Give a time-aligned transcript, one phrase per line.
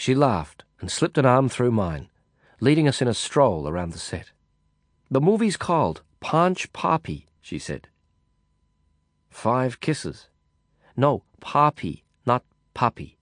[0.00, 2.08] She laughed and slipped an arm through mine,
[2.58, 4.30] leading us in a stroll around the set.
[5.10, 7.86] The movie's called Panch Papi, she said.
[9.28, 10.28] Five kisses.
[10.96, 13.18] No, Papi, not puppy.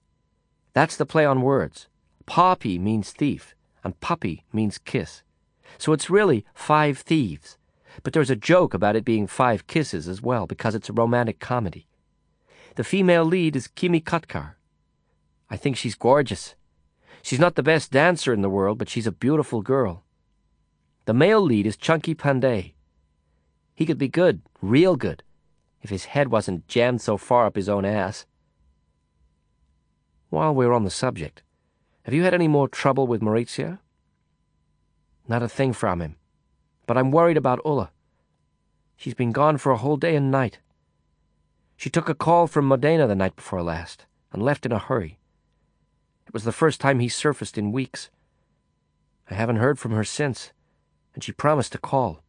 [0.73, 1.89] That's the play on words.
[2.29, 5.25] Papi means thief, and puppy means kiss.
[5.79, 7.59] So it's really five thieves.
[8.05, 11.41] But there's a joke about it being five kisses as well, because it's a romantic
[11.41, 11.89] comedy.
[12.77, 14.53] The female lead is Kimi Katkar.
[15.51, 16.55] I think she's gorgeous.
[17.29, 20.03] She's not the best dancer in the world, but she's a beautiful girl.
[21.05, 22.73] The male lead is Chunky Pandey.
[23.75, 25.23] He could be good, real good,
[25.83, 28.25] if his head wasn't jammed so far up his own ass.
[30.31, 31.43] While we're on the subject,
[32.05, 33.79] have you had any more trouble with Maurizio?
[35.29, 36.17] Not a thing from him.
[36.87, 37.91] But I'm worried about Ulla.
[38.97, 40.61] She's been gone for a whole day and night.
[41.77, 45.18] She took a call from Modena the night before last and left in a hurry.
[46.29, 48.11] It was the first time he surfaced in weeks.
[49.31, 50.53] I haven't heard from her since,
[51.15, 52.23] and she promised to call.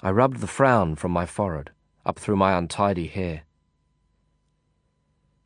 [0.00, 1.70] I rubbed the frown from my forehead,
[2.06, 3.42] up through my untidy hair.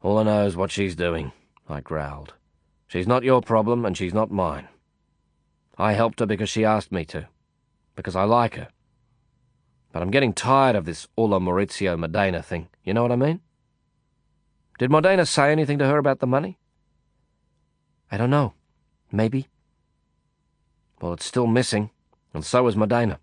[0.03, 1.33] All I know is what she's doing,
[1.71, 2.35] I growled.
[2.87, 4.69] She's not your problem, and she's not mine.
[5.79, 7.29] I helped her because she asked me to,
[7.97, 8.69] because I like her.
[9.91, 13.41] But I'm getting tired of this Ulla Maurizio Modena thing, you know what I mean?
[14.79, 16.59] Did Modena say anything to her about the money?
[18.11, 18.55] I don't know.
[19.11, 19.49] Maybe.
[21.01, 21.91] Well, it's still missing,
[22.33, 23.19] and so is Modena.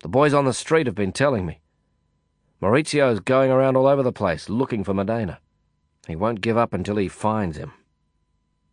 [0.00, 1.60] The boys on the street have been telling me.
[2.60, 5.40] Maurizio's going around all over the place looking for Modena.
[6.06, 7.72] He won't give up until he finds him.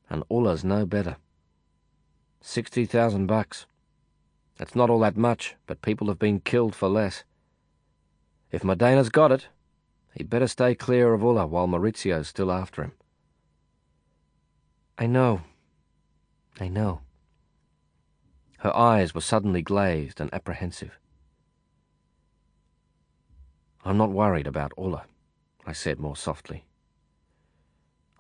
[0.10, 1.18] And Ulla's no better.
[2.42, 3.66] Sixty thousand bucks.
[4.58, 7.24] That's not all that much, but people have been killed for less.
[8.52, 9.48] If Modena's got it,
[10.16, 12.92] He'd better stay clear of Ulla while Maurizio's still after him.
[14.98, 15.42] I know.
[16.60, 17.02] I know.
[18.60, 21.00] Her eyes were suddenly glazed and apprehensive.
[23.84, 25.06] I'm not worried about Ulla,
[25.66, 26.64] I said more softly.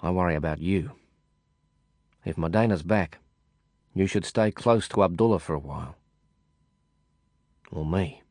[0.01, 0.91] I worry about you.
[2.25, 3.19] If Modena's back,
[3.93, 5.95] you should stay close to Abdullah for a while.
[7.71, 8.22] Or me.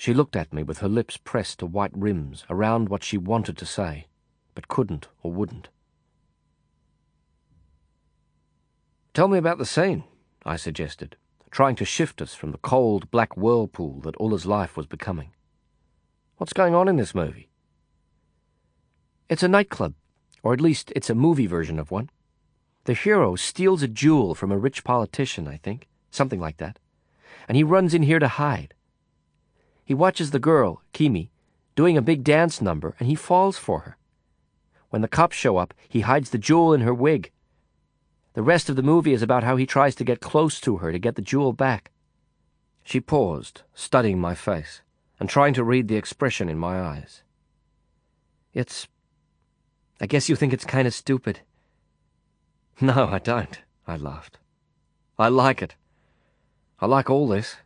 [0.00, 3.58] She looked at me with her lips pressed to white rims around what she wanted
[3.58, 4.06] to say,
[4.54, 5.68] but couldn't or wouldn't.
[9.12, 10.04] Tell me about the scene,
[10.42, 11.16] I suggested,
[11.50, 15.34] trying to shift us from the cold, black whirlpool that Ulla's life was becoming.
[16.38, 17.50] What's going on in this movie?
[19.28, 19.92] It's a nightclub,
[20.42, 22.08] or at least it's a movie version of one.
[22.84, 26.78] The hero steals a jewel from a rich politician, I think, something like that,
[27.46, 28.72] and he runs in here to hide.
[29.90, 31.32] He watches the girl, Kimi,
[31.74, 33.96] doing a big dance number, and he falls for her.
[34.90, 37.32] When the cops show up, he hides the jewel in her wig.
[38.34, 40.92] The rest of the movie is about how he tries to get close to her
[40.92, 41.90] to get the jewel back.
[42.84, 44.82] She paused, studying my face,
[45.18, 47.24] and trying to read the expression in my eyes.
[48.54, 48.86] It's.
[50.00, 51.40] I guess you think it's kind of stupid.
[52.80, 54.38] No, I don't, I laughed.
[55.18, 55.74] I like it.
[56.78, 57.56] I like all this.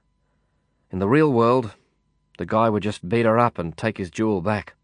[0.91, 1.75] In the real world,
[2.39, 4.75] the guy would just beat her up and take his jewel back.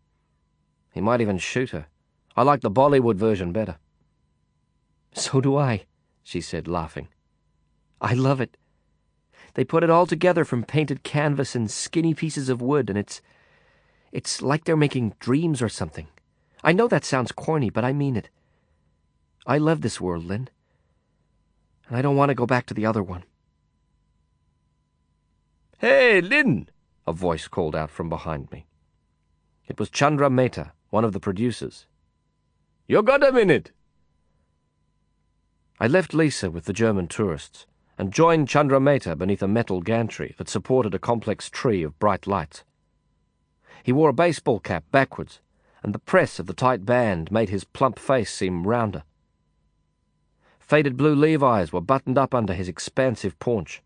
[0.92, 1.86] He might even shoot her.
[2.36, 3.78] I like the Bollywood version better.
[5.12, 5.86] So do I,
[6.22, 7.08] she said, laughing.
[8.00, 8.56] I love it.
[9.54, 13.20] They put it all together from painted canvas and skinny pieces of wood, and it's.
[14.12, 16.06] it's like they're making dreams or something.
[16.62, 18.30] I know that sounds corny, but I mean it.
[19.46, 20.48] I love this world, Lin.
[21.88, 23.24] And I don't want to go back to the other one.
[25.78, 26.68] Hey, Lin!
[27.10, 28.66] A voice called out from behind me.
[29.66, 31.86] It was Chandra Mehta, one of the producers.
[32.86, 33.72] You got a minute?
[35.80, 37.66] I left Lisa with the German tourists
[37.98, 42.28] and joined Chandra Mehta beneath a metal gantry that supported a complex tree of bright
[42.28, 42.62] lights.
[43.82, 45.40] He wore a baseball cap backwards,
[45.82, 49.02] and the press of the tight band made his plump face seem rounder.
[50.60, 53.82] Faded blue Levi's were buttoned up under his expansive paunch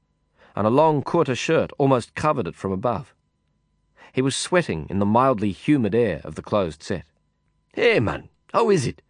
[0.55, 3.15] and a long kurta shirt almost covered it from above.
[4.13, 7.05] He was sweating in the mildly humid air of the closed set.
[7.73, 9.03] Hey, man, how is it?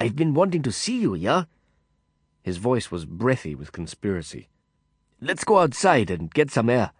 [0.00, 1.44] I've been wanting to see you, yeah?
[2.42, 4.48] His voice was breathy with conspiracy.
[5.20, 6.92] Let's go outside and get some air.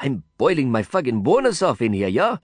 [0.00, 2.38] I'm boiling my fucking bonus off in here, yeah?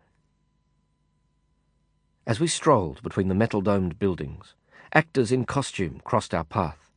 [2.27, 4.55] As we strolled between the metal domed buildings,
[4.95, 6.91] actors in costume crossed our path,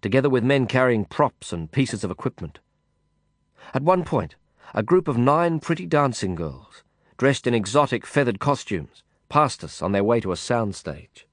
[0.00, 2.60] together with men carrying props and pieces of equipment.
[3.72, 4.34] At one point,
[4.74, 6.82] a group of nine pretty dancing girls,
[7.16, 11.26] dressed in exotic feathered costumes, passed us on their way to a sound stage.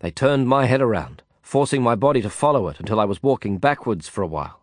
[0.00, 3.58] They turned my head around, forcing my body to follow it until I was walking
[3.58, 4.62] backwards for a while.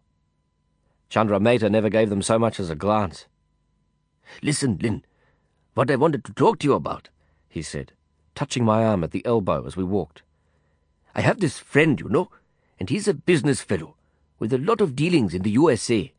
[1.10, 3.25] Chandra Mehta never gave them so much as a glance.
[4.44, 5.04] Listen, Lin,
[5.74, 7.10] what I wanted to talk to you about,
[7.48, 7.94] he said,
[8.36, 10.22] touching my arm at the elbow as we walked.
[11.16, 12.30] I have this friend, you know,
[12.80, 13.96] and he's a business fellow
[14.38, 16.14] with a lot of dealings in the USA.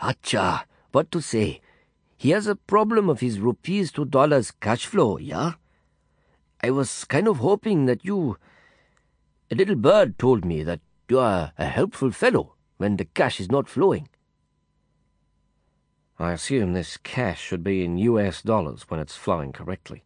[0.00, 1.60] Acha, what to say?
[2.16, 5.54] He has a problem of his rupees to dollars cash flow, yeah?
[6.62, 8.36] I was kind of hoping that you.
[9.50, 13.50] A little bird told me that you are a helpful fellow when the cash is
[13.50, 14.08] not flowing.
[16.18, 20.02] I assume this cash should be in US dollars when it's flowing correctly.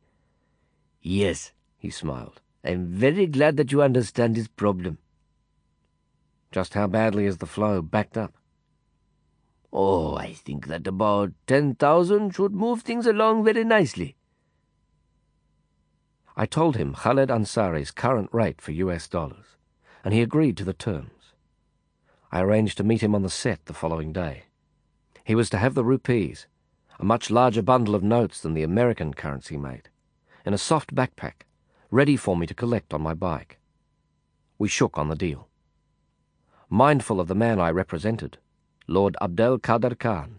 [1.00, 2.40] Yes, he smiled.
[2.62, 4.98] I'm very glad that you understand his problem.
[6.52, 8.34] Just how badly is the flow backed up?
[9.72, 14.16] Oh, I think that about 10,000 should move things along very nicely.
[16.36, 19.56] I told him Khaled Ansari's current rate for US dollars,
[20.04, 21.32] and he agreed to the terms.
[22.30, 24.44] I arranged to meet him on the set the following day.
[25.24, 26.46] He was to have the rupees,
[26.98, 29.88] a much larger bundle of notes than the American currency made,
[30.44, 31.46] in a soft backpack,
[31.90, 33.58] ready for me to collect on my bike.
[34.58, 35.48] We shook on the deal.
[36.68, 38.38] Mindful of the man I represented,
[38.92, 40.38] Lord Abdel Khader Khan,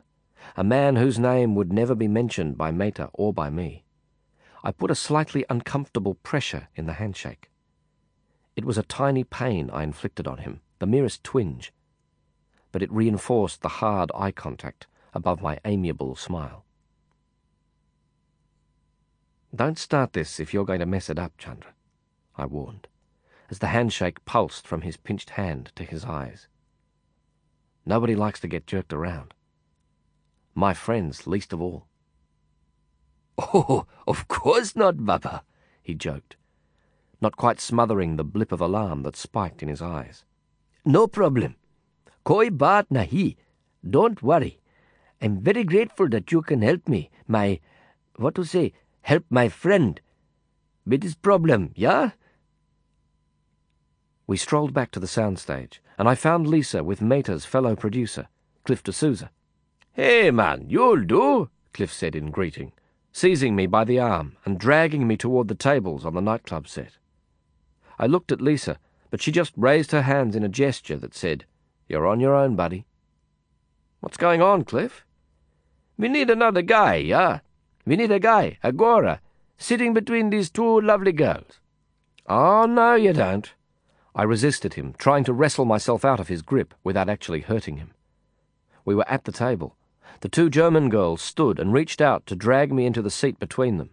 [0.55, 3.83] a man whose name would never be mentioned by Mehta or by me,
[4.63, 7.49] I put a slightly uncomfortable pressure in the handshake.
[8.55, 11.73] It was a tiny pain I inflicted on him, the merest twinge,
[12.71, 14.85] but it reinforced the hard eye contact
[15.15, 16.63] above my amiable smile.
[19.55, 21.73] Don't start this if you're going to mess it up, Chandra,
[22.35, 22.87] I warned,
[23.49, 26.47] as the handshake pulsed from his pinched hand to his eyes.
[27.85, 29.33] Nobody likes to get jerked around.
[30.55, 31.87] My friends least of all.
[33.37, 35.43] Oh, of course not, Baba,
[35.81, 36.37] he joked,
[37.19, 40.23] not quite smothering the blip of alarm that spiked in his eyes.
[40.85, 41.55] No problem.
[42.23, 43.35] Koi baat nahi.
[43.87, 44.59] Don't worry.
[45.21, 47.59] I'm very grateful that you can help me, my,
[48.17, 49.99] what to say, help my friend
[50.85, 52.11] with his problem, yeah?
[54.27, 58.27] We strolled back to the soundstage, and I found Lisa with Mehta's fellow producer,
[58.65, 59.29] Cliff D'Souza.
[59.93, 62.71] Hey, man, you'll do, Cliff said in greeting,
[63.11, 66.97] seizing me by the arm and dragging me toward the tables on the nightclub set.
[67.99, 68.79] I looked at Lisa,
[69.11, 71.45] but she just raised her hands in a gesture that said,
[71.87, 72.85] You're on your own, buddy.
[73.99, 75.05] What's going on, Cliff?
[75.97, 77.39] We need another guy, yeah?
[77.85, 79.21] We need a guy, Agora,
[79.57, 81.59] sitting between these two lovely girls.
[82.27, 83.53] Oh, no, you don't.
[84.15, 87.91] I resisted him, trying to wrestle myself out of his grip without actually hurting him.
[88.85, 89.75] We were at the table.
[90.21, 93.77] The two German girls stood and reached out to drag me into the seat between
[93.77, 93.89] them.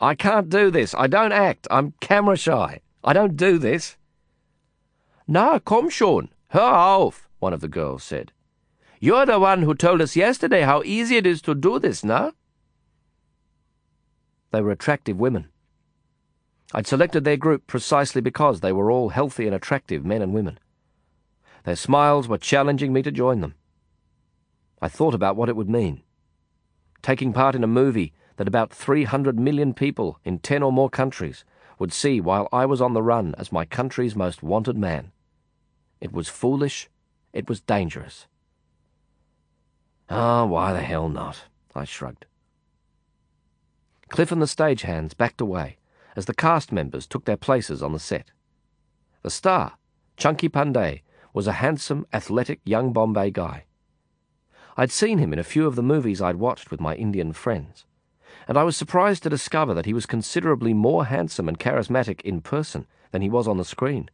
[0.00, 0.94] I can't do this.
[0.94, 1.68] I don't act.
[1.70, 2.80] I'm camera shy.
[3.04, 3.96] I don't do this.
[5.28, 6.30] Na, komm schon.
[6.52, 8.32] Hör auf, one of the girls said.
[8.98, 12.32] You're the one who told us yesterday how easy it is to do this, na?
[14.50, 15.48] They were attractive women.
[16.72, 20.58] I'd selected their group precisely because they were all healthy and attractive men and women.
[21.64, 23.54] Their smiles were challenging me to join them.
[24.80, 26.02] I thought about what it would mean.
[27.02, 31.44] Taking part in a movie that about 300 million people in 10 or more countries
[31.78, 35.12] would see while I was on the run as my country's most wanted man.
[36.00, 36.88] It was foolish.
[37.32, 38.26] It was dangerous.
[40.08, 41.44] Ah, oh, why the hell not?
[41.74, 42.26] I shrugged.
[44.08, 45.78] Cliff and the stagehands backed away
[46.20, 48.30] as the cast members took their places on the set.
[49.22, 49.78] The star,
[50.18, 51.00] Chunky Pandey,
[51.32, 53.64] was a handsome, athletic young Bombay guy.
[54.76, 57.86] I'd seen him in a few of the movies I'd watched with my Indian friends,
[58.46, 62.42] and I was surprised to discover that he was considerably more handsome and charismatic in
[62.42, 64.10] person than he was on the screen.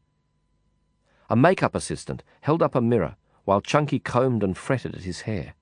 [1.29, 5.55] A makeup assistant held up a mirror while Chunky combed and fretted at his hair.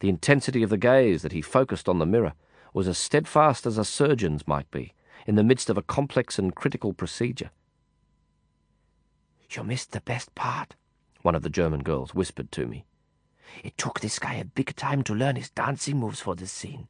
[0.00, 2.32] The intensity of the gaze that he focused on the mirror
[2.74, 4.92] was as steadfast as a surgeon's might be
[5.26, 7.50] in the midst of a complex and critical procedure.
[9.50, 10.74] You missed the best part,
[11.22, 12.84] one of the German girls whispered to me.
[13.62, 16.88] It took this guy a big time to learn his dancing moves for this scene.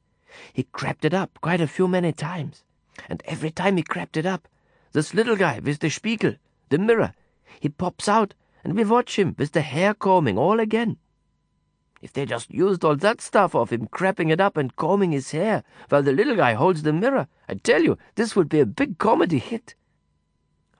[0.52, 2.64] He crept it up quite a few many times.
[3.09, 4.49] And every time he crept it up,
[4.93, 6.37] this little guy with the spiegel,
[6.71, 7.14] the mirror,
[7.61, 10.99] he pops out and we watch him with the hair combing all again.
[12.07, 15.33] If they just used all that stuff of him crapping it up and combing his
[15.33, 18.65] hair while the little guy holds the mirror, I tell you, this would be a
[18.65, 19.75] big comedy hit.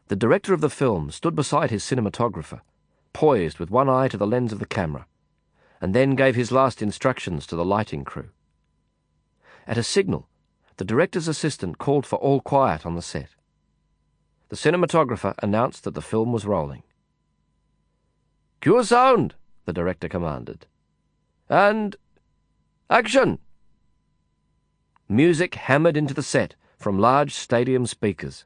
[0.06, 2.61] The director of the film stood beside his cinematographer,
[3.12, 5.09] poised with one eye to the lens of the camera
[5.80, 8.28] and then gave his last instructions to the lighting crew.
[9.66, 10.28] At a signal,
[10.76, 13.30] the director's assistant called for all quiet on the set.
[14.49, 16.85] the cinematographer announced that the film was rolling.
[18.61, 20.66] Cue sound, the director commanded.
[21.48, 21.94] And
[22.90, 23.38] action!
[25.08, 28.44] Music hammered into the set from large stadium speakers.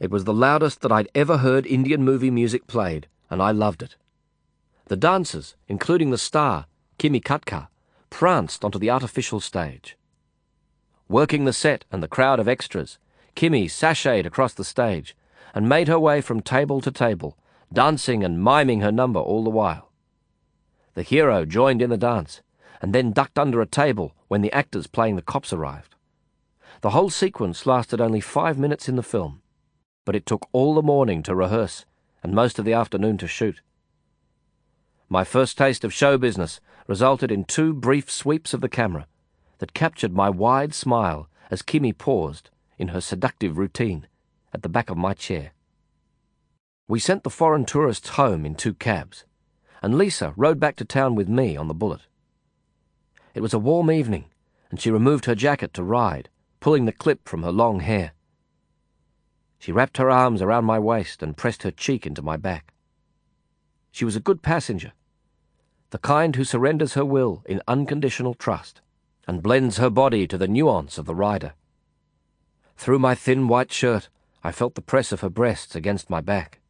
[0.00, 3.82] It was the loudest that I'd ever heard Indian movie music played, and I loved
[3.82, 3.96] it.
[4.86, 6.66] The dancers, including the star,
[6.98, 7.68] Kimi Katkar,
[8.08, 9.96] pranced onto the artificial stage.
[11.08, 12.98] Working the set and the crowd of extras,
[13.34, 15.14] Kimi sashayed across the stage
[15.54, 17.36] and made her way from table to table,
[17.72, 19.91] dancing and miming her number all the while.
[20.94, 22.42] The hero joined in the dance
[22.80, 25.94] and then ducked under a table when the actors playing the cops arrived.
[26.80, 29.40] The whole sequence lasted only five minutes in the film,
[30.04, 31.84] but it took all the morning to rehearse
[32.22, 33.60] and most of the afternoon to shoot.
[35.08, 39.06] My first taste of show business resulted in two brief sweeps of the camera
[39.58, 44.06] that captured my wide smile as Kimi paused in her seductive routine
[44.52, 45.52] at the back of my chair.
[46.88, 49.24] We sent the foreign tourists home in two cabs,
[49.82, 52.02] and Lisa rode back to town with me on the bullet.
[53.34, 54.26] It was a warm evening,
[54.70, 56.28] and she removed her jacket to ride,
[56.60, 58.12] pulling the clip from her long hair.
[59.58, 62.72] She wrapped her arms around my waist and pressed her cheek into my back.
[63.90, 64.92] She was a good passenger,
[65.92, 68.80] the kind who surrenders her will in unconditional trust
[69.28, 71.52] and blends her body to the nuance of the rider.
[72.78, 74.08] Through my thin white shirt,
[74.42, 76.60] I felt the press of her breasts against my back.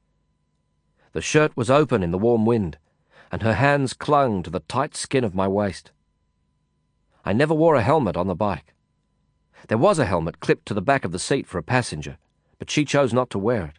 [1.12, 2.78] The shirt was open in the warm wind,
[3.32, 5.90] and her hands clung to the tight skin of my waist.
[7.24, 8.74] I never wore a helmet on the bike.
[9.68, 12.18] There was a helmet clipped to the back of the seat for a passenger,
[12.58, 13.78] but she chose not to wear it.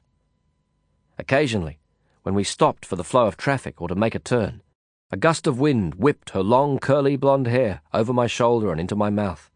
[1.19, 1.77] Occasionally,
[2.23, 4.63] when we stopped for the flow of traffic or to make a turn,
[5.11, 8.95] a gust of wind whipped her long curly blonde hair over my shoulder and into
[8.95, 9.51] my mouth.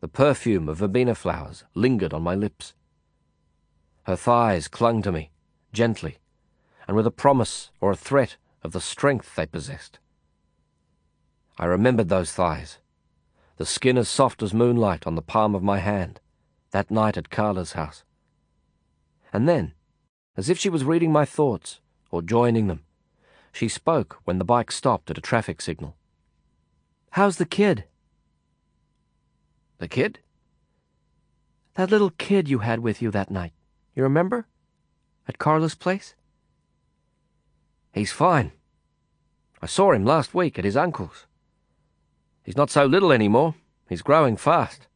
[0.00, 2.72] The perfume of verbena flowers lingered on my lips.
[4.04, 5.32] Her thighs clung to me,
[5.72, 6.16] gently,
[6.86, 9.98] and with a promise or a threat of the strength they possessed.
[11.58, 12.78] I remembered those thighs,
[13.56, 16.20] the skin as soft as moonlight on the palm of my hand,
[16.72, 18.02] that night at Karla's house.
[19.32, 19.74] And then,
[20.36, 21.80] as if she was reading my thoughts
[22.10, 22.82] or joining them,
[23.52, 25.94] she spoke when the bike stopped at a traffic signal.
[27.10, 27.84] How's the kid?
[29.78, 30.18] The kid?
[31.74, 33.52] That little kid you had with you that night.
[33.94, 34.46] You remember?
[35.28, 36.16] At Karla's place?
[37.94, 38.50] He's fine.
[39.62, 41.26] I saw him last week at his uncle's.
[42.42, 43.54] He's not so little anymore.
[43.88, 44.88] He's growing fast.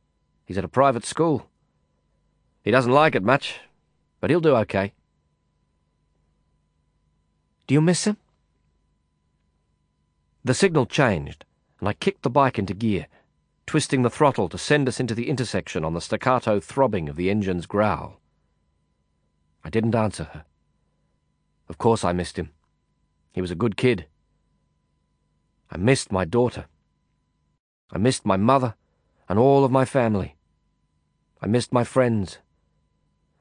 [0.45, 1.49] He's at a private school.
[2.65, 3.61] He doesn't like it much,
[4.21, 4.93] but he'll do okay.
[7.69, 8.17] Do you miss him?
[10.45, 11.45] The signal changed,
[11.79, 13.07] and I kicked the bike into gear,
[13.65, 17.31] twisting the throttle to send us into the intersection on the staccato throbbing of the
[17.31, 18.21] engine's growl.
[19.63, 20.45] I didn't answer her.
[21.69, 22.51] Of course I missed him.
[23.33, 24.07] He was a good kid.
[25.71, 26.67] I missed my daughter.
[27.93, 28.75] I missed my mother
[29.29, 30.37] and all of my family.
[31.41, 32.39] I missed my friends.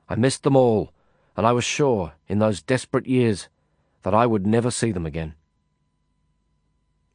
[0.10, 0.94] I missed them all,
[1.36, 3.50] and I was sure, in those desperate years,
[4.04, 5.36] that I would never see them again.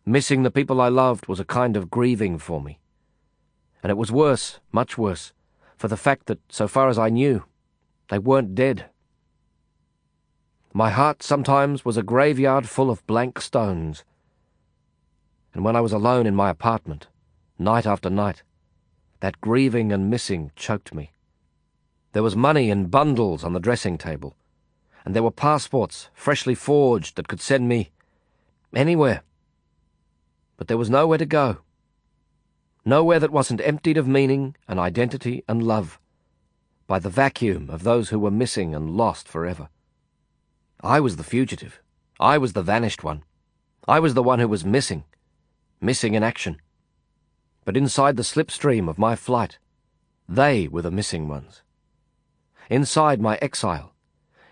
[0.05, 2.81] Missing the people I loved was a kind of grieving for me.
[3.83, 5.33] And it was worse, much worse,
[5.77, 7.45] for the fact that, so far as I knew,
[8.09, 8.87] they weren't dead.
[10.75, 14.05] My heart sometimes was a graveyard full of blank stones.
[15.53, 17.09] And when I was alone in my apartment,
[17.59, 18.43] night after night.
[19.21, 21.13] That grieving and missing choked me.
[22.13, 24.35] There was money in bundles on the dressing table,
[25.05, 27.91] and there were passports, freshly forged, that could send me
[28.75, 29.23] anywhere.
[30.57, 31.59] But there was nowhere to go.
[32.85, 36.01] Nowhere that wasn't emptied of meaning and identity and love
[36.87, 39.69] by the vacuum of those who were missing and lost forever.
[40.83, 41.81] I was the fugitive.
[42.19, 43.23] I was the vanished one.
[43.87, 45.05] I was the one who was missing,
[45.81, 46.61] missing in action
[47.65, 49.59] but inside the slipstream of my flight,
[50.29, 51.63] they were the missing ones.
[52.69, 53.93] Inside my exile,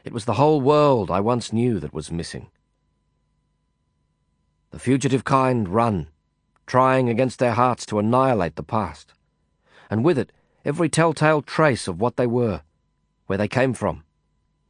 [0.04, 2.50] it was the whole world I once knew that was missing.
[4.70, 6.08] The fugitive kind run,
[6.66, 9.12] trying against their hearts to annihilate the past,
[9.88, 10.30] and with it
[10.64, 12.62] every telltale trace of what they were,
[13.26, 14.04] where they came from,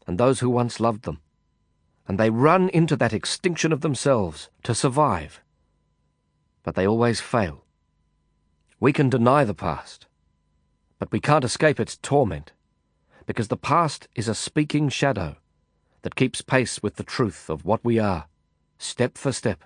[0.07, 1.21] and those who once loved them.
[2.11, 5.41] And they run into that extinction of themselves to survive.
[6.65, 7.63] But they always fail
[8.81, 10.09] we can deny the past,
[10.99, 12.51] but we can't escape its torment,
[13.27, 15.37] because the past is a speaking shadow
[16.03, 18.27] that keeps pace with the truth of what we are,
[18.77, 19.63] step for step,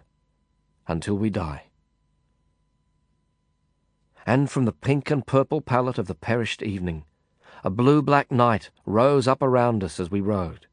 [0.86, 1.68] until we die.
[4.26, 7.06] And from the pink and purple palette of the perished evening,
[7.64, 10.66] A blue-black night rose up around us as we rode.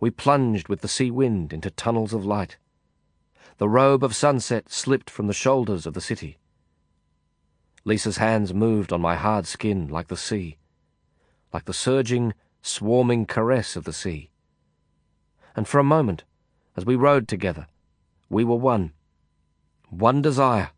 [0.00, 2.56] We plunged with the sea wind into tunnels of light.
[3.58, 6.38] The robe of sunset slipped from the shoulders of the city.
[7.84, 10.56] Lisa's hands moved on my hard skin like the sea,
[11.52, 14.30] like the surging, swarming caress of the sea.
[15.54, 16.24] And for a moment,
[16.76, 17.66] as we rode together,
[18.30, 18.92] we were one.
[19.90, 20.70] One desire,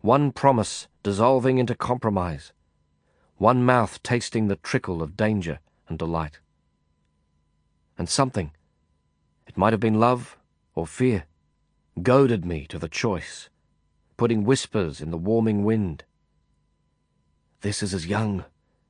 [0.00, 2.52] one promise dissolving into compromise,
[3.36, 6.38] one mouth tasting the trickle of danger and delight.
[7.98, 8.52] And something,
[9.54, 10.36] it might have been love
[10.74, 11.26] or fear,
[12.02, 13.48] goaded me to the choice,
[14.16, 16.02] putting whispers in the warming wind.
[17.60, 18.44] This is as young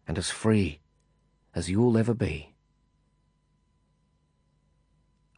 [0.09, 0.81] and as free
[1.55, 2.55] as you'll ever be.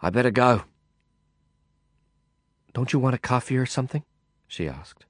[0.00, 0.62] I better go.
[2.72, 4.04] Don't you want a coffee or something?
[4.46, 5.06] she asked,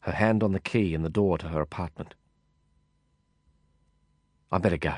[0.00, 2.14] her hand on the key in the door to her apartment.
[4.52, 4.96] I better go.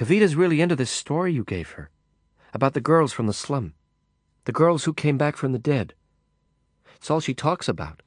[0.00, 1.90] Kavita's really into this story you gave her,
[2.54, 3.74] about the girls from the slum,
[4.46, 5.92] the girls who came back from the dead.
[6.96, 8.00] It's all she talks about.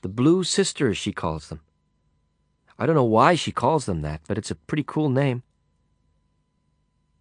[0.00, 1.60] The Blue Sisters, she calls them.
[2.78, 5.42] I don't know why she calls them that, but it's a pretty cool name.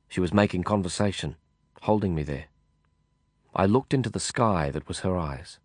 [0.08, 1.36] She was making conversation,
[1.82, 2.46] holding me there.
[3.54, 5.60] I looked into the sky that was her eyes.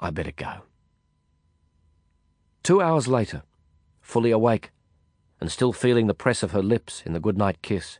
[0.00, 0.62] I better go.
[2.62, 3.42] Two hours later,
[4.00, 4.70] fully awake,
[5.42, 7.98] and still feeling the press of her lips in the goodnight kiss,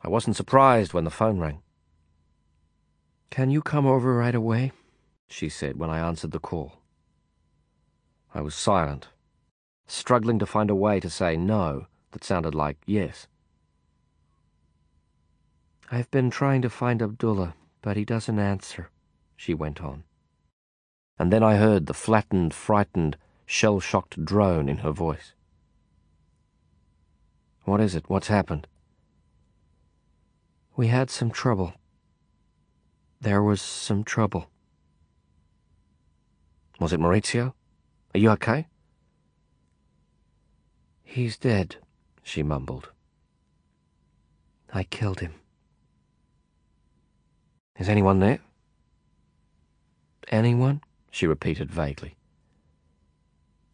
[0.00, 1.60] I wasn't surprised when the phone rang.
[3.28, 4.72] Can you come over right away?
[5.28, 6.78] she said when I answered the call.
[8.34, 9.08] I was silent,
[9.86, 13.26] struggling to find a way to say no that sounded like yes.
[15.92, 18.88] I've been trying to find Abdullah, but he doesn't answer,
[19.36, 20.04] she went on.
[21.18, 25.34] And then I heard the flattened, frightened, shell-shocked drone in her voice.
[27.64, 28.08] What is it?
[28.08, 28.66] What's happened?
[30.76, 31.74] We had some trouble.
[33.20, 34.50] There was some trouble.
[36.78, 37.52] Was it Maurizio?
[38.14, 38.66] Are you okay?
[41.02, 41.76] He's dead,
[42.22, 42.90] she mumbled.
[44.72, 45.34] I killed him.
[47.78, 48.38] Is anyone there?
[50.28, 50.80] Anyone?
[51.10, 52.14] she repeated vaguely.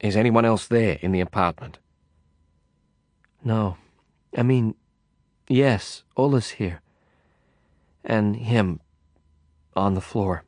[0.01, 1.79] Is anyone else there in the apartment?
[3.47, 3.77] No.
[4.37, 4.75] I mean,
[5.49, 6.81] yes, Ulla's here.
[8.05, 8.81] And him
[9.77, 10.43] on the floor.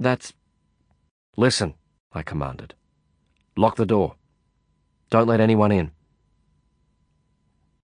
[0.00, 0.32] That's.
[1.36, 1.74] Listen,
[2.10, 2.72] I commanded.
[3.54, 4.14] Lock the door.
[5.10, 5.90] Don't let anyone in.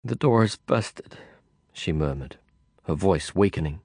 [0.02, 1.16] The door's busted,
[1.72, 2.38] she murmured,
[2.84, 3.80] her voice weakening.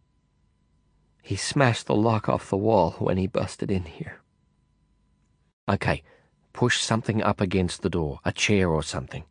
[1.22, 4.22] He smashed the lock off the wall when he busted in here.
[5.70, 6.02] Okay,
[6.52, 9.24] push something up against the door, a chair or something.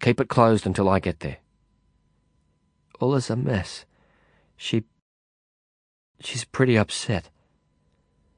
[0.00, 1.38] Keep it closed until I get there.
[3.00, 3.84] Ulla's a mess.
[4.56, 4.84] She.
[6.20, 7.30] She's pretty upset.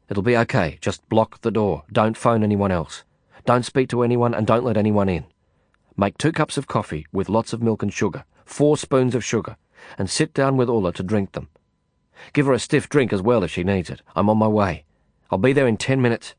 [0.08, 0.78] It'll be okay.
[0.80, 1.84] Just block the door.
[1.90, 3.04] Don't phone anyone else.
[3.46, 5.24] Don't speak to anyone and don't let anyone in.
[5.96, 9.56] Make two cups of coffee with lots of milk and sugar, four spoons of sugar,
[9.98, 11.48] and sit down with Ulla to drink them.
[12.32, 14.02] Give her a stiff drink as well if she needs it.
[14.14, 14.84] I'm on my way.
[15.30, 16.34] I'll be there in ten minutes.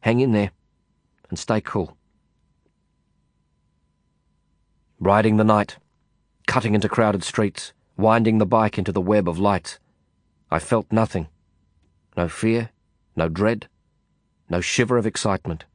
[0.00, 0.52] Hang in there
[1.28, 1.96] and stay cool.
[5.04, 5.76] Riding the night,
[6.46, 9.78] cutting into crowded streets, winding the bike into the web of lights,
[10.50, 11.28] I felt nothing.
[12.16, 12.70] No fear,
[13.14, 13.68] no dread,
[14.48, 15.66] no shiver of excitement.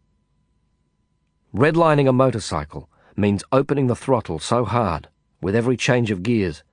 [1.54, 5.10] Redlining a motorcycle means opening the throttle so hard,
[5.42, 6.64] with every change of gears,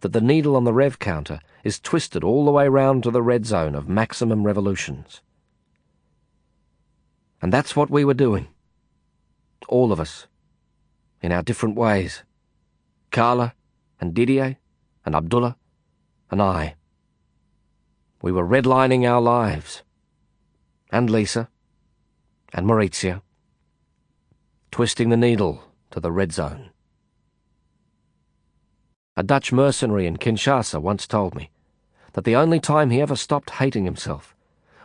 [0.00, 3.20] that the needle on the rev counter is twisted all the way round to the
[3.20, 5.20] red zone of maximum revolutions.
[7.42, 8.48] And that's what we were doing.
[9.68, 10.26] All of us.
[11.20, 12.22] In our different ways.
[13.10, 13.54] Karla,
[14.00, 14.56] and Didier,
[15.04, 15.56] and Abdullah,
[16.30, 16.76] and I.
[18.22, 19.82] We were redlining our lives
[20.90, 21.48] and Lisa,
[22.52, 23.22] and Maurizio,
[24.70, 26.70] twisting the needle to the red zone.
[29.16, 31.50] A Dutch mercenary in Kinshasa once told me
[32.12, 34.34] that the only time he ever stopped hating himself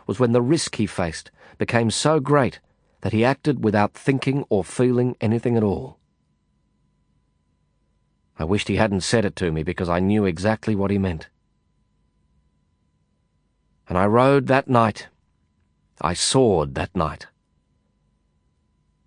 [0.06, 2.60] was when the risk he faced became so great
[3.00, 5.98] that he acted without thinking or feeling anything at all.
[8.38, 11.28] I wished he hadn't said it to me because I knew exactly what he meant.
[13.88, 15.08] And I rode that night
[16.00, 17.28] I soared that night.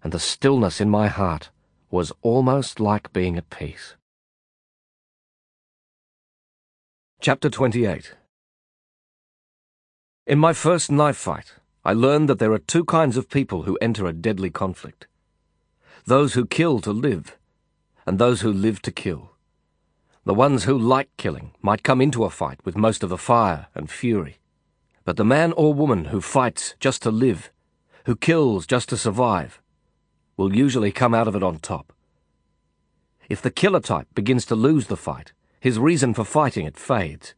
[0.04, 1.50] And the stillness in my heart
[1.92, 3.96] was almost like being at peace.
[7.20, 8.16] Chapter 28
[10.26, 13.78] In my first knife fight, I learned that there are two kinds of people who
[13.82, 15.08] enter a deadly conflict
[16.06, 17.37] those who kill to live,
[18.08, 19.32] and those who live to kill.
[20.24, 23.68] The ones who like killing might come into a fight with most of the fire
[23.76, 24.40] and fury.
[25.04, 27.52] But the man or woman who fights just to live,
[28.06, 29.62] who kills just to survive,
[30.38, 31.92] will usually come out of it on top.
[33.30, 37.36] If the killer type begins to lose the fight, his reason for fighting it fades.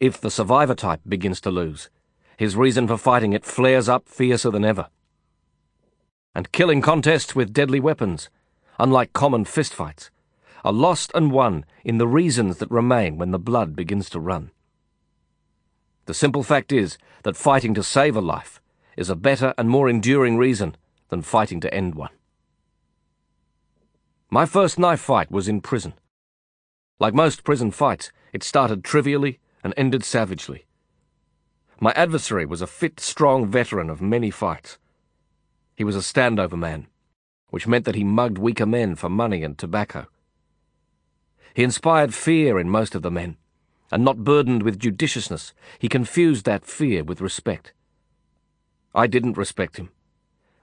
[0.00, 1.90] If the survivor type begins to lose,
[2.38, 4.88] his reason for fighting it flares up fiercer than ever.
[6.34, 8.30] And killing contests with deadly weapons,
[8.78, 10.10] unlike common fistfights,
[10.64, 14.50] are lost and won in the reasons that remain when the blood begins to run.
[16.06, 18.60] The simple fact is that fighting to save a life
[18.96, 20.76] is a better and more enduring reason
[21.08, 22.10] than fighting to end one.
[24.30, 25.94] My first knife fight was in prison.
[26.98, 30.66] Like most prison fights, it started trivially and ended savagely.
[31.80, 34.78] My adversary was a fit, strong veteran of many fights.
[35.76, 36.88] He was a standover man,
[37.50, 40.06] which meant that he mugged weaker men for money and tobacco.
[41.54, 43.36] He inspired fear in most of the men,
[43.90, 47.72] and not burdened with judiciousness, he confused that fear with respect.
[48.94, 49.90] I didn't respect him.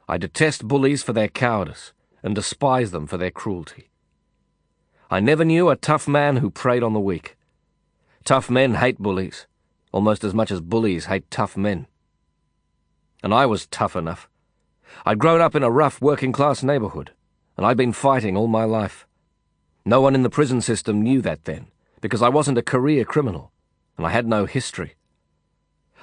[0.07, 3.89] I detest bullies for their cowardice and despise them for their cruelty.
[5.09, 7.37] I never knew a tough man who preyed on the weak.
[8.23, 9.47] Tough men hate bullies,
[9.91, 11.87] almost as much as bullies hate tough men.
[13.23, 14.27] And I was tough enough.
[15.05, 17.11] I'd grown up in a rough working class neighborhood,
[17.57, 19.07] and I'd been fighting all my life.
[19.83, 21.67] No one in the prison system knew that then,
[22.01, 23.51] because I wasn't a career criminal,
[23.97, 24.95] and I had no history.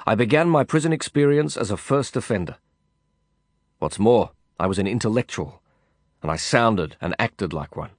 [0.06, 2.56] I began my prison experience as a first offender.
[3.78, 5.62] What's more, I was an intellectual,
[6.22, 7.90] and I sounded and acted like one.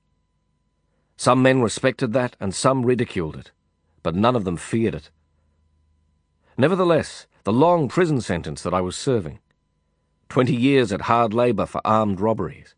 [1.17, 3.51] Some men respected that, and some ridiculed it,
[4.01, 5.09] but none of them feared it.
[6.57, 9.39] Nevertheless, the long prison sentence that I was serving,
[10.33, 12.73] twenty years at hard labour for armed robberies,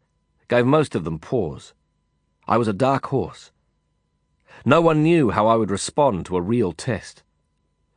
[0.50, 1.74] gave most of them pause.
[2.50, 3.54] I was a dark horse.
[4.66, 7.24] No one knew how I would respond to a real test,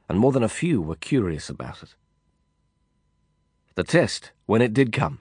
[0.08, 1.96] and more than a few were curious about it.
[3.74, 5.18] The test, when it did come,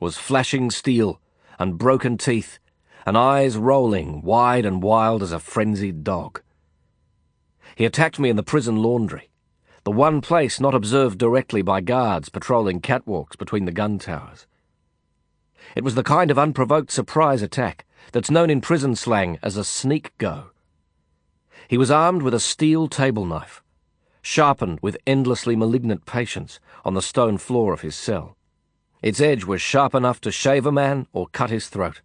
[0.00, 1.20] was flashing steel
[1.56, 2.58] and broken teeth
[3.06, 6.42] and eyes rolling wide and wild as a frenzied dog.
[7.76, 9.30] He attacked me in the prison laundry,
[9.88, 14.46] the one place not observed directly by guards patrolling catwalks between the gun towers.
[15.74, 19.64] It was the kind of unprovoked surprise attack that's known in prison slang as a
[19.64, 20.50] sneak go.
[21.68, 23.62] He was armed with a steel table knife,
[24.20, 28.36] sharpened with endlessly malignant patience on the stone floor of his cell.
[29.00, 32.02] Its edge was sharp enough to shave a man or cut his throat.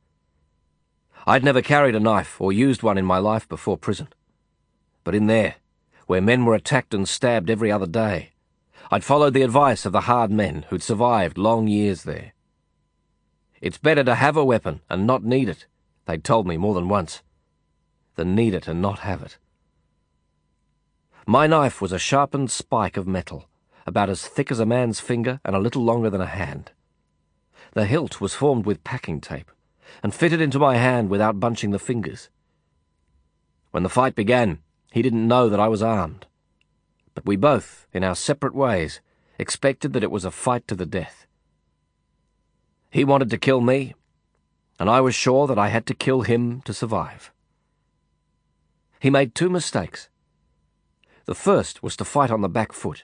[1.28, 4.08] I'd never carried a knife or used one in my life before prison.
[5.04, 5.56] But in there,
[6.14, 8.30] where men were attacked and stabbed every other day,
[8.92, 12.34] I'd followed the advice of the hard men who'd survived long years there.
[13.62, 15.66] It's better to have a weapon and not need it,
[16.06, 17.24] they'd told me more than once,
[18.14, 19.40] than need it and not have it.
[21.26, 23.50] My knife was a sharpened spike of metal,
[23.88, 26.74] about as thick as a man's finger and a little longer than a hand.
[27.72, 29.50] The hilt was formed with packing tape
[30.04, 32.30] and fitted into my hand without bunching the fingers.
[33.72, 34.60] When the fight began,
[34.94, 36.28] he didn't know that I was armed.
[37.16, 39.02] But we both, in our separate ways,
[39.40, 41.26] expected that it was a fight to the death.
[42.92, 43.96] He wanted to kill me,
[44.80, 47.32] and I was sure that I had to kill him to survive.
[49.00, 50.10] He made two mistakes.
[51.26, 53.04] The first was to fight on the back foot.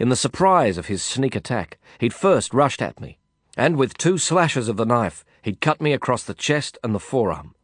[0.00, 3.16] In the surprise of his sneak attack, he'd first rushed at me,
[3.56, 6.98] and with two slashes of the knife, he'd cut me across the chest and the
[6.98, 7.54] forearm.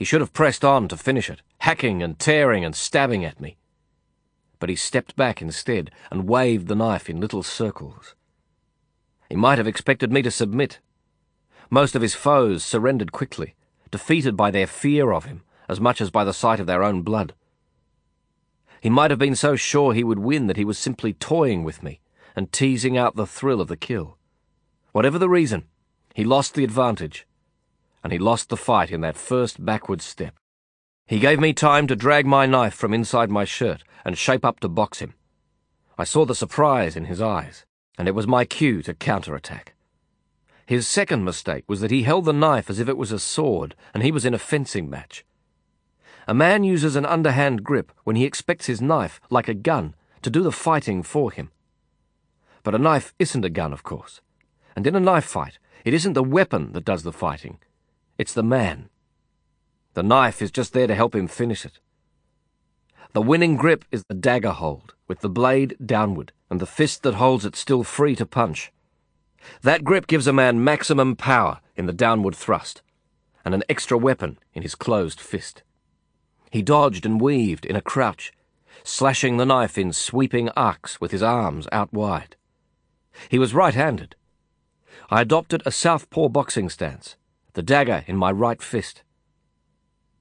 [0.00, 3.58] He should have pressed on to finish it, hacking and tearing and stabbing at me.
[4.58, 8.14] But he stepped back instead and waved the knife in little circles.
[9.28, 10.78] He might have expected me to submit.
[11.68, 13.54] Most of his foes surrendered quickly,
[13.90, 17.02] defeated by their fear of him as much as by the sight of their own
[17.02, 17.34] blood.
[18.80, 21.82] He might have been so sure he would win that he was simply toying with
[21.82, 22.00] me
[22.34, 24.16] and teasing out the thrill of the kill.
[24.92, 25.64] Whatever the reason,
[26.14, 27.26] he lost the advantage,
[28.02, 30.34] and he lost the fight in that first backward step.
[31.06, 34.60] He gave me time to drag my knife from inside my shirt and shape up
[34.60, 35.14] to box him.
[35.98, 37.66] I saw the surprise in his eyes,
[37.98, 39.74] and it was my cue to counterattack.
[40.64, 43.74] His second mistake was that he held the knife as if it was a sword,
[43.92, 45.24] and he was in a fencing match.
[46.28, 50.30] A man uses an underhand grip when he expects his knife, like a gun, to
[50.30, 51.50] do the fighting for him.
[52.62, 54.20] But a knife isn't a gun, of course.
[54.76, 57.58] And in a knife fight, it isn't the weapon that does the fighting,
[58.20, 58.90] it's the man.
[59.94, 61.78] The knife is just there to help him finish it.
[63.14, 67.14] The winning grip is the dagger hold, with the blade downward, and the fist that
[67.14, 68.72] holds it still free to punch.
[69.62, 72.82] That grip gives a man maximum power in the downward thrust,
[73.42, 75.62] and an extra weapon in his closed fist.
[76.50, 78.34] He dodged and weaved in a crouch,
[78.84, 82.36] slashing the knife in sweeping arcs with his arms out wide.
[83.30, 84.14] He was right-handed.
[85.08, 87.16] I adopted a southpaw boxing stance,
[87.60, 89.02] the dagger in my right fist.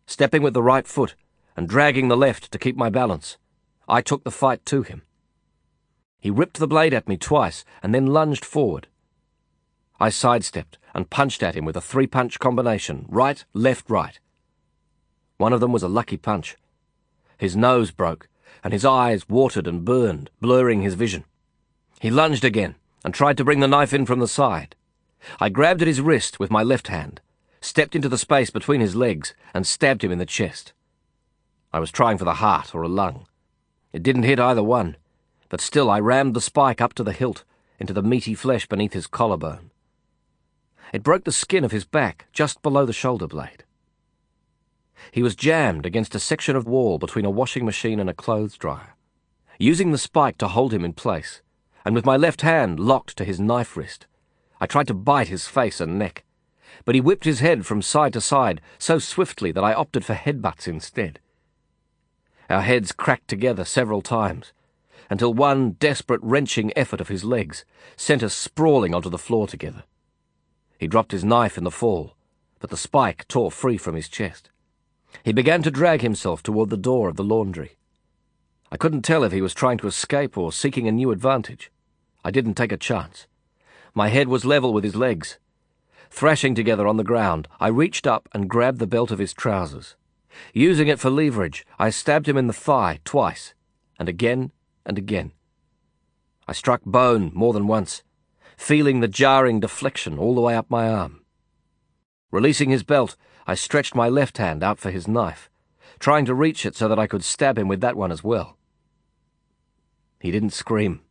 [0.06, 1.16] Stepping with the right foot
[1.56, 3.38] and dragging the left to keep my balance,
[3.88, 5.04] I took the fight to him.
[6.20, 8.90] He ripped the blade at me twice and then lunged forward.
[10.02, 14.20] I sidestepped and punched at him with a three-punch combination, right, left, right.
[15.38, 16.58] One of them was a lucky punch.
[17.38, 18.28] His nose broke,
[18.66, 21.24] and his eyes watered and burned, blurring his vision.
[22.02, 22.76] He lunged again
[23.06, 24.76] and tried to bring the knife in from the side.
[25.40, 27.22] I grabbed at his wrist with my left hand,
[27.62, 30.74] stepped into the space between his legs, and stabbed him in the chest.
[31.72, 33.28] I was trying for the heart or a lung.
[33.94, 34.98] It didn't hit either one,
[35.50, 37.44] but still I rammed the spike up to the hilt,
[37.80, 39.72] into the meaty flesh beneath his collarbone.
[40.94, 43.64] It broke the skin of his back just below the shoulder blade.
[45.12, 48.58] He was jammed against a section of wall between a washing machine and a clothes
[48.58, 48.96] dryer,
[49.58, 51.42] using the spike to hold him in place,
[51.86, 54.08] and with my left hand locked to his knife wrist.
[54.60, 56.24] I tried to bite his face and neck,
[56.86, 60.14] but he whipped his head from side to side so swiftly that I opted for
[60.14, 61.20] headbutts instead.
[62.50, 64.54] Our heads cracked together several times,
[65.10, 67.66] until one desperate wrenching effort of his legs
[67.96, 69.84] sent us sprawling onto the floor together.
[70.78, 72.16] He dropped his knife in the fall,
[72.60, 74.50] but the spike tore free from his chest.
[75.24, 77.78] He began to drag himself toward the door of the laundry.
[78.72, 81.72] I couldn't tell if he was trying to escape or seeking a new advantage.
[82.24, 83.26] I didn't take a chance.
[83.96, 85.40] My head was level with his legs.
[86.10, 89.96] Thrashing together on the ground, I reached up and grabbed the belt of his trousers.
[90.54, 93.54] Using it for leverage, I stabbed him in the thigh twice,
[93.98, 94.52] and again
[94.86, 95.32] and again.
[96.48, 98.04] I struck bone more than once,
[98.58, 101.22] feeling the jarring deflection all the way up my arm.
[102.32, 103.16] Releasing his belt,
[103.48, 105.50] I stretched my left hand out for his knife,
[106.00, 108.58] trying to reach it so that I could stab him with that one as well.
[110.20, 111.02] He didn't scream.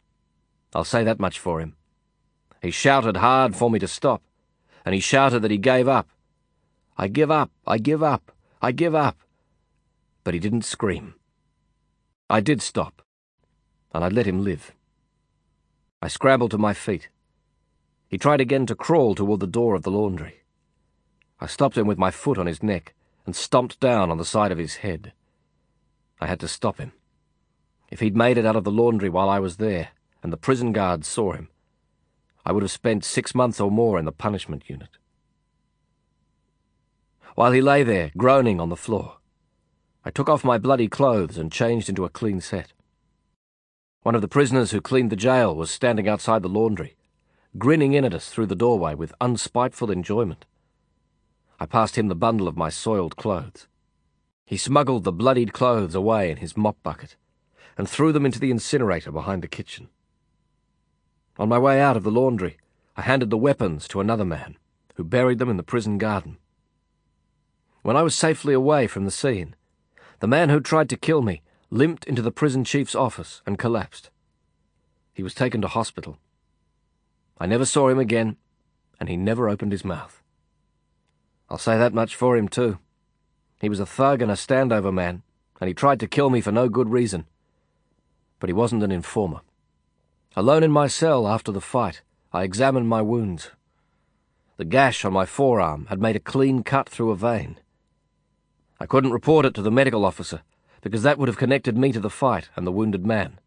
[0.75, 1.77] I'll say that much for him.
[2.61, 4.23] He shouted hard for me to stop,
[4.85, 6.09] and he shouted that he gave up.
[6.97, 9.17] I give up, I give up, I give up.
[10.25, 11.15] But he didn't scream.
[12.29, 13.03] I did stop,
[13.95, 14.73] and I let him live.
[16.03, 17.09] I scrambled to my feet.
[18.09, 20.43] He tried again to crawl toward the door of the laundry.
[21.41, 22.95] I stopped him with my foot on his neck
[23.27, 25.13] and stomped down on the side of his head.
[26.21, 26.93] I had to stop him.
[27.91, 29.91] If he'd made it out of the laundry while I was there,
[30.23, 31.49] and the prison guards saw him,
[32.49, 34.97] I would have spent six months or more in the punishment unit.
[37.35, 39.19] While he lay there, groaning on the floor,
[40.03, 42.73] I took off my bloody clothes and changed into a clean set.
[44.03, 46.97] One of the prisoners who cleaned the jail was standing outside the laundry,
[47.59, 50.47] grinning in at us through the doorway with unspiteful enjoyment.
[51.61, 53.69] I passed him the bundle of my soiled clothes.
[54.47, 57.17] He smuggled the bloodied clothes away in his mop bucket
[57.77, 59.91] and threw them into the incinerator behind the kitchen.
[61.39, 62.57] On my way out of the laundry,
[62.97, 64.57] I handed the weapons to another man,
[64.97, 66.37] who buried them in the prison garden.
[67.83, 69.55] When I was safely away from the scene,
[70.19, 74.11] the man who tried to kill me limped into the prison chief's office and collapsed.
[75.15, 76.19] He was taken to hospital.
[77.39, 78.37] I never saw him again,
[78.99, 80.21] and he never opened his mouth.
[81.49, 82.79] I'll say that much for him, too.
[83.61, 85.23] He was a thug and a standover man,
[85.61, 87.27] and he tried to kill me for no good reason.
[88.41, 89.41] But he wasn't an informer.
[90.39, 93.51] Alone in my cell after the fight, I examined my wounds.
[94.57, 97.59] The gash on my forearm had made a clean cut through a vein.
[98.79, 100.43] I couldn't report it to the medical officer,
[100.81, 103.41] because that would have connected me to the fight and the wounded man.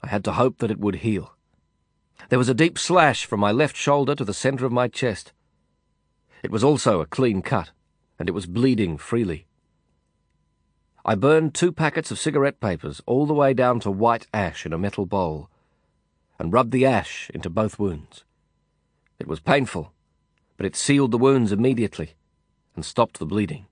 [0.00, 1.34] I had to hope that it would heal.
[2.28, 5.32] There was a deep slash from my left shoulder to the centre of my chest.
[6.44, 7.72] It was also a clean cut,
[8.20, 9.48] and it was bleeding freely.
[11.04, 14.72] I burned two packets of cigarette papers all the way down to white ash in
[14.72, 15.50] a metal bowl,
[16.38, 18.24] and rubbed the ash into both wounds.
[19.18, 19.92] It was painful,
[20.56, 22.14] but it sealed the wounds immediately
[22.74, 23.66] and stopped the bleeding.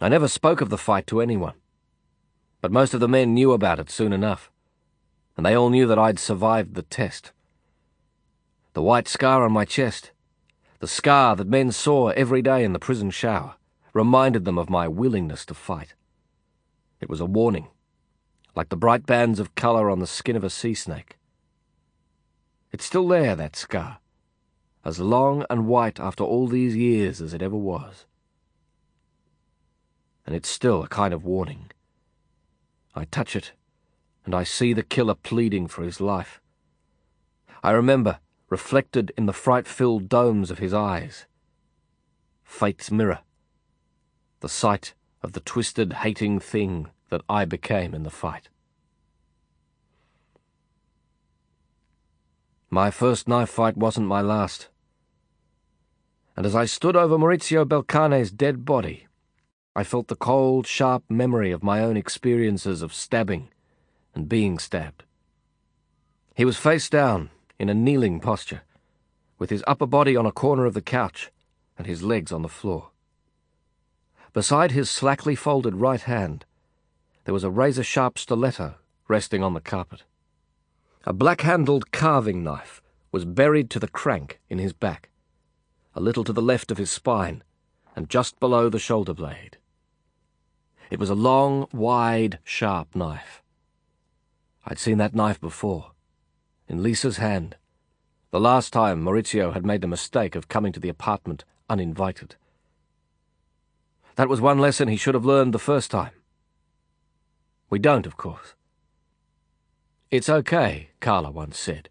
[0.00, 1.54] I never spoke of the fight to anyone,
[2.60, 4.50] but most of the men knew about it soon enough,
[5.36, 7.32] and they all knew that I'd survived the test.
[8.74, 10.12] The white scar on my chest,
[10.78, 13.56] the scar that men saw every day in the prison shower,
[13.92, 15.94] reminded them of my willingness to fight.
[17.00, 17.68] It was a warning,
[18.54, 21.16] like the bright bands of colour on the skin of a sea snake.
[22.70, 23.98] It's still there, that scar,
[24.84, 28.06] as long and white after all these years as it ever was
[30.26, 31.70] and it's still a kind of warning.
[32.94, 33.52] I touch it,
[34.24, 36.40] and I see the killer pleading for his life.
[37.62, 41.26] I remember, reflected in the fright-filled domes of his eyes,
[42.44, 43.20] fate's mirror,
[44.40, 48.48] the sight of the twisted, hating thing that I became in the fight.
[52.70, 54.68] My first knife fight wasn't my last.
[56.34, 59.08] And as I stood over Maurizio Belcane's dead body,
[59.76, 63.50] I felt the cold, sharp memory of my own experiences of stabbing
[64.14, 65.04] and being stabbed.
[66.34, 68.62] He was face down, in a kneeling posture,
[69.38, 71.30] with his upper body on a corner of the couch
[71.76, 72.88] and his legs on the floor.
[74.32, 76.46] Beside his slackly folded right hand,
[77.24, 78.74] there was a razor sharp stiletto
[79.08, 80.02] resting on the carpet.
[81.04, 82.80] A black-handled carving knife
[83.10, 85.10] was buried to the crank in his back,
[85.94, 87.42] a little to the left of his spine,
[87.94, 89.58] and just below the shoulder blade.
[90.90, 93.42] It was a long, wide, sharp knife.
[94.64, 95.92] I'd seen that knife before,
[96.68, 97.56] in Lisa's hand,
[98.30, 102.36] the last time Maurizio had made the mistake of coming to the apartment uninvited.
[104.16, 106.12] That was one lesson he should have learned the first time.
[107.72, 108.54] We don't, of course.
[110.10, 111.88] It's okay, Karla once said,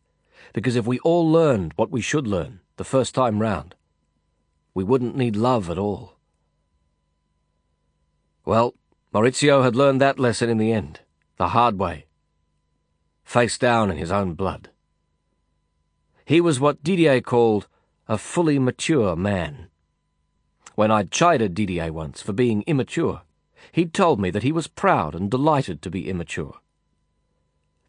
[0.53, 3.73] because if we all learned what we should learn the first time round,
[4.75, 6.17] we wouldn't need love at all.
[8.45, 8.75] Well,
[9.11, 10.99] Maurizio had learned that lesson in the end,
[11.37, 12.05] the hard way,
[13.23, 14.69] face down in his own blood.
[16.25, 17.67] He was what Didier called
[18.07, 19.69] a fully mature man.
[20.75, 23.23] When I'd chided Didier once for being immature,
[23.71, 26.55] he'd told me that he was proud and delighted to be immature.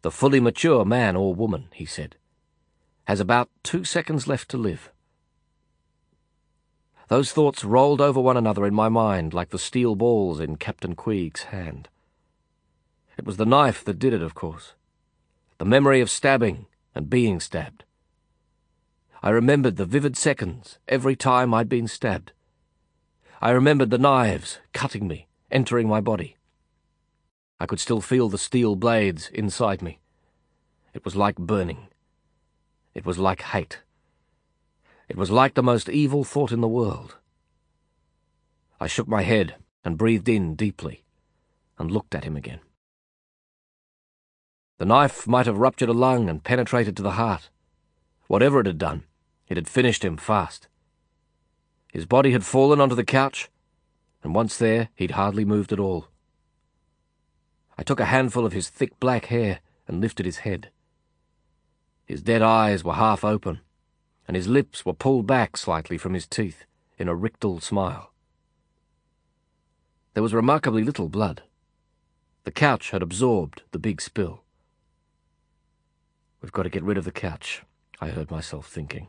[0.03, 2.17] The fully mature man or woman, he said,
[3.05, 4.91] has about two seconds left to live.
[7.09, 10.95] Those thoughts rolled over one another in my mind like the steel balls in Captain
[10.95, 11.89] Queeg's hand.
[13.19, 14.75] It was the knife that did it, of course.
[15.59, 17.85] The memory of stabbing and being stabbed.
[19.23, 22.33] I remembered the vivid seconds every time I'd been stabbed.
[23.41, 26.37] I remembered the knives cutting me, entering my body.
[27.61, 30.01] I could still feel the steel blades inside me.
[30.95, 31.89] It was like burning.
[32.95, 33.81] It was like hate.
[35.09, 37.17] It was like the most evil thought in the world.
[38.81, 41.05] I shook my head and breathed in deeply
[41.79, 42.61] and looked at him again.
[44.79, 47.51] The knife might have ruptured a lung and penetrated to the heart.
[48.27, 49.05] Whatever it had done,
[49.49, 50.67] it had finished him fast.
[51.93, 53.51] His body had fallen onto the couch,
[54.23, 56.09] and once there, he'd hardly moved at all.
[57.77, 60.71] I took a handful of his thick black hair and lifted his head.
[62.05, 63.61] His dead eyes were half open,
[64.29, 66.65] and his lips were pulled back slightly from his teeth
[66.99, 68.13] in a rictal smile.
[70.15, 71.43] There was remarkably little blood.
[72.45, 74.43] The couch had absorbed the big spill.
[76.41, 77.63] We've got to get rid of the couch,
[78.01, 79.09] I heard myself thinking.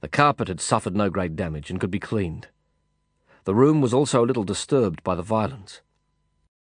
[0.00, 2.48] The carpet had suffered no great damage and could be cleaned.
[3.44, 5.82] The room was also a little disturbed by the violence.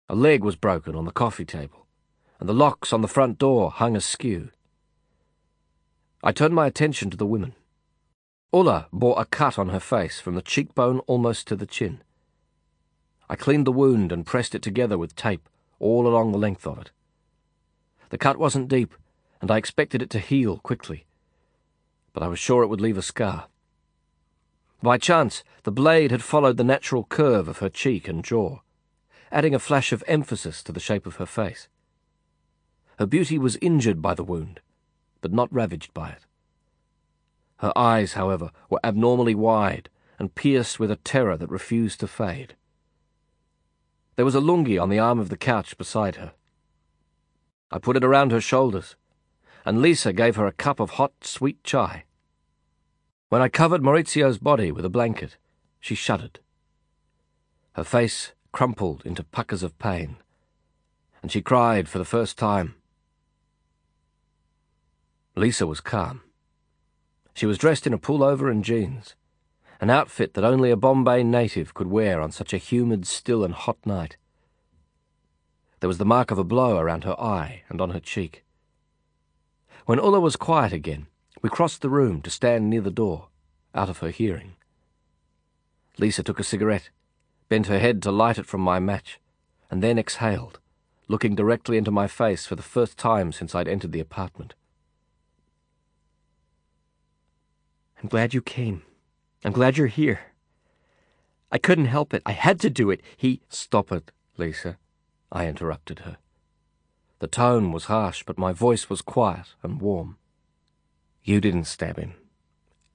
[0.09, 1.87] A leg was broken on the coffee table,
[2.39, 4.51] and the locks on the front door hung askew.
[6.23, 7.55] I turned my attention to the women.
[8.53, 12.01] Ulla bore a cut on her face from the cheekbone almost to the chin.
[13.27, 16.77] I cleaned the wound and pressed it together with tape all along the length of
[16.77, 16.91] it.
[18.09, 18.93] The cut wasn't deep,
[19.41, 21.05] and I expected it to heal quickly,
[22.13, 23.47] but I was sure it would leave a scar.
[24.81, 28.59] By chance, the blade had followed the natural curve of her cheek and jaw
[29.31, 31.67] adding a flash of emphasis to the shape of her face.
[32.99, 34.61] Her beauty was injured by the wound,
[35.21, 36.25] but not ravaged by it.
[37.57, 42.55] Her eyes, however, were abnormally wide and pierced with a terror that refused to fade.
[44.15, 46.33] There was a lungi on the arm of the couch beside her.
[47.71, 48.95] I put it around her shoulders,
[49.65, 52.05] and Lisa gave her a cup of hot, sweet chai.
[53.29, 55.35] When I covered Maurizio's body with a blanket,
[55.81, 56.39] she shuddered.
[57.73, 60.17] Her face crumpled into puckers of pain,
[61.21, 62.75] and she cried for the first time.
[65.35, 66.21] Lisa was calm.
[67.33, 69.13] She was dressed in a pullover and jeans,
[69.81, 73.53] an outfit that only a Bombay native could wear on such a humid, still, and
[73.53, 74.15] hot night.
[75.81, 78.45] There was the mark of a blow around her eye and on her cheek.
[79.85, 81.07] When Ulla was quiet again,
[81.41, 83.27] we crossed the room to stand near the door,
[83.73, 84.55] out of her hearing.
[85.97, 86.89] Lisa took a cigarette
[87.49, 89.19] bent her head to light it from my match,
[89.69, 90.59] and then exhaled,
[91.07, 94.53] looking directly into my face for the first time since I'd entered the apartment.
[98.01, 98.83] I'm glad you came.
[99.43, 100.19] I'm glad you're here.
[101.51, 102.21] I couldn't help it.
[102.25, 103.01] I had to do it.
[103.15, 103.41] He...
[103.49, 104.77] Stop it, Lisa,
[105.31, 106.17] I interrupted her.
[107.19, 110.17] The tone was harsh, but my voice was quiet and warm.
[111.27, 112.13] You didn't stab him.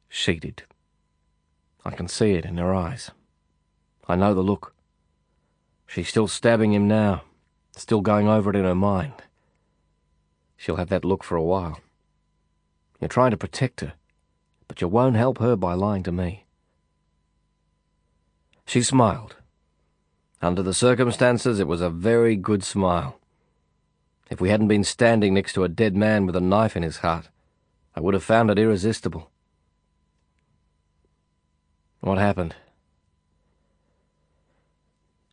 [0.08, 0.62] She did.
[1.84, 3.10] I can see it in her eyes.
[4.08, 4.74] I know the look.
[5.86, 7.24] She's still stabbing him now,
[7.76, 9.12] still going over it in her mind.
[10.56, 11.78] She'll have that look for a while.
[12.98, 13.92] You're trying to protect her,
[14.66, 16.46] but you won't help her by lying to me.
[18.64, 19.36] She smiled.
[20.40, 23.18] Under the circumstances, it was a very good smile.
[24.30, 26.98] If we hadn't been standing next to a dead man with a knife in his
[26.98, 27.28] heart,
[27.94, 29.30] I would have found it irresistible.
[32.00, 32.56] What happened?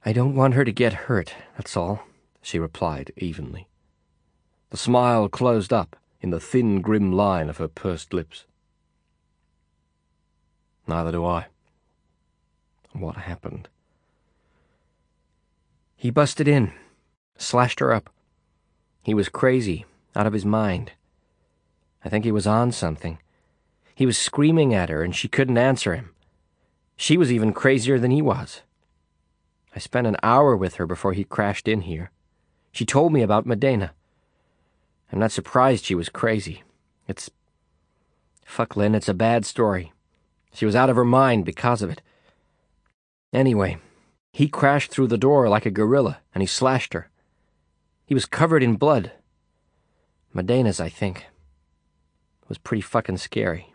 [0.06, 2.04] I don't want her to get hurt, that's all,
[2.42, 3.68] she replied evenly.
[4.70, 8.46] The smile closed up in the thin, grim line of her pursed lips.
[10.88, 11.48] Neither do I.
[12.94, 13.68] What happened?
[15.96, 16.72] He busted in,
[17.38, 18.10] slashed her up.
[19.04, 19.86] He was crazy,
[20.16, 20.92] out of his mind.
[22.04, 23.20] I think he was on something.
[23.94, 26.12] He was screaming at her, and she couldn't answer him.
[26.96, 28.62] She was even crazier than he was.
[29.76, 32.12] I spent an hour with her before he crashed in here.
[32.72, 33.94] She told me about Modena.
[35.12, 36.64] I'm not surprised she was crazy.
[37.08, 37.30] It's.
[38.46, 39.92] Fuck, Lin, it's a bad story.
[40.54, 42.02] She was out of her mind because of it.
[43.32, 43.78] Anyway,
[44.34, 47.10] he crashed through the door like a gorilla, and he slashed her.
[48.06, 49.12] He was covered in blood.
[50.34, 51.28] Modena's, I think.
[52.50, 53.74] Was pretty fucking scary.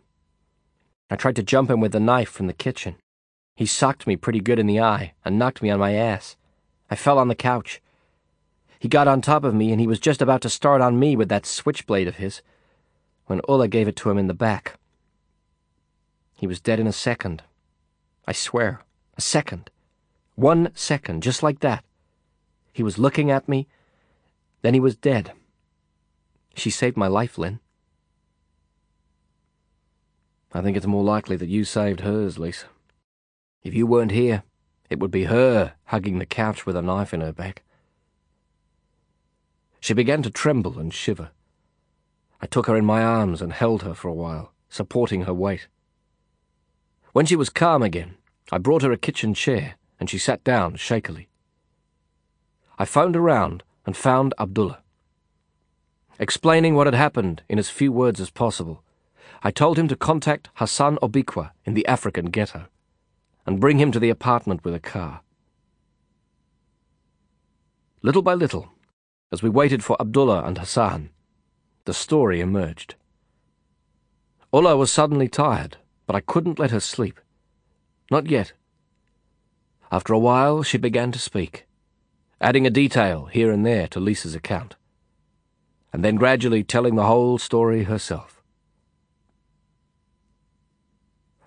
[1.09, 2.97] I tried to jump him with the knife from the kitchen.
[3.55, 6.37] He socked me pretty good in the eye and knocked me on my ass.
[6.91, 7.81] I fell on the couch.
[8.81, 11.15] He got on top of me and he was just about to start on me
[11.15, 12.43] with that switchblade of his
[13.27, 14.79] when Ulla gave it to him in the back.
[16.37, 17.45] He was dead in a second.
[18.27, 18.81] I swear,
[19.17, 19.71] a second.
[20.35, 21.85] One second, just like that.
[22.73, 23.69] He was looking at me,
[24.63, 25.33] then he was dead.
[26.57, 27.61] She saved my life, Lin.
[30.55, 32.67] I think it's more likely that you saved hers, Lisa.
[33.65, 34.45] If you weren't here,
[34.89, 37.65] it would be her hugging the couch with a knife in her back.
[39.81, 41.31] She began to tremble and shiver.
[42.41, 45.67] I took her in my arms and held her for a while, supporting her weight.
[47.13, 48.15] When she was calm again,
[48.53, 51.29] I brought her a kitchen chair, and she sat down shakily.
[52.79, 54.83] I phoned around and found Abdullah.
[56.21, 58.84] Explaining what had happened in as few words as possible,
[59.47, 62.65] I told him to contact Hassan Obikwa in the African ghetto
[63.45, 65.21] and bring him to the apartment with a car.
[68.01, 68.73] Little by little,
[69.31, 71.11] as we waited for Abdullah and Hassan,
[71.85, 72.95] the story emerged.
[74.51, 75.77] Ulla was suddenly tired,
[76.07, 77.21] but I couldn't let her sleep.
[78.11, 78.55] Not yet.
[79.93, 81.67] After a while, she began to speak,
[82.41, 84.77] adding a detail here and there to Lisa's account,
[85.93, 88.34] and then gradually telling the whole story herself.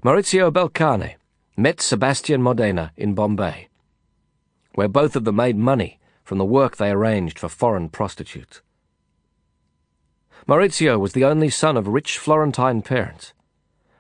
[0.04, 1.16] Maurizio Belcane
[1.58, 3.68] met Sebastian Modena in Bombay,
[4.76, 8.62] where both of them made money from the work they arranged for foreign prostitutes.
[10.48, 13.34] Maurizio was the only son of rich Florentine parents,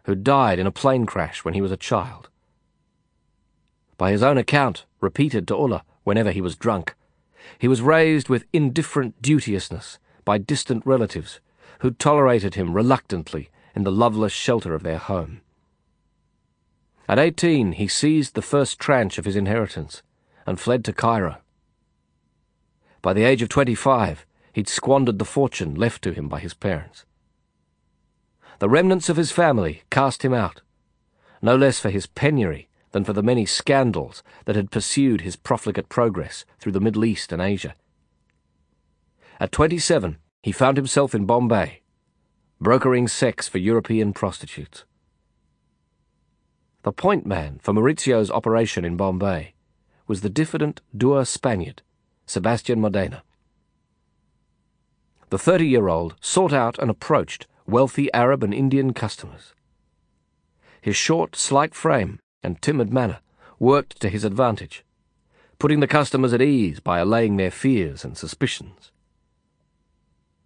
[0.04, 2.30] who died in a plane crash when he was a child.
[3.98, 6.94] By his own account, repeated to Ulla whenever he was drunk,
[7.58, 11.40] he was raised with indifferent duteousness by distant relatives
[11.80, 15.42] who tolerated him reluctantly in the loveless shelter of their home.
[17.08, 20.04] At eighteen, he seized the first tranche of his inheritance
[20.46, 21.38] and fled to Cairo.
[23.02, 27.06] By the age of 25, he'd squandered the fortune left to him by his parents.
[28.60, 30.62] The remnants of his family cast him out,
[31.42, 35.90] no less for his penury than for the many scandals that had pursued his profligate
[35.90, 37.76] progress through the Middle East and Asia.
[39.40, 41.82] At 27, he found himself in Bombay,
[42.60, 44.84] brokering sex for European prostitutes.
[46.84, 49.54] The point man for Maurizio's operation in Bombay
[50.08, 51.82] was the diffident Dua Spaniard,
[52.26, 53.24] Sebastian Modena.
[55.30, 59.54] The 30 year old sought out and approached wealthy Arab and Indian customers.
[60.80, 63.20] His short, slight frame and timid manner
[63.60, 64.86] worked to his advantage,
[65.60, 68.92] putting the customers at ease by allaying their fears and suspicions.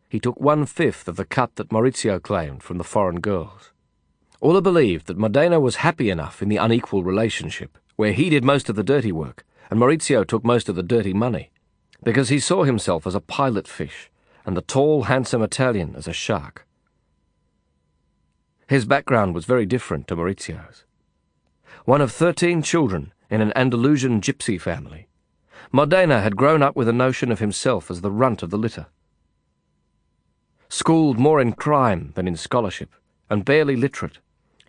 [0.09, 3.71] He took one fifth of the cut that Maurizio claimed from the foreign girls.
[4.43, 8.69] Ulla believed that Modena was happy enough in the unequal relationship, where he did most
[8.69, 11.49] of the dirty work and Maurizio took most of the dirty money,
[12.03, 14.11] because he saw himself as a pilot fish
[14.45, 16.67] and the tall, handsome Italian as a shark.
[18.67, 20.83] His background was very different to Maurizio's.
[21.85, 25.07] One of thirteen children in an Andalusian gypsy family,
[25.71, 28.87] Modena had grown up with a notion of himself as the runt of the litter,
[30.67, 32.93] Schooled more in crime than in scholarship,
[33.29, 34.19] and barely literate,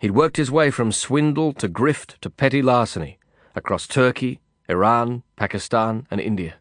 [0.03, 3.17] he'd worked his way from swindle to grift to petty larceny
[3.55, 6.55] across Turkey, Iran, Pakistan, and India.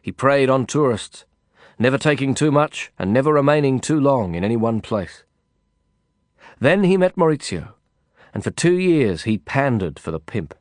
[0.00, 1.24] He preyed on tourists,
[1.80, 5.24] never taking too much and never remaining too long in any one place.
[6.60, 7.72] Then he met Maurizio,
[8.32, 10.54] and for two years he pandered for the pimp,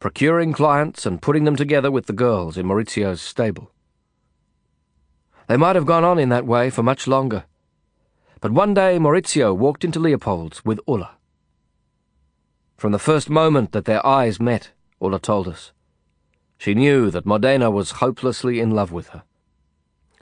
[0.00, 3.72] procuring clients and putting them together with the girls in Maurizio's stable.
[5.46, 7.46] They might have gone on in that way for much longer,
[8.40, 11.16] but one day Maurizio walked into Leopold's with Ulla.
[12.76, 14.70] From the first moment that their eyes met,
[15.00, 15.72] Ulla told us,
[16.58, 19.22] she knew that Modena was hopelessly in love with her.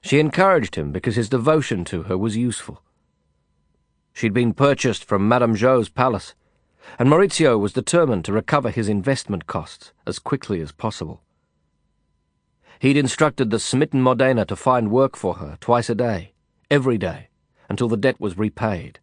[0.03, 2.83] She encouraged him because his devotion to her was useful.
[4.13, 6.35] She'd been purchased from Madame Zhou's palace,
[6.99, 11.23] and Maurizio was determined to recover his investment costs as quickly as possible.
[12.79, 16.33] He'd instructed the smitten Modena to find work for her twice a day,
[16.71, 17.29] every day,
[17.69, 19.01] until the debt was repaid.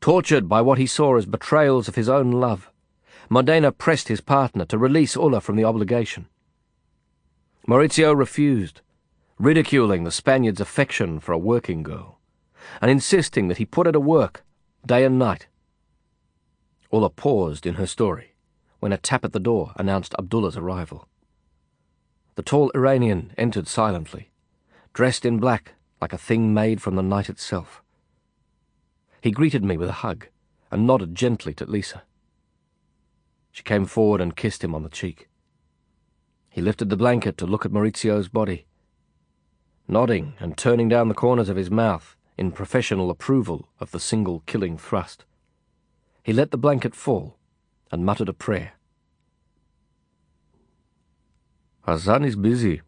[0.00, 2.70] Tortured by what he saw as betrayals of his own love,
[3.28, 6.26] Modena pressed his partner to release Ulla from the obligation.
[7.68, 8.80] Maurizio refused,
[9.38, 12.18] ridiculing the Spaniard's affection for a working girl
[12.80, 14.44] and insisting that he put her to work
[14.86, 15.46] day and night.
[16.92, 18.34] Ulla paused in her story
[18.80, 21.06] when a tap at the door announced Abdullah's arrival.
[22.34, 24.30] The tall Iranian entered silently,
[24.92, 27.82] dressed in black like a thing made from the night itself.
[29.20, 30.28] He greeted me with a hug
[30.70, 32.02] and nodded gently to Lisa.
[33.52, 35.28] She came forward and kissed him on the cheek.
[36.48, 38.66] He lifted the blanket to look at Maurizio's body.
[39.86, 44.42] Nodding and turning down the corners of his mouth, in professional approval of the single
[44.46, 45.26] killing thrust.
[46.22, 47.36] He let the blanket fall
[47.92, 48.72] and muttered a prayer.
[51.82, 52.80] Hassan is busy.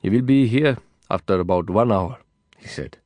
[0.00, 0.78] He will be here
[1.10, 2.18] after about one hour,
[2.58, 2.98] he said.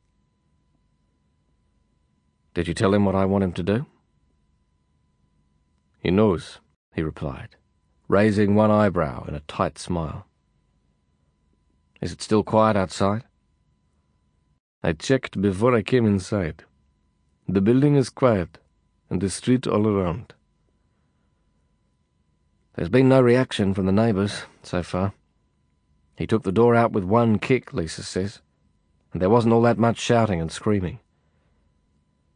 [2.55, 3.87] Did you tell him what I want him to do?
[6.01, 6.61] He knows,
[6.95, 7.57] he replied,
[8.09, 10.27] raising one eyebrow in a tight smile.
[12.01, 13.25] Is it still quiet outside?
[14.83, 16.65] I checked before I came inside.
[17.47, 18.59] The building is quiet,
[19.11, 20.33] and the street all around.
[22.75, 25.13] There's been no reaction from the neighbours, so far.
[26.21, 28.43] He took the door out with one kick, Lisa says,
[29.15, 30.99] and there wasn't all that much shouting and screaming.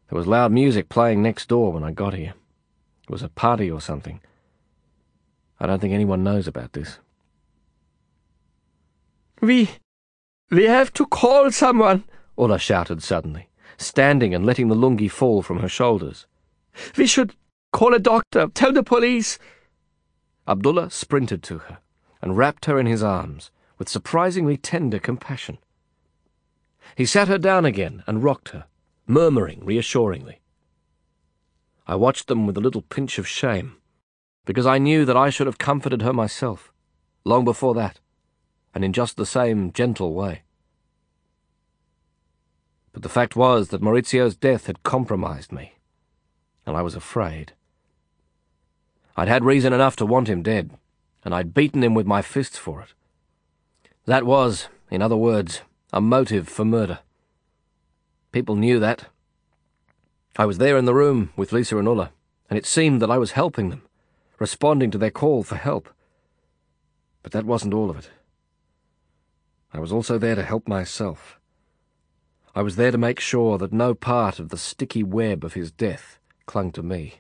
[0.09, 2.33] There was loud music playing next door when I got here.
[3.03, 4.23] It was a party or something.
[5.61, 6.99] I don't think anyone knows about this.
[9.43, 9.69] We...
[10.51, 12.05] we have to call someone,
[12.39, 16.25] Ulla shouted suddenly, standing and letting the lungi fall from her shoulders.
[16.97, 17.37] We should
[17.71, 19.39] call a doctor, tell the police.
[20.49, 21.81] Abdullah sprinted to her
[22.23, 25.59] and wrapped her in his arms with surprisingly tender compassion.
[26.97, 28.67] He sat her down again and rocked her,
[29.07, 30.41] murmuring reassuringly.
[31.87, 33.77] I watched them with a little pinch of shame,
[34.45, 36.73] because I knew that I should have comforted her myself,
[37.25, 38.01] long before that,
[38.75, 40.43] and in just the same gentle way.
[42.93, 45.75] But the fact was that Maurizio's death had compromised me,
[46.65, 47.53] and I was afraid.
[49.17, 50.71] I'd had reason enough to want him dead,
[51.25, 52.95] and I'd beaten him with my fists for it.
[54.07, 56.99] That was, in other words, a motive for murder.
[58.33, 59.07] People knew that.
[60.37, 62.13] I was there in the room with Lisa and Ulla,
[62.51, 63.83] and it seemed that I was helping them,
[64.39, 65.89] responding to their call for help.
[67.23, 68.11] But that wasn't all of it.
[69.73, 71.39] I was also there to help myself.
[72.55, 75.73] I was there to make sure that no part of the sticky web of his
[75.73, 77.17] death clung to me.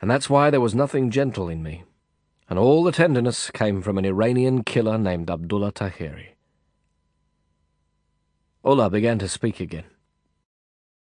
[0.00, 1.84] And that's why there was nothing gentle in me,
[2.48, 6.36] and all the tenderness came from an Iranian killer named Abdullah Taheri.
[8.64, 9.84] Ulla began to speak again.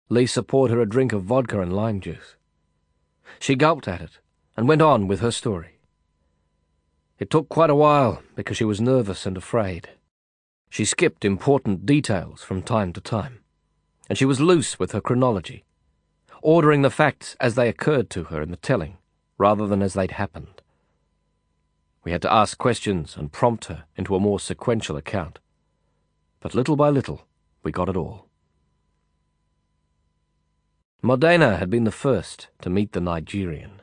[0.08, 2.36] Lisa poured her a drink of vodka and lime juice.
[3.38, 4.18] She gulped at it
[4.56, 5.78] and went on with her story.
[7.18, 9.90] It took quite a while because she was nervous and afraid.
[10.68, 13.40] She skipped important details from time to time,
[14.08, 15.64] and she was loose with her chronology,
[16.42, 18.96] ordering the facts as they occurred to her in the telling,
[19.36, 20.59] rather than as they'd happened.
[22.04, 25.38] We had to ask questions and prompt her into a more sequential account.
[26.40, 27.26] But little by little,
[27.62, 28.26] we got it all.
[31.02, 33.82] Modena had been the first to meet the Nigerian,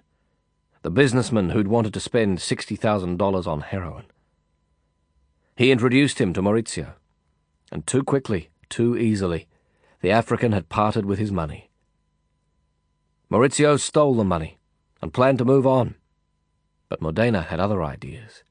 [0.84, 4.06] the businessman who'd wanted to spend $60,000 on heroin.
[5.56, 6.94] He introduced him to Maurizio,
[7.72, 9.48] and too quickly, too easily,
[10.02, 11.72] the African had parted with his money.
[13.32, 14.60] Maurizio stole the money
[15.02, 15.96] and planned to move on,
[16.90, 18.44] but Modena had other ideas.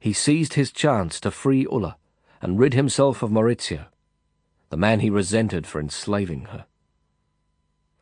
[0.00, 1.96] He seized his chance to free Ulla
[2.42, 3.86] and rid himself of Maurizio,
[4.70, 6.66] the man he resented for enslaving her.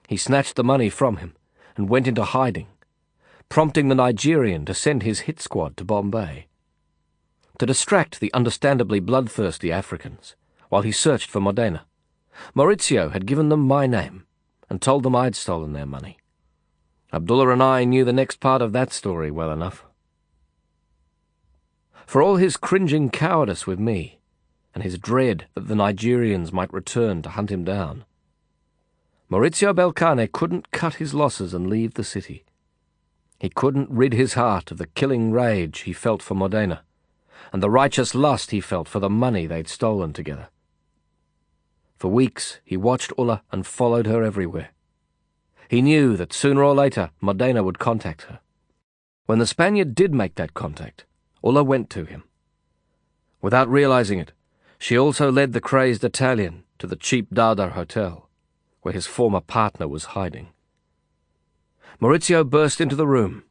[0.08, 1.34] He snatched the money from him
[1.76, 2.68] and went into hiding,
[3.48, 6.46] prompting the Nigerian to send his hit squad to Bombay.
[7.58, 10.34] To distract the understandably bloodthirsty Africans
[10.68, 11.86] while he searched for Modena,
[12.54, 14.26] Maurizio had given them my name
[14.68, 16.18] and told them I'd stolen their money.
[17.14, 19.84] Abdullah and I knew the next part of that story well enough.
[22.06, 24.18] For all his cringing cowardice with me,
[24.74, 28.04] and his dread that the Nigerians might return to hunt him down,
[29.30, 32.44] Maurizio Belcane couldn't cut his losses and leave the city.
[33.38, 36.82] He couldn't rid his heart of the killing rage he felt for Modena,
[37.52, 40.48] and the righteous lust he felt for the money they'd stolen together.
[41.96, 44.73] For weeks he watched Ulla and followed her everywhere.
[45.68, 48.40] He knew that sooner or later Modena would contact her.
[49.26, 51.04] When the Spaniard did make that contact,
[51.42, 52.24] Ulla went to him.
[53.40, 54.32] Without realizing it,
[54.78, 58.28] she also led the crazed Italian to the cheap Dadar hotel,
[58.82, 60.48] where his former partner was hiding.
[62.00, 63.44] Maurizio burst into the room,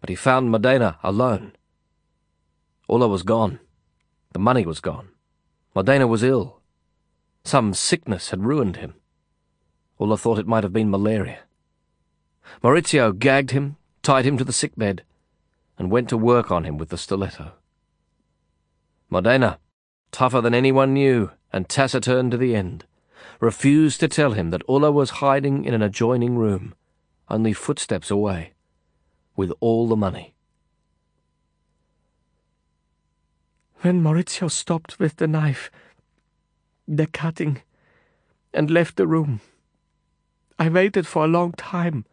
[0.00, 1.52] but he found Modena alone.
[2.88, 3.60] Ulla was gone.
[4.32, 5.08] The money was gone.
[5.74, 6.60] Modena was ill.
[7.44, 8.94] Some sickness had ruined him.
[9.98, 11.40] Ulla thought it might have been malaria.
[12.62, 15.02] Maurizio gagged him, tied him to the sick bed,
[15.78, 17.52] and went to work on him with the stiletto.
[19.10, 19.58] Modena,
[20.12, 22.84] tougher than anyone knew and taciturn to the end,
[23.40, 26.74] refused to tell him that Ulla was hiding in an adjoining room,
[27.28, 28.52] only footsteps away,
[29.36, 30.34] with all the money.
[33.82, 35.70] When Maurizio stopped with the knife,
[36.88, 37.62] the cutting,
[38.52, 39.40] and left the room,
[40.58, 42.06] I waited for a long time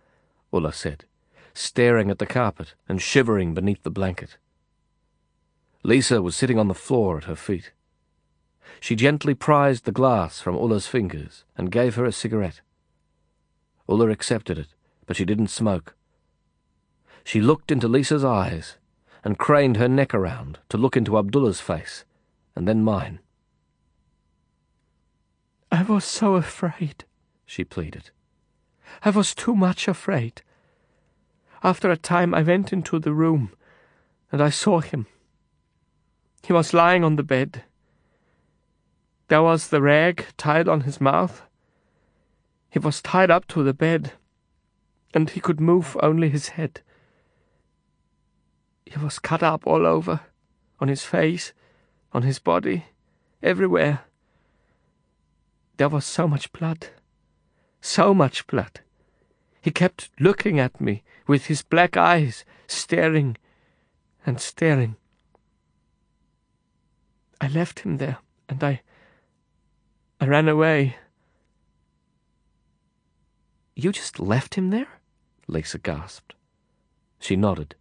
[0.53, 1.05] Ulla said,
[1.53, 4.37] staring at the carpet and shivering beneath the blanket.
[5.83, 7.71] Lisa was sitting on the floor at her feet.
[8.79, 12.61] She gently prized the glass from Ulla's fingers and gave her a cigarette.
[13.89, 14.69] Ulla accepted it,
[15.05, 15.95] but she didn't smoke.
[17.23, 18.77] She looked into Lisa's eyes
[19.23, 22.05] and craned her neck around to look into Abdullah's face,
[22.55, 23.19] and then mine.
[25.71, 27.05] I was so afraid,
[27.45, 28.11] she pleaded.
[29.03, 30.43] I was too much afraid.
[31.63, 33.51] After a time, I went into the room
[34.31, 35.07] and I saw him.
[36.43, 37.63] He was lying on the bed.
[39.27, 41.41] There was the rag tied on his mouth.
[42.69, 44.13] He was tied up to the bed,
[45.13, 46.81] and he could move only his head.
[48.85, 50.21] He was cut up all over,
[50.79, 51.53] on his face,
[52.13, 52.85] on his body,
[53.41, 54.01] everywhere.
[55.77, 56.87] There was so much blood,
[57.81, 58.81] so much blood.
[59.61, 63.37] He kept looking at me with his black eyes, staring
[64.25, 64.95] and staring.
[67.39, 68.17] I left him there,
[68.49, 68.81] and I.
[70.19, 70.95] I ran away.
[73.75, 74.99] You just left him there?
[75.47, 76.33] Lisa gasped.
[77.19, 77.75] She nodded.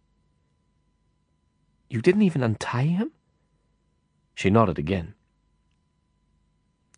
[1.89, 3.11] You didn't even untie him?
[4.33, 5.13] She nodded again.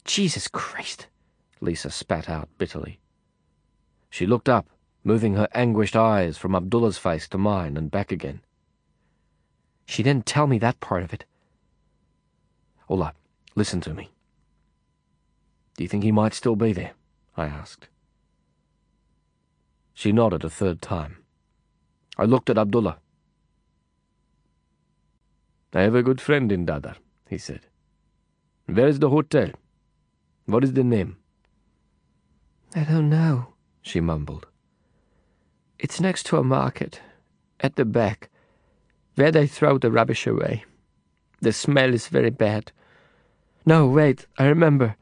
[0.06, 1.08] Jesus Christ,
[1.62, 3.00] Lisa spat out bitterly.
[4.14, 4.70] She looked up,
[5.04, 8.42] moving her anguished eyes from Abdullah's face to mine and back again.
[9.88, 11.26] She didn't tell me that part of it.
[12.88, 13.16] Ulla,
[13.56, 14.12] listen to me.
[15.76, 16.92] Do you think he might still be there?
[17.36, 17.88] I asked.
[19.96, 21.18] She nodded a third time.
[22.16, 23.00] I looked at Abdullah.
[25.74, 26.98] I have a good friend in Dadar,
[27.28, 27.62] he said.
[28.68, 29.50] Where is the hotel?
[30.46, 31.18] What is the name?
[32.76, 33.53] I don't know,
[33.84, 34.48] she mumbled.
[35.78, 37.02] It's next to a market,
[37.60, 38.30] at the back,
[39.16, 40.64] where they throw the rubbish away.
[41.42, 42.72] The smell is very bad.
[43.66, 44.96] No, wait, I remember.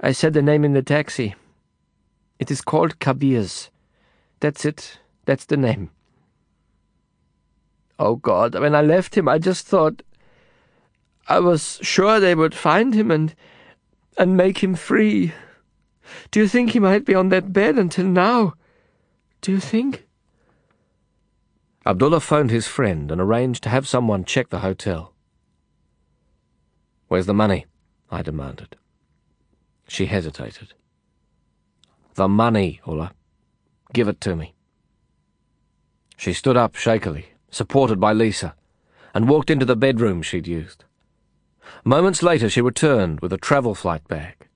[0.00, 1.34] I said the name in the taxi.
[2.38, 3.70] It is called Kabir's.
[4.40, 4.98] That's it.
[5.26, 5.90] That's the name.
[7.98, 10.02] Oh God, when I left him, I just thought.
[11.26, 13.34] I was sure they would find him and.
[14.16, 15.32] and make him free.
[16.30, 18.54] Do you think he might be on that bed until now?
[19.40, 20.06] Do you think?
[21.86, 25.12] Abdullah phoned his friend and arranged to have someone check the hotel.
[27.08, 27.66] Where's the money?
[28.10, 28.76] I demanded.
[29.86, 30.72] She hesitated.
[32.14, 33.12] The money, Ulla.
[33.92, 34.54] Give it to me.
[36.16, 38.54] She stood up shakily, supported by Lisa,
[39.12, 40.84] and walked into the bedroom she'd used.
[41.84, 44.48] Moments later she returned with a travel flight bag.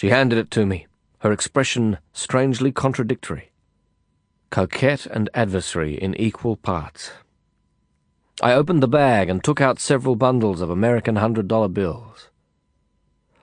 [0.00, 0.86] She handed it to me,
[1.18, 3.50] her expression strangely contradictory.
[4.48, 7.10] Coquette and adversary in equal parts.
[8.40, 12.30] I opened the bag and took out several bundles of American hundred dollar bills.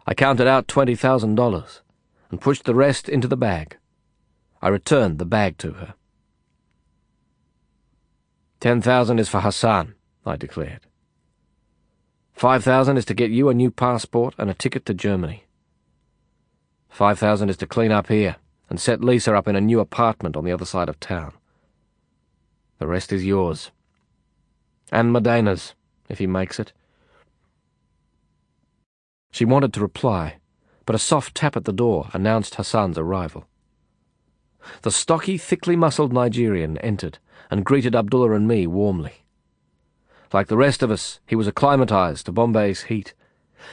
[0.07, 1.81] I counted out $20,000
[2.31, 3.77] and pushed the rest into the bag.
[4.59, 5.93] I returned the bag to her.
[8.59, 9.93] Ten thousand is for Hassan,
[10.25, 10.87] I declared.
[12.33, 15.43] Five thousand is to get you a new passport and a ticket to Germany.
[16.97, 18.37] Five thousand is to clean up here
[18.71, 21.31] and set Lisa up in a new apartment on the other side of town.
[22.79, 23.69] The rest is yours.
[24.91, 25.75] And Modena's,
[26.09, 26.73] if he makes it.
[29.29, 30.37] She wanted to reply,
[30.87, 33.45] but a soft tap at the door announced Hassan's arrival.
[34.81, 37.19] The stocky, thickly muscled Nigerian entered
[37.51, 39.23] and greeted Abdullah and me warmly.
[40.33, 43.13] Like the rest of us, he was acclimatized to Bombay's heat,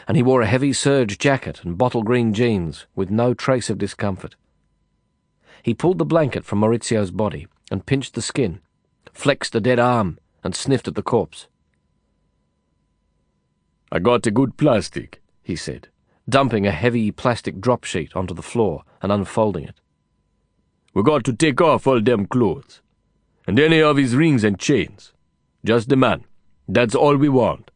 [0.07, 3.79] and he wore a heavy serge jacket and bottle green jeans with no trace of
[3.79, 4.37] discomfort.
[5.63, 8.61] He pulled the blanket from Maurizio's body and pinched the skin,
[9.13, 11.49] flexed the dead arm, and sniffed at the corpse.
[13.91, 15.89] I got a good plastic, he said,
[16.29, 19.81] dumping a heavy plastic drop sheet onto the floor and unfolding it.
[20.95, 22.81] We got to take off all them clothes.
[23.47, 25.13] And any of his rings and chains.
[25.65, 26.25] Just the man.
[26.69, 27.71] That's all we want.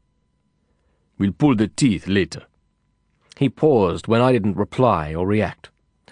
[1.19, 2.45] We'll pull the teeth later.
[3.37, 5.71] He paused when I didn't reply or react,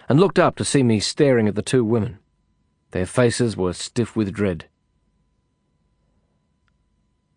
[0.09, 2.19] and looked up to see me staring at the two women.
[2.91, 4.67] Their faces were stiff with dread.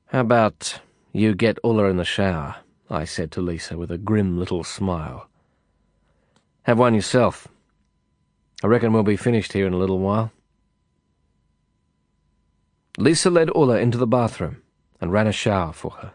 [0.07, 0.79] How about
[1.13, 2.57] you get Ulla in the shower?
[2.89, 5.29] I said to Lisa with a grim little smile.
[6.63, 7.47] Have one yourself.
[8.63, 10.31] I reckon we'll be finished here in a little while.
[12.97, 14.61] Lisa led Ulla into the bathroom
[14.99, 16.13] and ran a shower for her.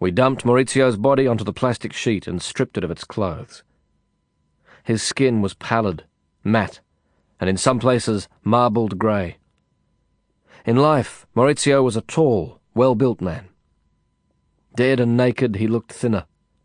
[0.00, 3.62] We dumped Maurizio's body onto the plastic sheet and stripped it of its clothes.
[4.82, 6.04] His skin was pallid,
[6.42, 6.80] matte,
[7.38, 9.36] and in some places marbled grey.
[10.64, 13.50] In life, Maurizio was a tall, well-built man.
[14.74, 16.24] Dead and naked, he looked thinner,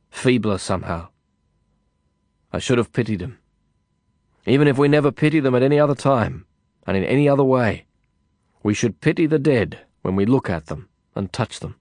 [0.09, 1.09] feebler somehow.
[2.53, 3.39] I should have pitied him.
[4.45, 6.45] Even if we never pity them at any other time,
[6.87, 7.85] and in any other way,
[8.63, 11.75] we should pity the dead when we look at them and touch them.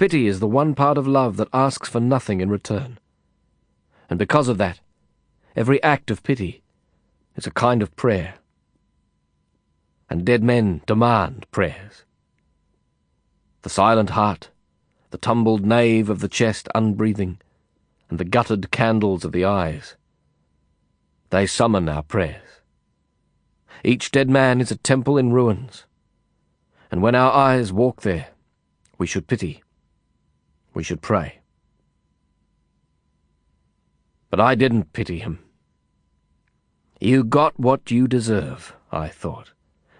[0.00, 2.98] Pity is the one part of love that asks for nothing in return.
[4.08, 4.80] And because of that,
[5.54, 6.62] every act of pity
[7.36, 8.36] is a kind of prayer.
[10.08, 12.04] And dead men demand prayers.
[13.60, 14.48] The silent heart,
[15.10, 17.38] the tumbled nave of the chest unbreathing,
[18.08, 19.96] and the guttered candles of the eyes.
[21.28, 22.62] They summon our prayers.
[23.84, 25.84] Each dead man is a temple in ruins,
[26.90, 28.28] and when our eyes walk there,
[28.96, 29.62] we should pity.
[30.80, 31.40] We should pray.
[34.30, 35.40] But I didn't pity him.
[36.98, 39.52] You got what you deserve, I thought,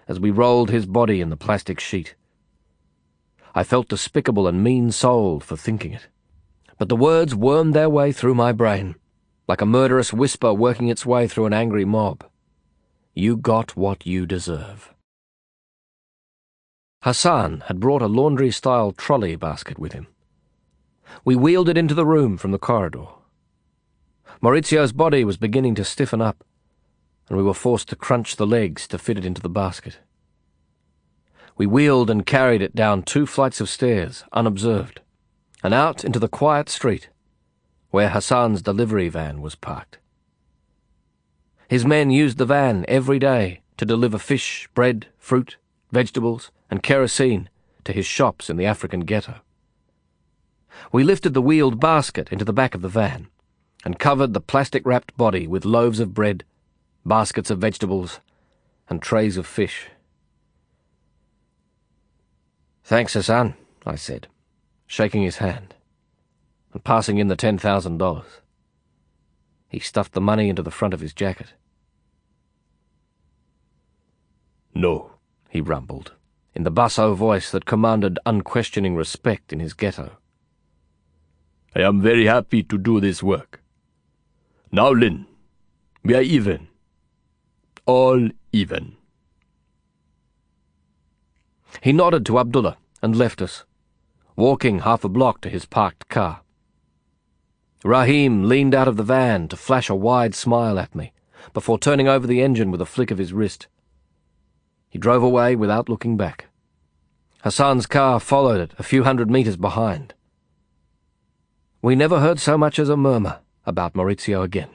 [0.07, 2.15] as we rolled his body in the plastic sheet.
[3.53, 6.07] I felt despicable and mean-souled for thinking it.
[6.79, 8.95] But the words wormed their way through my brain,
[9.47, 12.23] like a murderous whisper working its way through an angry mob.
[13.13, 14.95] You got what you deserve.
[17.03, 20.07] Hassan had brought a laundry-style trolley basket with him.
[21.23, 23.05] We wheeled it into the room from the corridor.
[24.41, 26.43] Maurizio's body was beginning to stiffen up,
[27.27, 29.99] and we were forced to crunch the legs to fit it into the basket.
[31.57, 35.01] We wheeled and carried it down two flights of stairs, unobserved,
[35.63, 37.09] and out into the quiet street,
[37.91, 39.99] where Hassan's delivery van was parked.
[41.67, 45.57] His men used the van every day to deliver fish, bread, fruit,
[45.91, 47.49] vegetables, and kerosene
[47.83, 49.35] to his shops in the African ghetto.
[50.91, 53.27] We lifted the wheeled basket into the back of the van
[53.83, 56.43] and covered the plastic-wrapped body with loaves of bread,
[57.05, 58.19] baskets of vegetables,
[58.89, 59.87] and trays of fish.
[62.83, 63.55] Thanks, Hassan,
[63.85, 64.27] I said,
[64.85, 65.75] shaking his hand,
[66.73, 68.41] and passing in the ten thousand dollars.
[69.69, 71.53] He stuffed the money into the front of his jacket.
[74.75, 75.11] No,
[75.49, 76.13] he rumbled,
[76.53, 80.17] in the basso voice that commanded unquestioning respect in his ghetto.
[81.73, 83.61] I am very happy to do this work.
[84.71, 85.25] Now, Lin,
[86.03, 86.67] we are even.
[87.85, 88.97] All even.
[91.81, 93.63] He nodded to Abdullah and left us,
[94.35, 96.41] walking half a block to his parked car.
[97.83, 101.13] Rahim leaned out of the van to flash a wide smile at me
[101.53, 103.67] before turning over the engine with a flick of his wrist.
[104.89, 106.47] He drove away without looking back.
[107.43, 110.13] Hassan's car followed it a few hundred metres behind.
[111.83, 114.69] We never heard so much as a murmur about Maurizio again.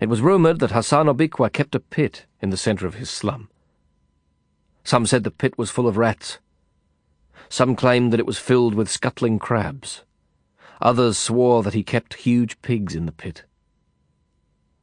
[0.00, 3.48] It was rumoured that Hassan Obikwa kept a pit in the centre of his slum.
[4.84, 6.38] Some said the pit was full of rats.
[7.48, 10.04] Some claimed that it was filled with scuttling crabs.
[10.80, 13.42] Others swore that he kept huge pigs in the pit.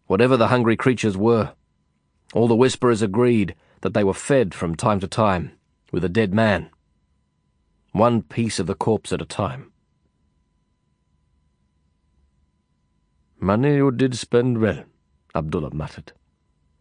[0.08, 1.54] Whatever the hungry creatures were,
[2.34, 5.54] all the whisperers agreed that they were fed from time to time
[5.94, 6.70] with a dead man,
[7.94, 9.72] one piece of the corpse at a time.
[13.40, 14.84] Money you did spend well,
[15.36, 16.12] Abdullah muttered,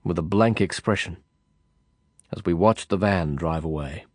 [0.02, 1.18] with a blank expression,
[2.34, 4.06] as we watched the van drive away.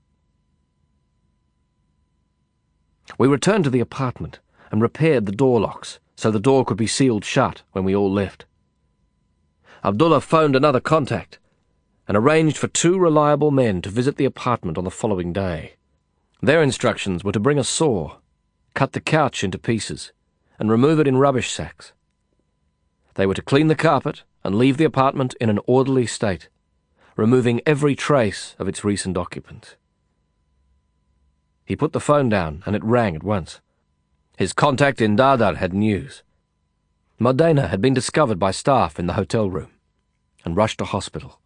[3.20, 4.40] We returned to the apartment
[4.72, 8.12] and repaired the door locks so the door could be sealed shut when we all
[8.12, 8.46] left.
[9.84, 11.38] Abdullah phoned another contact
[12.08, 15.76] and arranged for two reliable men to visit the apartment on the following day.
[16.42, 18.18] Their instructions were to bring a saw,
[18.74, 20.12] cut the couch into pieces,
[20.58, 21.94] and remove it in rubbish sacks.
[23.16, 26.50] They were to clean the carpet and leave the apartment in an orderly state,
[27.16, 29.76] removing every trace of its recent occupant.
[31.66, 33.62] He put the phone down and it rang at once.
[34.38, 36.24] His contact in Dadar had news.
[37.20, 39.72] Modena had been discovered by staff in the hotel room
[40.44, 41.40] and rushed to hospital.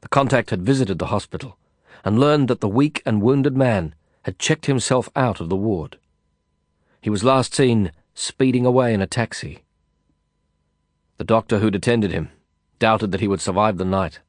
[0.00, 1.58] The contact had visited the hospital
[2.04, 5.98] and learned that the weak and wounded man had checked himself out of the ward.
[7.00, 9.64] He was last seen speeding away in a taxi.
[11.18, 12.30] The doctor who'd attended him
[12.78, 14.20] doubted that he would survive the night.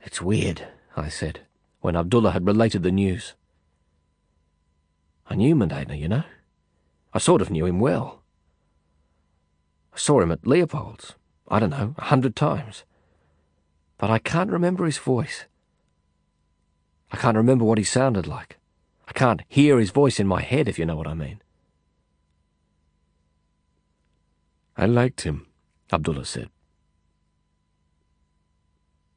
[0.00, 0.66] It's weird,
[0.96, 1.40] I said,
[1.80, 3.34] when Abdullah had related the news.
[5.28, 6.24] I knew Modena, you know.
[7.12, 8.22] I sort of knew him well.
[9.92, 11.14] I saw him at Leopold's,
[11.48, 12.84] I don't know, a hundred times.
[13.98, 15.44] But I can't remember his voice.
[17.12, 18.56] I can't remember what he sounded like.
[19.06, 21.42] I can't hear his voice in my head, if you know what I mean.
[24.78, 25.46] I liked him,
[25.92, 26.50] Abdullah said.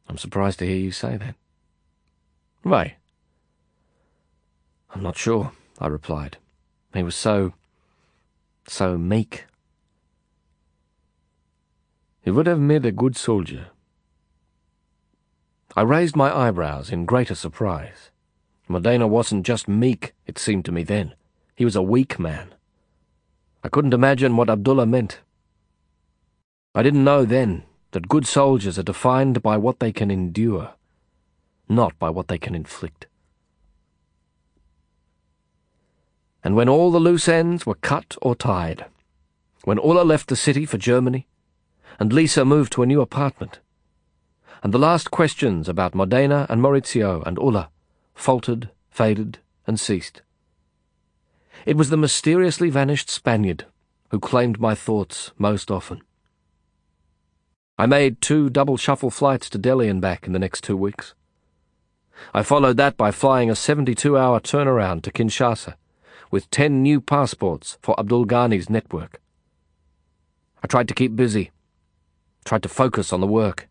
[0.10, 1.36] I'm surprised to hear you say that.
[2.64, 2.96] Why?
[4.90, 6.38] I'm not sure, I replied.
[6.96, 7.54] He was so
[8.68, 9.46] so meek.
[12.24, 13.68] He would have made a good soldier.
[15.76, 18.10] I raised my eyebrows in greater surprise.
[18.68, 21.14] Modena wasn't just meek, it seemed to me then.
[21.56, 22.56] He was a weak man.
[23.64, 25.20] I couldn't imagine what Abdullah meant.
[26.74, 30.74] I didn't know then that good soldiers are defined by what they can endure,
[31.68, 33.08] not by what they can inflict.
[36.44, 38.86] And when all the loose ends were cut or tied,
[39.64, 41.28] when Ulla left the city for Germany,
[42.00, 43.60] and Lisa moved to a new apartment,
[44.64, 47.70] and the last questions about Modena and Maurizio and Ulla
[48.16, 50.22] faltered, faded, and ceased.
[51.66, 53.66] It was the mysteriously vanished Spaniard
[54.10, 56.02] who claimed my thoughts most often.
[57.78, 61.14] I made two double shuffle flights to Delhi and back in the next two weeks.
[62.34, 65.76] I followed that by flying a 72 hour turnaround to Kinshasa
[66.30, 69.20] with ten new passports for Abdul Ghani's network.
[70.64, 71.52] I tried to keep busy,
[72.46, 73.68] tried to focus on the work.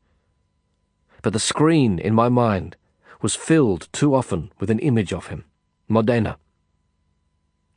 [1.23, 2.77] But the screen in my mind
[3.23, 5.45] was filled too often with an image of him,
[5.89, 6.39] Modena,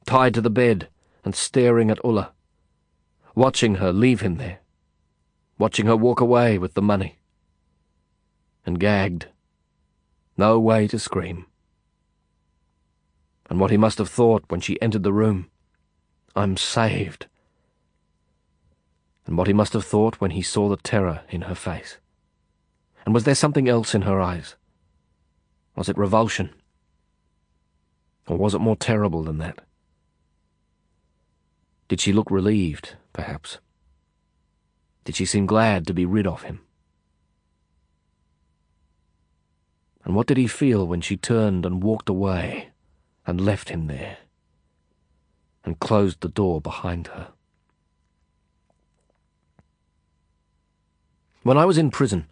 [0.05, 0.89] tied to the bed
[1.23, 2.33] and staring at Ulla,
[3.35, 4.59] watching her leave him there,
[5.63, 7.17] watching her walk away with the money,
[8.65, 9.27] and gagged,
[10.37, 11.45] no way to scream
[13.53, 15.47] and what he must have thought when she entered the room.
[16.35, 17.27] I'm saved.
[19.27, 21.97] And what he must have thought when he saw the terror in her face.
[23.05, 24.55] And was there something else in her eyes?
[25.75, 26.49] Was it revulsion?
[28.27, 29.59] Or was it more terrible than that?
[31.87, 33.59] Did she look relieved, perhaps?
[35.03, 36.61] Did she seem glad to be rid of him?
[40.05, 42.73] And what did he feel when she turned and walked away?
[43.25, 44.17] and left him there,
[45.63, 47.29] and closed the door behind her.
[51.43, 52.27] When I was in prison,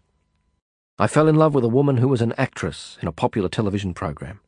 [0.97, 3.93] I fell in love with a woman who was an actress in a popular television
[3.93, 4.39] program.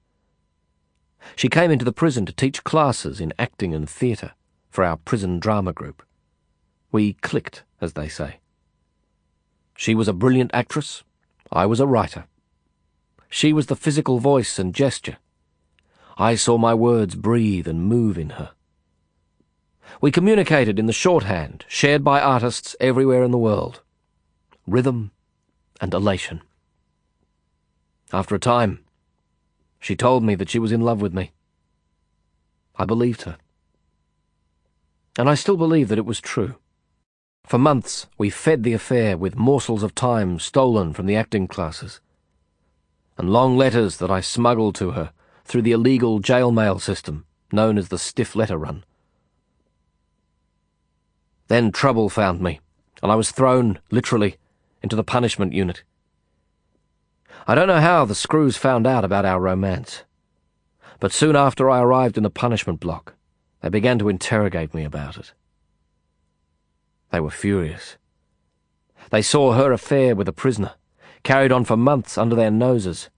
[1.36, 4.34] She came into the prison to teach classes in acting and theatre
[4.70, 6.04] for our prison drama group.
[6.94, 8.38] We clicked, as they say.
[9.76, 11.04] She was a brilliant actress,
[11.52, 12.26] I was a writer.
[13.30, 15.18] She was the physical voice and gesture
[16.18, 18.52] I saw my words breathe and move in her.
[20.00, 23.82] We communicated in the shorthand shared by artists everywhere in the world
[24.66, 25.12] rhythm
[25.82, 26.42] and elation.
[28.14, 28.86] After a time,
[29.80, 31.32] she told me that she was in love with me.
[32.76, 33.38] I believed her.
[35.18, 36.56] And I still believe that it was true.
[37.44, 42.00] For months, we fed the affair with morsels of time stolen from the acting classes,
[43.18, 45.12] and long letters that I smuggled to her
[45.46, 48.84] through the illegal jail mail system known as the stiff letter run.
[51.48, 52.60] Then trouble found me,
[53.04, 54.38] and I was thrown, literally,
[54.82, 55.84] into the punishment unit.
[57.46, 60.04] I don't know how the screws found out about our romance,
[61.00, 63.14] but soon after I arrived in the punishment block,
[63.62, 65.34] they began to interrogate me about it.
[67.14, 67.98] They were furious.
[69.12, 70.74] They saw her affair with a prisoner,
[71.22, 73.12] carried on for months under their noses,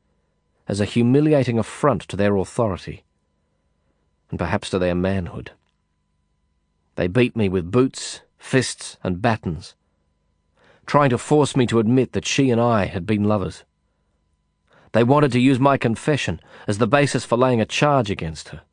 [0.68, 3.06] as a humiliating affront to their authority,
[4.30, 5.52] and perhaps to their manhood.
[6.96, 9.76] They beat me with boots, fists, and batons,
[10.86, 13.64] trying to force me to admit that she and I had been lovers.
[14.92, 18.64] They wanted to use my confession as the basis for laying a charge against her.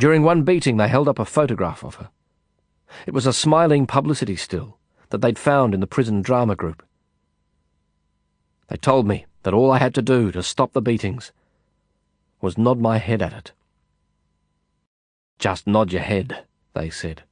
[0.00, 2.10] During one beating, they held up a photograph of her.
[3.06, 4.78] It was a smiling publicity still
[5.10, 6.82] that they'd found in the prison drama group.
[8.68, 11.32] They told me that all I had to do to stop the beatings
[12.40, 13.52] was nod my head at it.
[15.38, 17.22] Just nod your head, they said,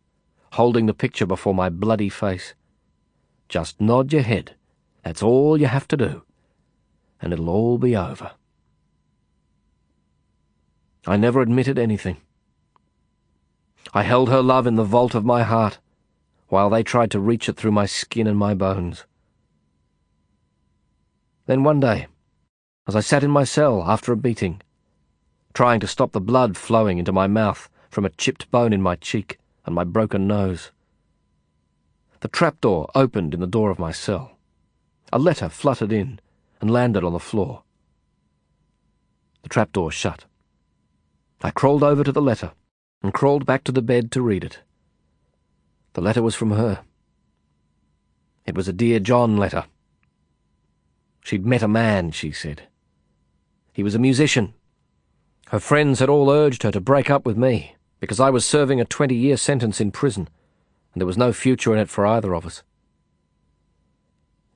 [0.53, 2.55] holding the picture before my bloody face.
[3.49, 4.55] Just nod your head.
[5.03, 6.23] That's all you have to do.
[7.21, 8.33] And it'll all be over.
[11.07, 12.19] I never admitted anything.
[13.93, 15.79] I held her love in the vault of my heart,
[16.49, 19.05] while they tried to reach it through my skin and my bones.
[21.47, 22.07] Then one day,
[22.87, 24.63] as I sat in my cell after a beating,
[25.53, 28.97] trying to stop the blood flowing into my mouth from a chipped bone in my
[28.97, 30.71] cheek and my broken nose,
[32.21, 34.39] the trapdoor opened in the door of my cell.
[35.13, 36.21] A letter fluttered in
[36.61, 37.63] and landed on the floor.
[39.43, 40.25] The trapdoor shut.
[41.43, 42.53] I crawled over to the letter
[43.05, 44.61] and crawled back to the bed to read it.
[45.93, 46.81] The letter was from her.
[48.47, 49.67] It was a Dear John letter.
[51.23, 52.63] She'd met a man, she said.
[53.75, 54.55] He was a musician.
[55.49, 58.81] Her friends had all urged her to break up with me because I was serving
[58.81, 60.31] a 20 year sentence in prison
[60.95, 62.63] and there was no future in it for either of us.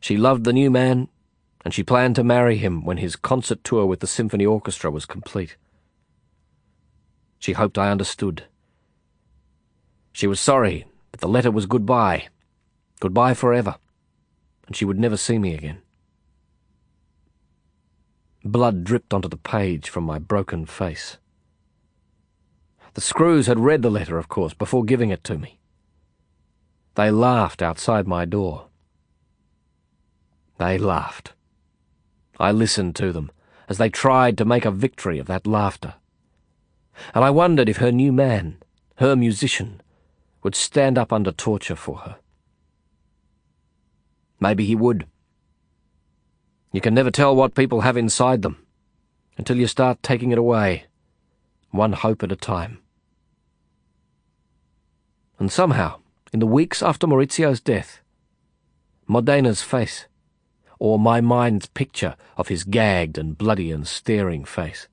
[0.00, 1.08] She loved the new man,
[1.66, 5.04] and she planned to marry him when his concert tour with the symphony orchestra was
[5.04, 5.56] complete.
[7.38, 8.44] She hoped I understood.
[10.12, 12.28] She was sorry, but the letter was goodbye.
[13.00, 13.76] Goodbye forever.
[14.66, 15.82] And she would never see me again.
[18.44, 21.18] Blood dripped onto the page from my broken face.
[22.94, 25.58] The screws had read the letter, of course, before giving it to me.
[26.94, 28.66] They laughed outside my door.
[30.58, 31.34] They laughed.
[32.40, 33.30] I listened to them
[33.68, 35.94] as they tried to make a victory of that laughter.
[37.14, 38.58] And I wondered if her new man,
[38.96, 39.80] her musician,
[40.42, 42.16] would stand up under torture for her.
[44.40, 45.06] Maybe he would.
[46.72, 48.64] You can never tell what people have inside them
[49.36, 50.84] until you start taking it away,
[51.70, 52.78] one hope at a time.
[55.38, 56.00] And somehow,
[56.32, 58.00] in the weeks after Maurizio's death,
[59.08, 60.06] Modena's face,
[60.78, 64.88] or my mind's picture of his gagged and bloody and staring face,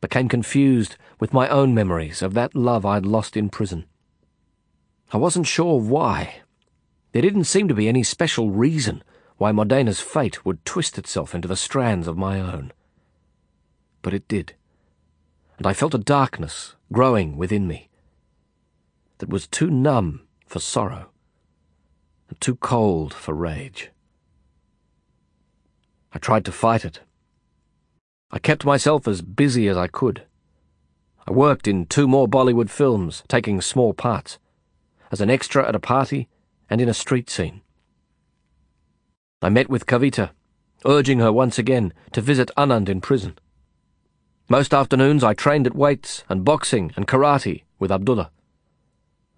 [0.00, 3.84] became confused with my own memories of that love I'd lost in prison.
[5.12, 6.42] I wasn't sure why.
[7.12, 9.02] There didn't seem to be any special reason
[9.38, 12.72] why Modena's fate would twist itself into the strands of my own.
[14.02, 14.54] But it did,
[15.56, 17.88] and I felt a darkness growing within me
[19.18, 21.10] that was too numb for sorrow,
[22.28, 23.90] and too cold for rage.
[26.12, 27.00] I tried to fight it.
[28.30, 30.24] I kept myself as busy as I could.
[31.26, 34.38] I worked in two more Bollywood films, taking small parts,
[35.10, 36.28] as an extra at a party
[36.68, 37.62] and in a street scene.
[39.40, 40.30] I met with Kavita,
[40.84, 43.38] urging her once again to visit Anand in prison.
[44.48, 48.30] Most afternoons I trained at weights and boxing and karate with Abdullah.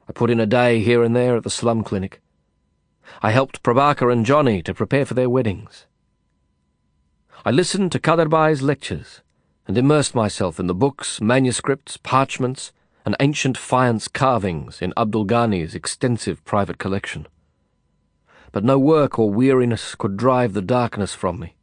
[0.09, 2.21] I put in a day here and there at the slum clinic.
[3.23, 5.87] I helped Prabaker and Johnny to prepare for their weddings.
[7.43, 9.23] I listened to Khaderbhai's lectures
[9.67, 12.71] and immersed myself in the books, manuscripts, parchments,
[13.07, 17.27] and ancient faience carvings in Abdul Ghani's extensive private collection.
[18.53, 21.55] But no work or weariness could drive the darkness from me.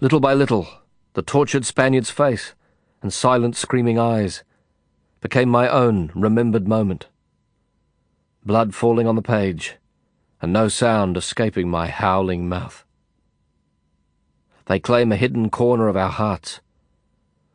[0.00, 0.68] Little by little,
[1.14, 2.54] the tortured Spaniard's face
[3.02, 4.44] and silent screaming eyes
[5.20, 7.08] became my own remembered moment.
[8.46, 9.78] Blood falling on the page,
[10.40, 12.84] and no sound escaping my howling mouth.
[14.68, 16.60] They claim a hidden corner of our hearts,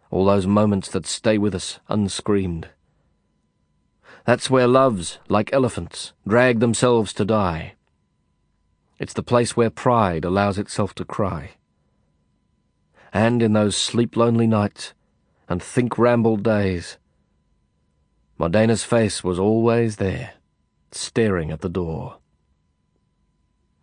[0.09, 2.69] all those moments that stay with us unscreamed.
[4.25, 7.75] That's where loves, like elephants, drag themselves to die.
[8.97, 11.51] It's the place where pride allows itself to cry.
[13.13, 14.93] And in those sleep-lonely nights
[15.47, 16.97] and think-rambled days,
[18.39, 20.33] Modena's face was always there,
[20.91, 22.17] staring at the door.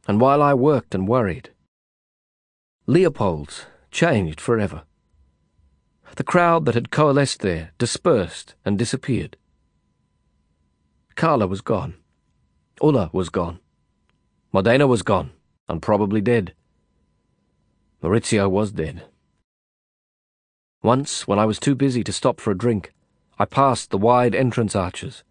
[0.08, 1.50] And while I worked and worried,
[2.90, 4.82] Leopold's changed forever.
[6.16, 9.36] The crowd that had coalesced there dispersed and disappeared.
[11.14, 11.94] Karla was gone.
[12.82, 13.60] Ulla was gone.
[14.52, 15.30] Modena was gone,
[15.68, 16.52] and probably dead.
[18.02, 19.04] Maurizio was dead.
[20.82, 22.92] Once, when I was too busy to stop for a drink,
[23.38, 25.22] I passed the wide entrance arches,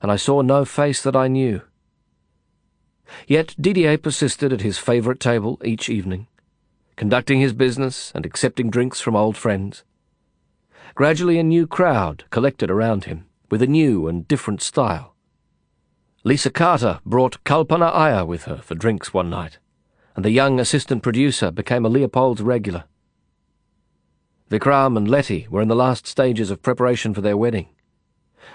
[0.00, 1.62] and I saw no face that I knew.
[3.26, 6.28] Yet Didier persisted at his favourite table each evening,
[6.96, 9.84] conducting his business and accepting drinks from old friends.
[10.94, 15.14] Gradually a new crowd collected around him, with a new and different style.
[16.22, 19.58] Lisa Carter brought Kalpana Iyer with her for drinks one night,
[20.16, 22.84] and the young assistant producer became a Leopold's regular.
[24.50, 27.68] Vikram and Lettie were in the last stages of preparation for their wedding,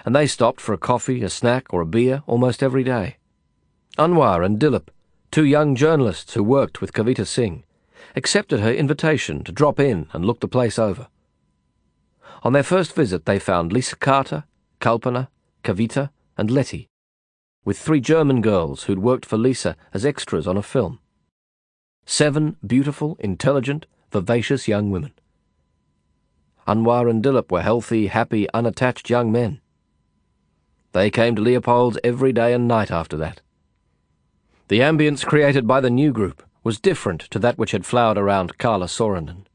[0.04, 3.18] and they stopped for a coffee, a snack, or a beer almost every day.
[3.98, 4.88] Anwar and Dilip,
[5.30, 7.64] two young journalists who worked with Kavita Singh,
[8.16, 11.08] accepted her invitation to drop in and look the place over.
[12.42, 14.44] On their first visit, they found Lisa Carter,
[14.80, 15.28] Kalpana,
[15.62, 16.90] Kavita, and Lettie
[17.64, 20.98] with three German girls who'd worked for Lisa as extras on a film.
[22.06, 25.12] Seven beautiful, intelligent, vivacious young women.
[26.66, 29.60] Anwar and Dilip were healthy, happy, unattached young men.
[30.92, 33.40] They came to Leopold's every day and night after that.
[34.68, 38.58] The ambience created by the new group was different to that which had flowered around
[38.58, 39.46] Karla Saaranen.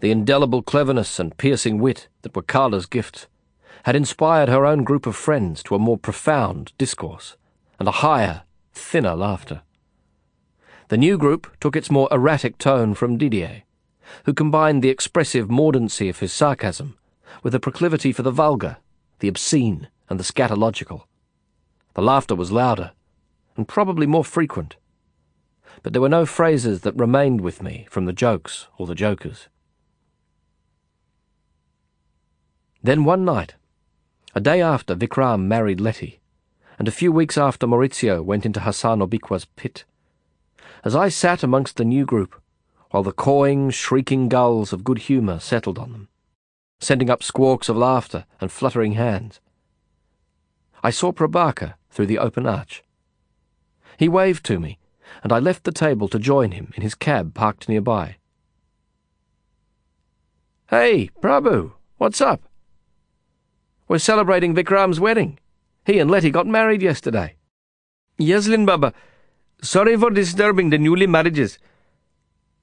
[0.00, 3.26] The indelible cleverness and piercing wit that were Carla's gifts
[3.84, 7.36] had inspired her own group of friends to a more profound discourse
[7.78, 9.62] and a higher, thinner laughter.
[10.88, 13.62] The new group took its more erratic tone from Didier,
[14.24, 16.96] who combined the expressive mordancy of his sarcasm
[17.42, 18.78] with a proclivity for the vulgar,
[19.20, 21.04] the obscene, and the scatological.
[21.94, 22.92] The laughter was louder,
[23.56, 24.76] and probably more frequent,
[25.82, 29.48] but there were no phrases that remained with me from the jokes or the jokers.
[32.82, 33.54] Then one night,
[34.34, 36.20] a day after, Vikram married Lettie,
[36.78, 39.84] and a few weeks after Maurizio went into Hassan Obikwa's pit.
[40.82, 42.40] As I sat amongst the new group,
[42.90, 46.08] while the cawing, shrieking gulls of good humour settled on them,
[46.80, 49.40] sending up squawks of laughter and fluttering hands,
[50.82, 52.82] I saw Prabaker through the open arch.
[53.98, 54.78] He waved to me,
[55.22, 58.16] and I left the table to join him in his cab parked nearby.
[60.68, 62.42] Hey, Prabhu, what's up?
[63.88, 65.38] We're celebrating Vikram's wedding.
[65.84, 67.34] He and Lettie got married yesterday.
[68.18, 68.92] Yeslin Baba,
[69.62, 71.58] sorry for disturbing the newly marriages.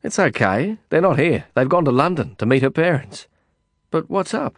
[0.04, 0.78] It's okay.
[0.90, 1.46] They're not here.
[1.54, 3.28] They've gone to London to meet her parents.
[3.92, 4.56] But what's up?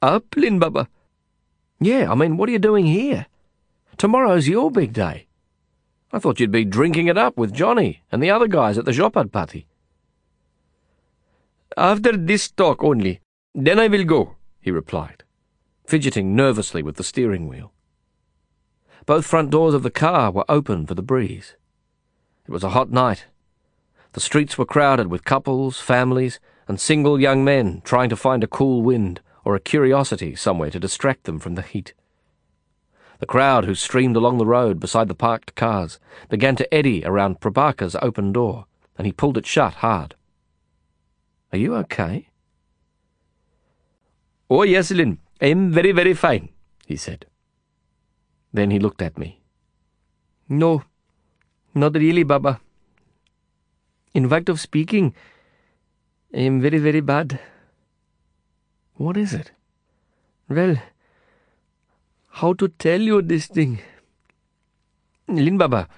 [0.00, 0.88] Up, Lin Baba?
[1.80, 3.26] Yeah, I mean, what are you doing here?
[3.98, 5.25] Tomorrow's your big day.
[6.16, 8.90] I thought you'd be drinking it up with Johnny and the other guys at the
[8.90, 9.66] zhopadpatti.
[11.76, 13.20] After this talk only.
[13.54, 15.24] Then I will go, he replied
[15.84, 17.70] fidgeting nervously with the steering wheel.
[19.04, 21.54] Both front doors of the car were open for the breeze.
[22.46, 23.26] It was a hot night.
[24.14, 28.48] The streets were crowded with couples, families, and single young men trying to find a
[28.48, 31.92] cool wind or a curiosity somewhere to distract them from the heat.
[33.18, 35.98] The crowd who streamed along the road beside the parked cars
[36.28, 38.66] began to eddy around Prabaker's open door,
[38.98, 40.14] and he pulled it shut hard.
[41.52, 42.28] Are you okay?
[44.50, 45.18] Oh, yes, Lin.
[45.40, 46.50] I am very, very fine,
[46.86, 47.26] he said.
[48.52, 49.40] Then he looked at me.
[50.48, 50.82] No,
[51.74, 52.60] not really, Baba.
[54.14, 55.14] In fact of speaking,
[56.32, 57.38] I am very, very bad.
[58.94, 59.52] What is it?
[60.48, 60.76] Well,
[62.40, 63.78] how to tell you this thing?
[65.26, 65.88] Lin Baba,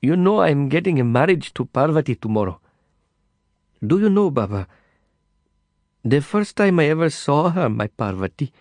[0.00, 2.60] you know I am getting a marriage to Parvati tomorrow.
[3.84, 4.68] Do you know, Baba?
[6.04, 8.52] The first time I ever saw her, my Parvati,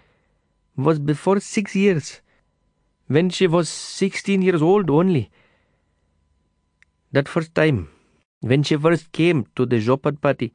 [0.75, 2.21] was before six years,
[3.07, 5.29] when she was sixteen years old only.
[7.11, 7.89] That first time,
[8.39, 10.51] when she first came to the zhopadpatti,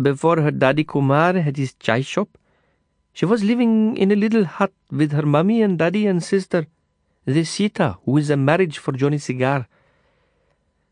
[0.00, 2.36] before her daddy Kumar had his chai shop,
[3.16, 6.66] she was living in a little hut with her mummy and daddy and sister,
[7.24, 9.66] the Sita, who is a marriage for Johnny Cigar.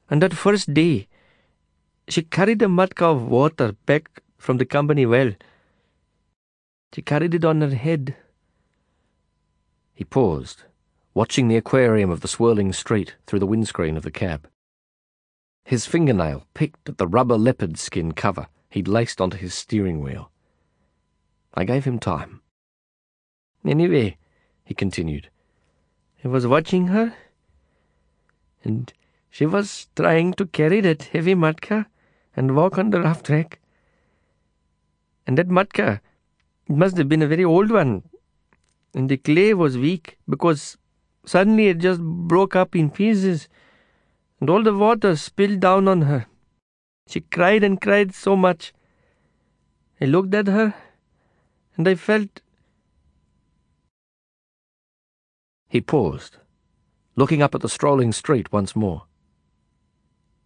[0.09, 1.07] And that first day,
[2.09, 5.33] she carried a matka of water back from the company well.
[6.95, 8.17] She carried it on her head.
[9.93, 10.63] He paused,
[11.13, 14.49] watching the aquarium of the swirling street through the windscreen of the cab.
[15.63, 20.31] His fingernail picked at the rubber leopard skin cover he'd laced onto his steering wheel.
[21.55, 22.41] I gave him time.
[23.65, 24.17] Anyway,
[24.65, 25.31] he continued,
[26.25, 27.15] I was watching her,
[28.65, 28.93] and
[29.31, 31.87] she was trying to carry that heavy matka
[32.37, 33.61] and walk on the rough track.
[35.27, 36.01] And that matka,
[36.67, 38.03] it must have been a very old one,
[38.95, 40.77] and the clay was weak because
[41.25, 43.49] suddenly it just broke up in pieces,
[44.41, 46.27] and all the water spilled down on her.
[47.07, 48.73] She cried and cried so much.
[50.01, 50.75] I looked at her,
[51.77, 52.41] and I felt.
[55.69, 56.37] He paused,
[57.17, 59.05] looking up at the strolling street once more.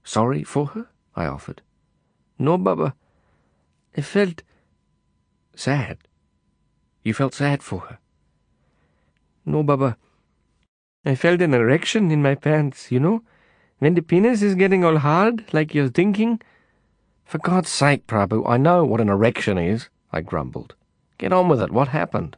[0.05, 0.87] Sorry for her?
[1.15, 1.61] I offered.
[2.39, 2.95] No, Baba.
[3.97, 4.43] I felt.
[5.55, 5.99] Sad.
[7.03, 7.99] You felt sad for her?
[9.45, 9.97] No, Baba.
[11.05, 13.23] I felt an erection in my pants, you know?
[13.79, 16.41] When the penis is getting all hard, like you're thinking.
[17.25, 20.75] For God's sake, Prabhu, I know what an erection is, I grumbled.
[21.19, 21.71] Get on with it.
[21.71, 22.37] What happened?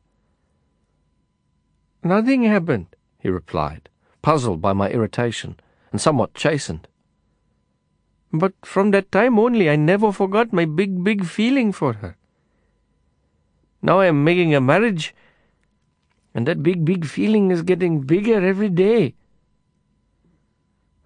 [2.03, 2.87] Nothing happened,
[3.19, 3.89] he replied,
[4.23, 5.61] puzzled by my irritation
[5.93, 6.89] and somewhat chastened.
[8.33, 12.17] But from that time only, I never forgot my big, big feeling for her.
[13.83, 15.15] Now I am making a marriage,
[16.35, 19.15] and that big, big feeling is getting bigger every day.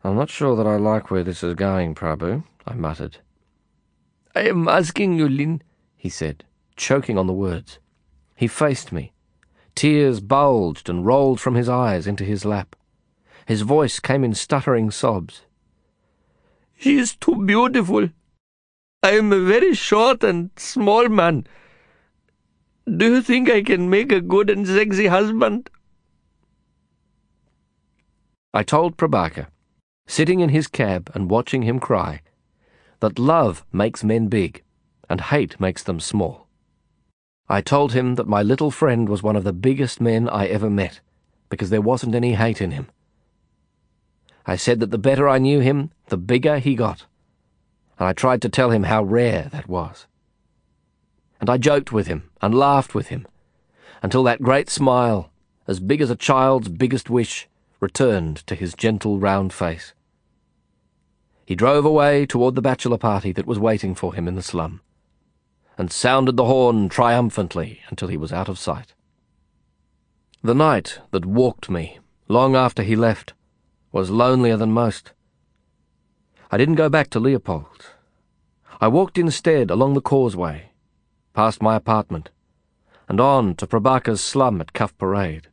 [0.03, 3.19] I'm not sure that I like where this is going, Prabhu, I muttered.
[4.35, 5.63] I am asking you, Lin,
[5.97, 6.45] he said,
[6.77, 7.79] choking on the words.
[8.35, 9.13] He faced me.
[9.75, 12.77] Tears bulged and rolled from his eyes into his lap.
[13.47, 15.43] His voice came in stuttering sobs.
[16.77, 18.11] She is too beautiful.
[19.03, 21.47] I am a very short and small man.
[22.87, 25.71] Do you think I can make a good and sexy husband?
[28.53, 29.49] I told Prabaker,
[30.07, 32.21] sitting in his cab and watching him cry,
[33.01, 34.63] that love makes men big
[35.11, 36.44] and hate makes them small.
[37.49, 40.71] I told him that my little friend was one of the biggest men I ever
[40.71, 41.01] met
[41.49, 42.89] because there wasn't any hate in him.
[44.47, 47.07] I said that the better I knew him, the bigger he got,
[47.99, 50.07] and I tried to tell him how rare that was
[51.45, 53.27] and I joked with him and laughed with him
[54.03, 55.31] until that great smile,
[55.67, 57.49] as big as a child's biggest wish,
[57.81, 59.93] returned to his gentle round face.
[61.45, 64.81] He drove away toward the bachelor party that was waiting for him in the slum,
[65.77, 68.95] and sounded the horn triumphantly until he was out of sight.
[70.43, 71.99] The night that walked me,
[72.29, 73.33] long after he left,
[73.93, 75.13] was lonelier than most.
[76.51, 77.87] I didn't go back to Leopold.
[78.81, 80.71] I walked instead along the causeway
[81.35, 82.31] past my apartment,
[83.09, 85.49] and on to Prabaker's slum at Cuff Parade.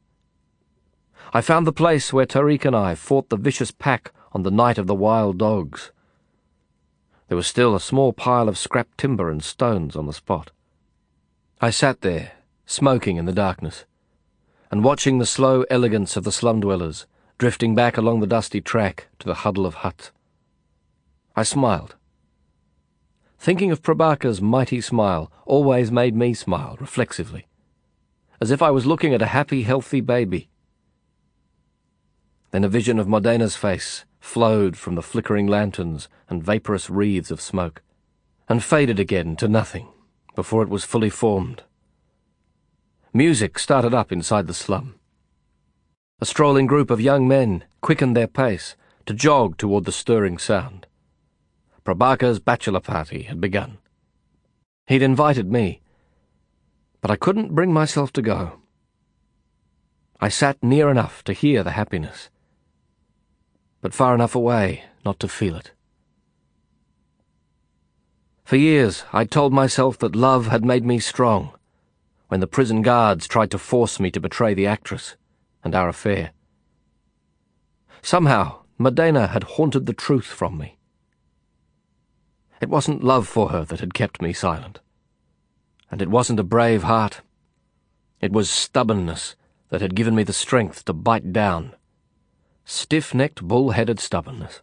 [1.34, 4.78] I found the place where Tariq and I fought the vicious pack on the night
[4.78, 5.92] of the wild dogs.
[7.32, 10.52] There was still a small pile of scrap timber and stones on the spot.
[11.62, 12.34] I sat there,
[12.66, 13.86] smoking in the darkness,
[14.70, 19.08] and watching the slow elegance of the slum dwellers drifting back along the dusty track
[19.20, 20.12] to the huddle of huts.
[21.34, 21.96] I smiled.
[23.40, 27.48] Thinking of Prabaker's mighty smile always made me smile reflexively,
[28.42, 30.50] as if I was looking at a happy, healthy baby.
[32.50, 37.42] Then a vision of Modena's face flowed from the flickering lanterns and vaporous wreaths of
[37.42, 37.82] smoke,
[38.48, 39.90] and faded again to nothing
[40.36, 41.64] before it was fully formed.
[43.14, 44.96] Music started up inside the slum.
[46.22, 50.88] A strolling group of young men quickened their pace to jog toward the stirring sound.
[51.84, 53.80] Prabaker's bachelor party had begun.
[54.88, 55.82] He'd invited me,
[57.02, 58.60] but I couldn't bring myself to go.
[60.20, 62.30] I sat near enough to hear the happiness,
[63.82, 65.72] but far enough away not to feel it.
[68.44, 71.52] For years I'd told myself that love had made me strong
[72.28, 75.16] when the prison guards tried to force me to betray the actress
[75.64, 76.32] and our affair.
[78.02, 80.78] Somehow, Modena had haunted the truth from me.
[82.62, 84.80] It wasn't love for her that had kept me silent.
[85.92, 87.22] And it wasn't a brave heart.
[88.22, 89.36] It was stubbornness
[89.70, 91.76] that had given me the strength to bite down.
[92.72, 94.62] Stiff-necked, bull-headed stubbornness.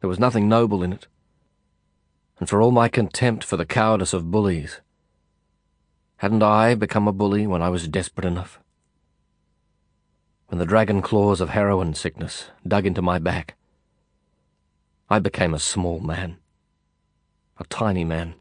[0.00, 1.06] There was nothing noble in it.
[2.38, 4.80] And for all my contempt for the cowardice of bullies,
[6.16, 8.58] hadn't I become a bully when I was desperate enough?
[10.46, 13.54] When the dragon claws of heroin sickness dug into my back,
[15.10, 16.38] I became a small man
[17.58, 18.34] a tiny man.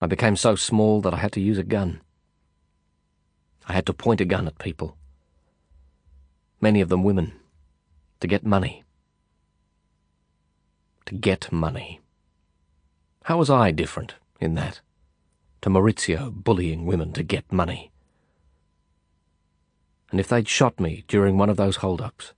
[0.00, 2.00] I became so small that I had to use a gun.
[3.68, 4.96] I had to point a gun at people.
[6.60, 7.32] Many of them women.
[8.20, 8.84] To get money.
[11.06, 12.00] To get money.
[13.24, 14.80] How was I different in that?
[15.62, 17.90] To Maurizio bullying women to get money.
[20.10, 22.32] And if they'd shot me during one of those hold-ups,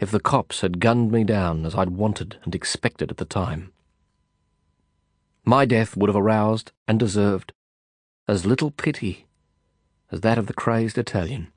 [0.00, 3.72] if the cops had gunned me down as I'd wanted and expected at the time,
[5.44, 7.52] my death would have aroused and deserved
[8.26, 9.26] as little pity
[10.10, 11.51] as that of the crazed Italian.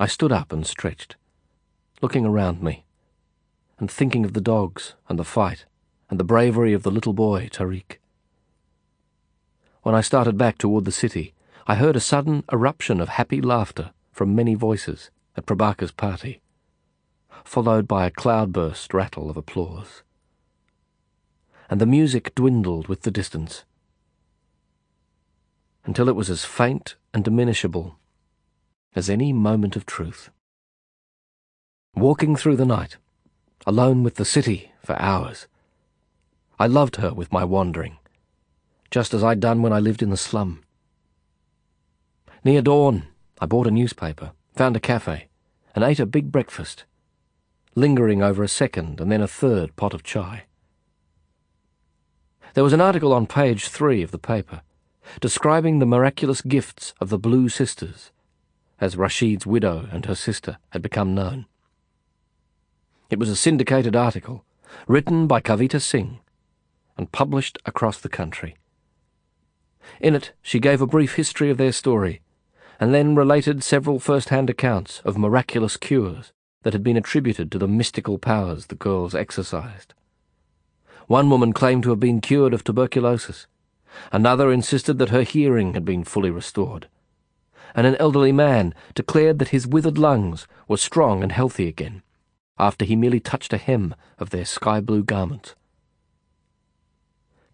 [0.00, 1.16] I stood up and stretched,
[2.00, 2.84] looking around me,
[3.80, 5.64] and thinking of the dogs and the fight
[6.08, 7.98] and the bravery of the little boy, Tariq.
[9.82, 11.34] When I started back toward the city,
[11.66, 16.40] I heard a sudden eruption of happy laughter from many voices at Prabaker's party,
[17.44, 20.02] followed by a cloudburst rattle of applause.
[21.68, 23.64] And the music dwindled with the distance,
[25.84, 27.96] until it was as faint and diminishable
[28.98, 30.30] as any moment of truth.
[31.94, 32.96] Walking through the night,
[33.64, 35.46] alone with the city for hours,
[36.58, 37.98] I loved her with my wandering,
[38.90, 40.64] just as I'd done when I lived in the slum.
[42.42, 43.04] Near dawn,
[43.40, 45.28] I bought a newspaper, found a cafe,
[45.76, 46.84] and ate a big breakfast,
[47.76, 50.42] lingering over a second and then a third pot of chai.
[52.54, 54.62] There was an article on page three of the paper
[55.20, 58.10] describing the miraculous gifts of the Blue Sisters,
[58.80, 61.46] as Rashid's widow and her sister had become known.
[63.10, 64.44] It was a syndicated article,
[64.86, 66.20] written by Kavita Singh,
[66.96, 68.56] and published across the country.
[70.00, 72.20] In it, she gave a brief history of their story,
[72.78, 76.32] and then related several first-hand accounts of miraculous cures
[76.62, 79.94] that had been attributed to the mystical powers the girls exercised.
[81.06, 83.46] One woman claimed to have been cured of tuberculosis.
[84.12, 86.88] Another insisted that her hearing had been fully restored.
[87.74, 92.02] And an elderly man declared that his withered lungs were strong and healthy again,
[92.58, 95.54] after he merely touched a hem of their sky-blue garments.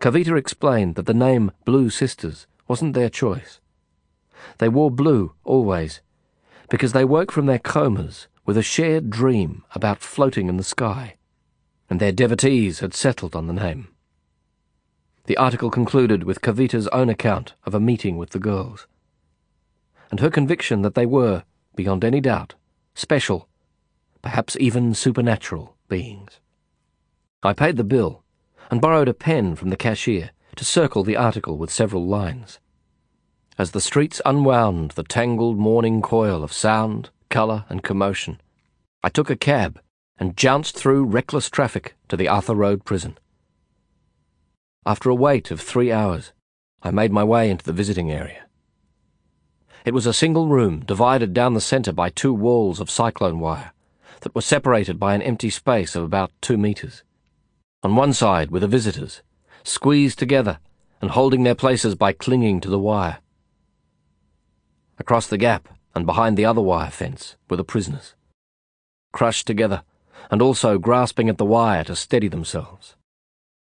[0.01, 3.61] Kavita explained that the name Blue Sisters wasn't their choice.
[4.59, 6.01] They wore blue always,
[6.69, 11.16] because they woke from their comas with a shared dream about floating in the sky,
[11.89, 13.89] and their devotees had settled on the name.
[15.27, 18.86] The article concluded with Kavita's own account of a meeting with the girls,
[20.15, 21.43] and her conviction that they were,
[21.74, 22.55] beyond any doubt,
[22.95, 23.49] special,
[24.23, 26.39] perhaps even supernatural beings.
[27.43, 28.23] I paid the bill
[28.70, 32.61] and borrowed a pen from the cashier to circle the article with several lines.
[33.59, 38.41] As the streets unwound the tangled morning coil of sound, colour, and commotion,
[39.03, 39.81] I took a cab
[40.16, 43.19] and jounced through reckless traffic to the Arthur Road prison.
[44.86, 46.31] After a wait of three hours,
[46.85, 48.45] I made my way into the visiting area.
[49.85, 53.73] It was a single room divided down the centre by two walls of cyclone wire
[54.23, 57.02] that were separated by an empty space of about two metres.
[57.82, 59.20] On one side were the visitors,
[59.62, 60.59] squeezed together
[61.02, 63.19] and holding their places by clinging to the wire.
[64.98, 68.15] Across the gap and behind the other wire fence were the prisoners,
[69.12, 69.82] crushed together
[70.31, 72.97] and also grasping at the wire to steady themselves.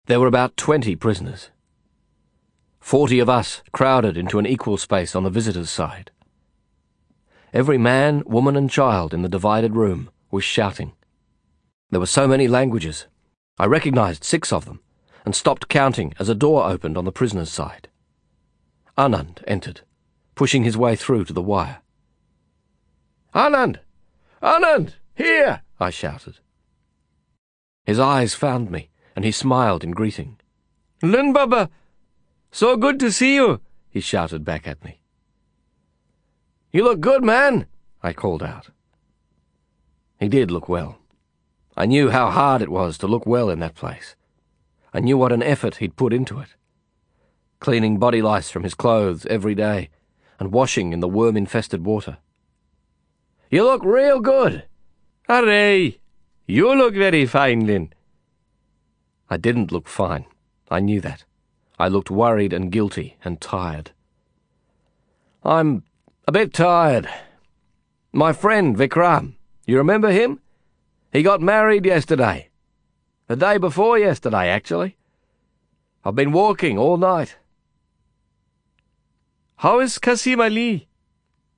[0.05, 1.51] There were about twenty prisoners.
[2.87, 6.13] Forty of us crowded into an equal space on the visitors' side.
[7.53, 10.93] Every man, woman, and child in the divided room was shouting.
[11.91, 13.09] There were so many languages
[13.59, 14.79] I recognized six of them
[15.25, 17.89] and stopped counting as a door opened on the prisoner's side.
[18.97, 19.81] Anand entered,
[20.37, 21.79] pushing his way through to the wire.
[23.35, 23.81] Anand!
[24.41, 24.93] Anand!
[25.17, 25.63] Here!
[25.81, 26.39] I shouted.
[27.85, 30.39] His eyes found me, and he smiled in greeting.
[31.03, 31.69] Lin Baba!
[32.57, 33.61] So good to see you!
[33.91, 35.03] he shouted back at me.
[36.73, 37.66] You look good, man!
[38.03, 38.70] I called out.
[40.19, 40.97] He did look well.
[41.77, 44.16] I knew how hard it was to look well in that place.
[44.95, 46.55] I knew what an effort he'd put into it.
[47.61, 49.91] Cleaning body lice from his clothes every day,
[50.41, 52.16] and washing in the worm-infested water.
[53.51, 54.65] You look real good.
[55.28, 55.99] Hooray!
[56.47, 57.93] You look very fine, Lin.
[59.28, 60.24] I didn't look fine.
[60.70, 61.27] I knew that.
[61.78, 63.90] I looked worried and guilty and tired.
[65.44, 65.85] I'm
[66.27, 67.09] a bit tired.
[68.12, 69.35] My friend Vikram,
[69.66, 70.40] you remember him?
[71.12, 72.48] He got married yesterday.
[73.27, 74.97] The day before yesterday, actually.
[76.05, 77.36] I've been walking all night.
[79.57, 80.89] How is Qasim Ali?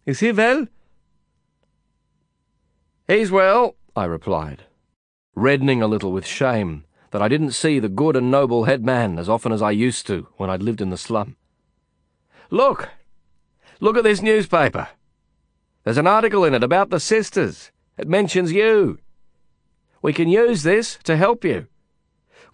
[0.06, 0.66] Is he well?
[3.06, 4.64] He's well, I replied,
[5.34, 9.18] reddening a little with shame that I didn't see the good and noble head man
[9.18, 11.36] as often as I used to when I'd lived in the slum.
[12.50, 12.88] Look!
[13.80, 14.88] Look at this newspaper.
[15.84, 17.70] There's an article in it about the sisters.
[17.96, 18.98] It mentions you.
[20.02, 21.66] We can use this to help you.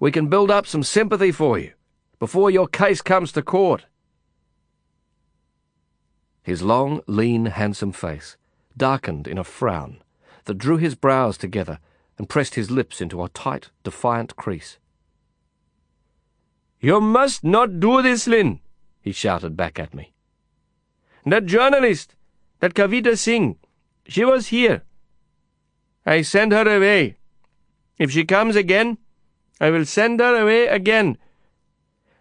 [0.01, 1.73] We can build up some sympathy for you
[2.19, 3.87] before your case comes to court.
[6.43, 8.37] His long, lean, handsome face
[8.77, 10.03] darkened in a frown
[10.45, 11.79] that drew his brows together
[12.19, 14.79] and pressed his lips into a tight, defiant crease.
[16.81, 18.61] You must not do this, Lin,
[19.01, 20.13] he shouted back at me.
[21.25, 22.15] That journalist,
[22.61, 23.57] that Kavita Singh,
[24.07, 24.83] she was here.
[26.05, 27.17] I sent her away.
[27.99, 28.99] If she comes again,
[29.61, 31.17] I will send her away again.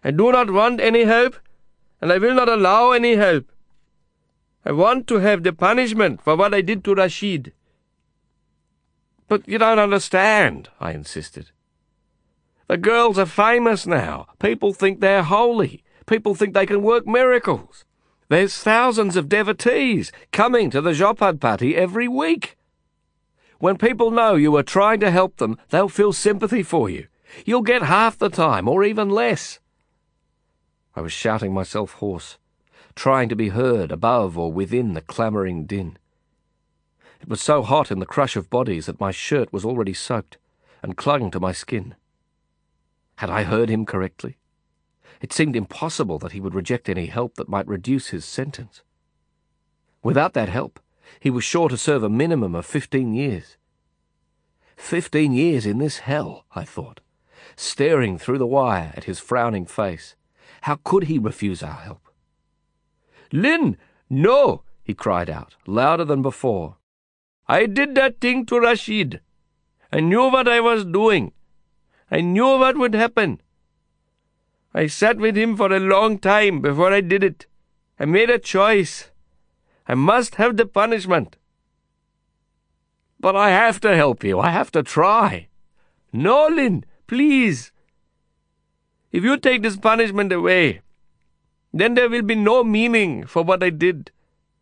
[0.02, 1.36] I do not want any help,
[2.00, 3.50] and I will not allow any help.
[4.64, 7.52] I want to have the punishment for what I did to Rashid.
[9.34, 11.50] But you don't understand, I insisted.
[12.68, 14.28] The girls are famous now.
[14.38, 15.82] People think they're holy.
[16.06, 17.84] People think they can work miracles.
[18.28, 22.56] There's thousands of devotees coming to the zhopadpatti every week.
[23.58, 27.08] When people know you are trying to help them, they'll feel sympathy for you.
[27.44, 29.58] You'll get half the time, or even less.
[30.94, 32.38] I was shouting myself hoarse,
[32.94, 35.98] trying to be heard above or within the clamouring din.
[37.24, 40.36] It was so hot in the crush of bodies that my shirt was already soaked
[40.82, 41.94] and clung to my skin.
[43.16, 44.36] Had I heard him correctly?
[45.22, 48.82] It seemed impossible that he would reject any help that might reduce his sentence.
[50.02, 50.78] Without that help,
[51.18, 53.56] he was sure to serve a minimum of fifteen years.
[54.76, 57.00] Fifteen years in this hell, I thought,
[57.56, 60.14] staring through the wire at his frowning face.
[60.60, 62.06] How could he refuse our help?
[63.32, 63.78] Lin,
[64.10, 66.76] no, he cried out, louder than before.
[67.46, 69.20] I did that thing to Rashid.
[69.92, 71.32] I knew what I was doing.
[72.10, 73.40] I knew what would happen.
[74.72, 77.46] I sat with him for a long time before I did it.
[77.98, 79.10] I made a choice.
[79.86, 81.36] I must have the punishment.
[83.20, 84.40] But I have to help you.
[84.40, 85.48] I have to try.
[86.12, 87.72] Nolan, please.
[89.12, 90.80] If you take this punishment away,
[91.72, 94.10] then there will be no meaning for what I did.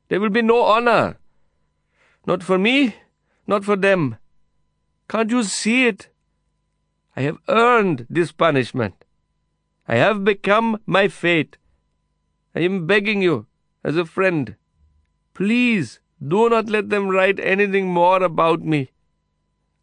[0.09, 1.17] There will be no honor.
[2.27, 2.97] Not for me,
[3.47, 4.17] not for them.
[5.09, 6.09] Can't you see it?
[7.17, 9.05] I have earned this punishment.
[9.87, 11.59] I have become my fate.
[12.55, 13.47] I am begging you,
[13.85, 14.57] as a friend,
[15.35, 18.93] please do not let them write anything more about me.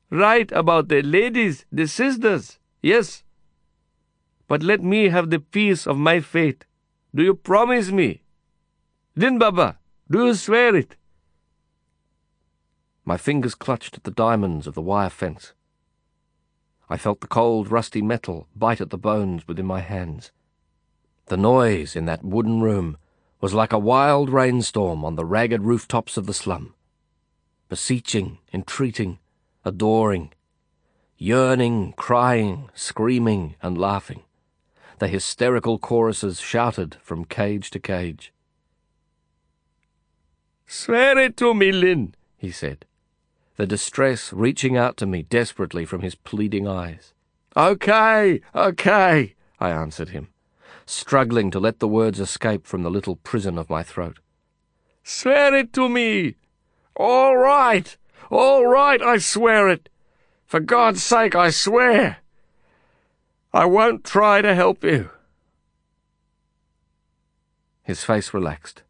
[0.09, 3.23] Write about the ladies, the sisters, yes.
[4.47, 6.65] But let me have the peace of my fate.
[7.13, 8.23] Do you promise me?
[9.15, 9.77] Lin Baba,
[10.09, 10.95] do you swear it?
[13.09, 15.53] My fingers clutched at the diamonds of the wire fence.
[16.91, 20.29] I felt the cold, rusty metal bite at the bones within my hands.
[21.25, 22.97] The noise in that wooden room
[23.41, 26.75] was like a wild rainstorm on the ragged rooftops of the slum.
[27.67, 29.17] Beseeching, entreating,
[29.65, 30.31] adoring,
[31.17, 34.21] yearning, crying, screaming, and laughing.
[34.99, 38.31] The hysterical choruses shouted from cage to cage.
[40.67, 42.85] Swear it to me, Lin, he said
[43.59, 47.13] the distress reaching out to me desperately from his pleading eyes.
[47.57, 50.29] Okay, okay, I answered him,
[50.85, 54.19] struggling to let the words escape from the little prison of my throat.
[55.03, 56.35] Swear it to me!
[56.95, 57.97] All right,
[58.31, 59.89] all right, I swear it.
[60.45, 62.19] For God's sake, I swear.
[63.51, 65.09] I won't try to help you.
[67.83, 68.83] His face relaxed,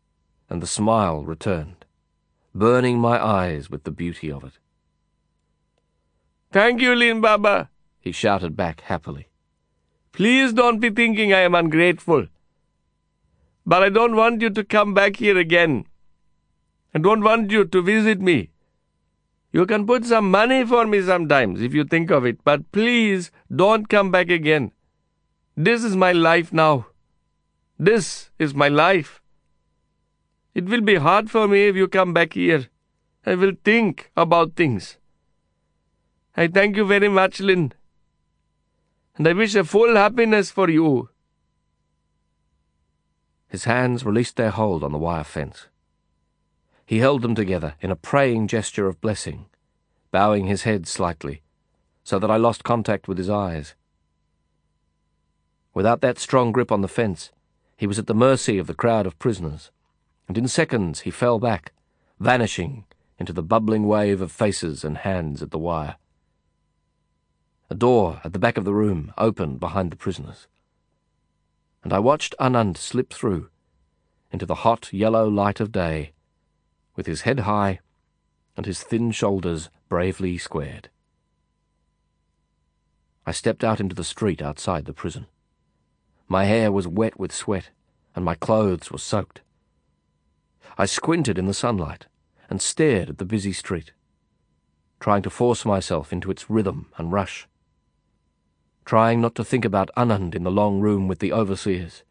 [0.47, 1.78] and the smile returned
[2.59, 4.59] burning my eyes with the beauty of it.
[6.51, 7.69] Thank you, Lin Baba,
[7.99, 9.29] he shouted back happily.
[10.11, 12.27] Please don't be thinking I am ungrateful.
[13.65, 15.85] But I don't want you to come back here again.
[16.93, 18.49] I don't want you to visit me.
[19.51, 23.31] You can put some money for me sometimes if you think of it, but please
[23.55, 24.71] don't come back again.
[25.55, 26.87] This is my life now.
[27.77, 29.18] This is my life.
[30.59, 32.67] It will be hard for me if you come back here.
[33.25, 34.97] I will think about things.
[36.35, 37.71] I thank you very much, Lin.
[39.15, 41.11] And I wish a full happiness for you.
[43.47, 45.67] His hands released their hold on the wire fence.
[46.85, 49.45] He held them together in a praying gesture of blessing,
[50.11, 51.41] bowing his head slightly,
[52.03, 53.75] so that I lost contact with his eyes.
[55.73, 57.31] Without that strong grip on the fence,
[57.77, 59.71] he was at the mercy of the crowd of prisoners
[60.29, 61.73] and in seconds he fell back,
[62.19, 62.85] vanishing
[63.17, 65.95] into the bubbling wave of faces and hands at the wire.
[67.69, 70.47] A door at the back of the room opened behind the prisoners.
[71.83, 73.49] And I watched Anand slip through
[74.31, 76.13] into the hot yellow light of day,
[76.95, 77.79] with his head high
[78.55, 80.89] and his thin shoulders bravely squared.
[83.25, 85.25] I stepped out into the street outside the prison.
[86.27, 87.69] My hair was wet with sweat,
[88.15, 89.41] and my clothes were soaked.
[90.79, 92.05] I squinted in the sunlight
[92.49, 93.91] and stared at the busy street,
[95.01, 97.49] trying to force myself into its rhythm and rush,
[98.85, 102.03] trying not to think about Anand in the long room with the overseers,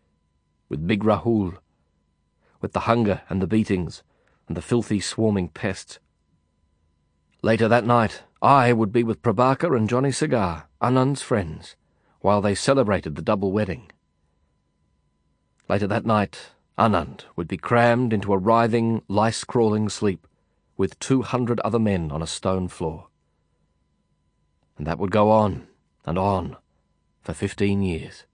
[0.68, 1.56] with big Rahul,
[2.60, 4.02] with the hunger and the beatings
[4.48, 5.98] and the filthy swarming pests.
[7.40, 11.74] Later that night, I would be with Prabaker and Johnny Cigar, Anand's friends,
[12.20, 13.90] while they celebrated the double wedding.
[15.70, 20.28] Later that night, Anand would be crammed into a writhing, lice-crawling sleep
[20.76, 23.08] with two hundred other men on a stone floor.
[24.76, 25.66] And that would go on
[26.06, 26.56] and on
[27.20, 28.24] for fifteen years.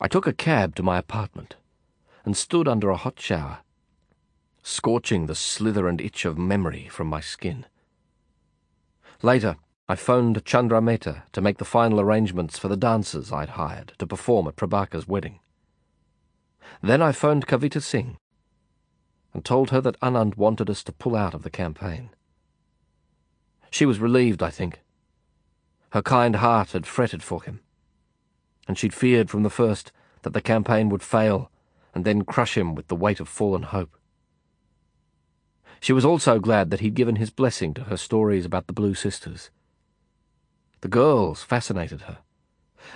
[0.00, 1.56] I took a cab to my apartment
[2.24, 3.58] and stood under a hot shower,
[4.62, 7.66] scorching the slither and itch of memory from my skin.
[9.20, 9.56] Later,
[9.86, 14.06] I phoned Chandra Mehta to make the final arrangements for the dancers I'd hired to
[14.06, 15.40] perform at Prabaker's wedding.
[16.82, 18.16] Then I phoned Kavita Singh
[19.34, 22.10] and told her that Anand wanted us to pull out of the campaign.
[23.70, 24.80] She was relieved, I think.
[25.90, 27.60] Her kind heart had fretted for him,
[28.66, 29.92] and she'd feared from the first
[30.22, 31.50] that the campaign would fail
[31.94, 33.98] and then crush him with the weight of fallen hope.
[35.80, 38.94] She was also glad that he'd given his blessing to her stories about the Blue
[38.94, 39.50] Sisters.
[40.84, 42.18] The girls fascinated her,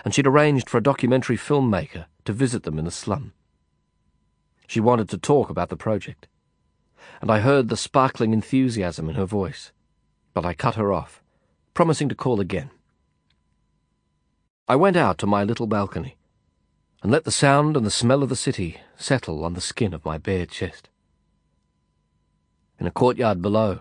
[0.05, 3.33] and she'd arranged for a documentary filmmaker to visit them in the slum.
[4.67, 6.29] She wanted to talk about the project,
[7.23, 9.73] and I heard the sparkling enthusiasm in her voice,
[10.35, 11.23] but I cut her off,
[11.73, 12.69] promising to call again.
[14.69, 16.19] I went out to my little balcony
[17.03, 20.05] and let the sound and the smell of the city settle on the skin of
[20.05, 20.91] my bare chest.
[22.79, 23.81] In a courtyard below,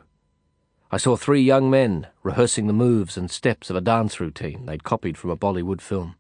[0.90, 4.86] I saw three young men rehearsing the moves and steps of a dance routine they'd
[4.86, 6.16] copied from a Bollywood film.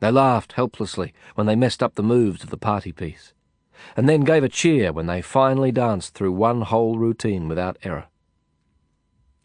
[0.00, 3.34] They laughed helplessly when they messed up the moves of the party piece,
[3.94, 8.06] and then gave a cheer when they finally danced through one whole routine without error.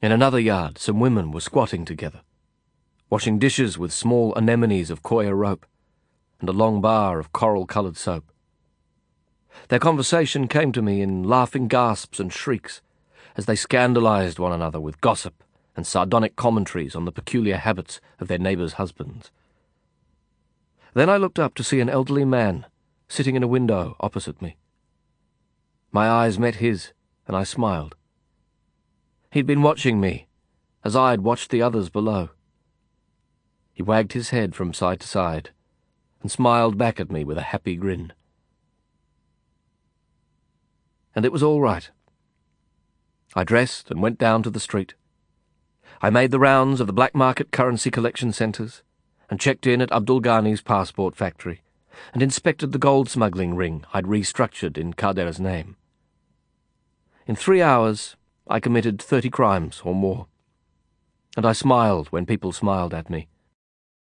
[0.02, 2.22] In another yard, some women were squatting together,
[3.10, 5.65] washing dishes with small anemones of coir rope
[6.40, 8.32] and a long bar of coral-coloured soap.
[9.68, 12.82] Their conversation came to me in laughing gasps and shrieks,
[13.35, 15.43] as they scandalized one another with gossip
[15.76, 19.31] and sardonic commentaries on the peculiar habits of their neighbors' husbands.
[20.93, 22.68] Then I looked up to see an elderly man
[23.07, 24.57] sitting in a window opposite me.
[25.91, 26.93] My eyes met his,
[27.27, 27.95] and I smiled.
[29.31, 30.27] He'd been watching me,
[30.84, 32.30] as I had watched the others below.
[33.73, 35.49] He wagged his head from side to side,
[36.22, 38.14] and smiled back at me with a happy grin.
[41.15, 41.89] And it was all right.
[43.35, 44.93] I dressed and went down to the street.
[46.01, 48.84] I made the rounds of the black market currency collection centres
[49.30, 51.61] and checked in at Abdul Ghani's passport factory
[52.14, 55.77] and inspected the gold smuggling ring I'd restructured in Khader's name.
[57.26, 58.15] In three hours,
[58.47, 60.27] I committed thirty crimes or more.
[61.38, 63.27] And I smiled when people smiled at me.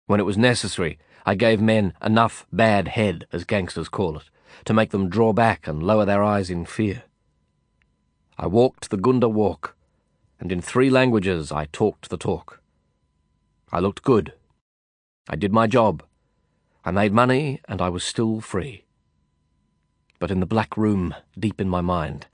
[0.06, 4.30] When it was necessary, I gave men enough bad head, as gangsters call it,
[4.66, 7.04] to make them draw back and lower their eyes in fear.
[8.40, 9.76] I walked the Gunda walk,
[10.40, 12.62] and in three languages I talked the talk.
[13.72, 14.34] I looked good.
[15.28, 16.04] I did my job.
[16.86, 18.84] I made money, and I was still free.
[20.20, 22.28] But in the black room, deep in my mind,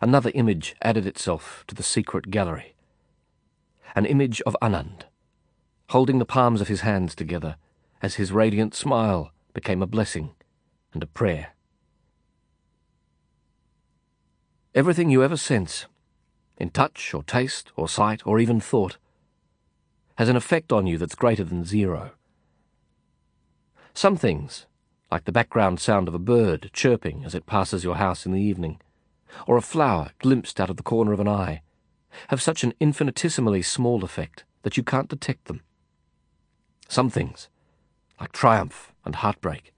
[0.00, 2.74] another image added itself to the secret gallery.
[3.94, 5.04] An image of Anand,
[5.90, 7.56] holding the palms of his hands together
[8.02, 10.34] as his radiant smile became a blessing
[10.92, 11.53] and a prayer.
[14.74, 15.86] Everything you ever sense,
[16.58, 18.98] in touch or taste or sight or even thought,
[20.16, 22.10] has an effect on you that's greater than zero.
[23.94, 24.66] Some things,
[25.12, 28.40] like the background sound of a bird chirping as it passes your house in the
[28.40, 28.80] evening,
[29.46, 31.62] or a flower glimpsed out of the corner of an eye,
[32.28, 35.60] have such an infinitesimally small effect that you can't detect them.
[36.88, 37.48] Some things,
[38.20, 39.72] like triumph and heartbreak,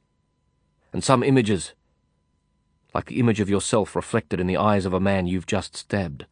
[0.90, 1.74] and some images
[2.96, 6.24] like the image of yourself reflected in the eyes of a man you've just stabbed,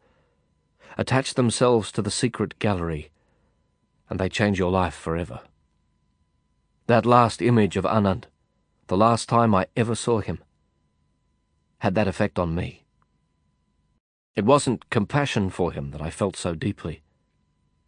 [0.97, 3.11] attach themselves to the secret gallery,
[4.09, 5.41] and they change your life forever.
[6.87, 8.23] That last image of Anand,
[8.87, 10.39] the last time I ever saw him,
[11.81, 12.83] had that effect on me.
[14.35, 17.03] It wasn't compassion for him that I felt so deeply,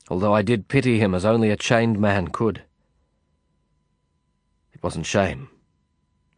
[0.08, 2.62] although I did pity him as only a chained man could.
[4.72, 5.49] It wasn't shame,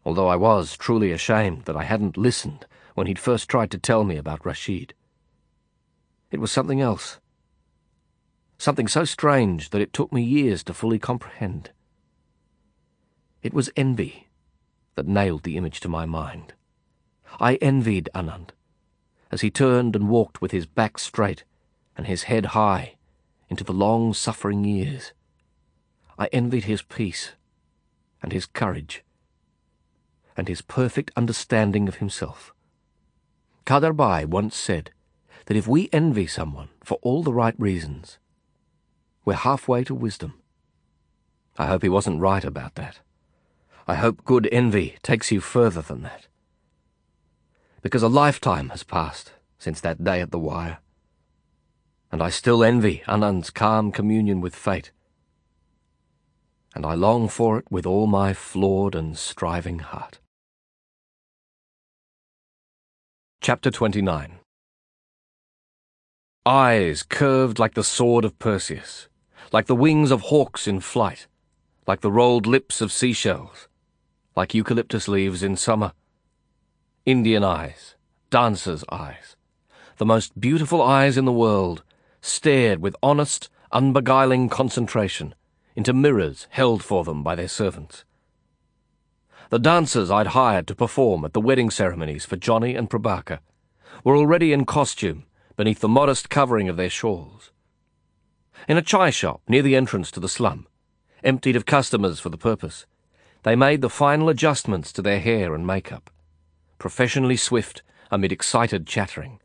[0.06, 2.66] although I was truly ashamed that I hadn't listened
[2.96, 4.94] when he'd first tried to tell me about Rashid.
[6.32, 7.20] It was something else.
[8.58, 11.72] Something so strange that it took me years to fully comprehend.
[13.42, 14.28] It was envy
[14.96, 16.54] that nailed the image to my mind.
[17.40, 18.50] I envied Anand
[19.32, 21.44] as he turned and walked with his back straight
[21.96, 22.96] and his head high
[23.48, 25.14] into the long suffering years.
[26.18, 27.34] I envied his peace
[28.22, 29.04] and his courage
[30.40, 32.54] and his perfect understanding of himself.
[33.66, 34.92] Khaderbhai once said
[35.46, 38.18] that if we envy someone for all the right reasons,
[39.26, 40.34] we're halfway to wisdom.
[41.58, 43.00] I hope he wasn't right about that.
[43.88, 46.28] I hope good envy takes you further than that
[47.82, 50.80] because a lifetime has passed since that day at the wire.
[52.12, 54.92] And I still envy Anand's calm communion with fate.
[56.76, 60.20] And I long for it with all my flawed and striving heart.
[63.42, 64.40] Chapter 29
[66.46, 69.08] Eyes curved like the sword of Perseus,
[69.54, 71.26] like the wings of hawks in flight,
[71.88, 73.70] like the rolled lips of seashells,
[74.36, 75.94] like eucalyptus leaves in summer,
[77.06, 77.96] Indian eyes,
[78.30, 79.38] dancer's eyes,
[79.96, 81.82] the most beautiful eyes in the world,
[82.20, 85.34] stared with honest, unbeguiling concentration
[85.78, 88.04] into mirrors held for them by their servants.
[89.50, 93.40] The dancers I'd hired to perform at the wedding ceremonies for Johnny and Prabaker
[94.04, 95.26] were already in costume
[95.58, 97.52] beneath the modest covering of their shawls.
[98.68, 100.68] In a chai shop near the entrance to the slum,
[101.24, 102.86] emptied of customers for the purpose,
[103.42, 106.12] they made the final adjustments to their hair and makeup
[106.78, 107.82] professionally swift
[108.12, 109.40] amid excited chattering.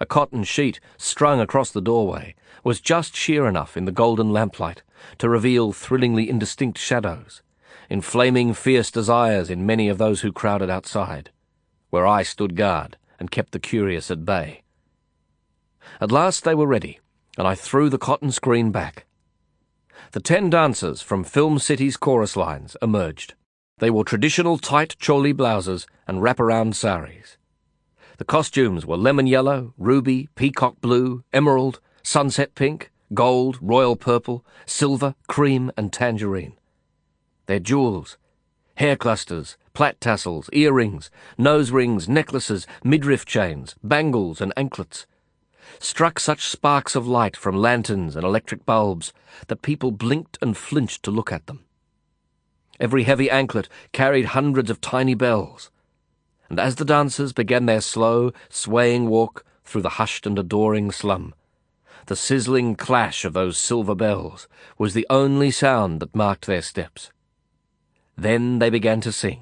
[0.00, 2.34] A cotton sheet strung across the doorway
[2.64, 4.82] was just sheer enough in the golden lamplight
[5.18, 7.40] to reveal thrillingly indistinct shadows,
[7.90, 11.30] inflaming fierce desires in many of those who crowded outside,
[11.90, 14.62] where I stood guard and kept the curious at bay.
[16.00, 17.00] At last they were ready,
[17.36, 19.06] and I threw the cotton screen back.
[20.12, 23.34] The ten dancers from Film City's chorus lines emerged.
[23.78, 27.36] They wore traditional tight choli blouses and wraparound saris.
[28.18, 35.16] The costumes were lemon yellow, ruby, peacock blue, emerald, sunset pink, gold, royal purple, silver,
[35.26, 36.54] cream, and tangerine.
[37.46, 38.16] Their jewels,
[38.76, 45.06] hair clusters, plait tassels, earrings, nose rings, necklaces, midriff chains, bangles, and anklets,
[45.78, 49.12] struck such sparks of light from lanterns and electric bulbs
[49.48, 51.64] that people blinked and flinched to look at them.
[52.80, 55.70] Every heavy anklet carried hundreds of tiny bells.
[56.48, 61.34] And as the dancers began their slow, swaying walk through the hushed and adoring slum,
[62.06, 64.46] the sizzling clash of those silver bells
[64.76, 67.10] was the only sound that marked their steps.
[68.16, 69.40] Then they began to sing.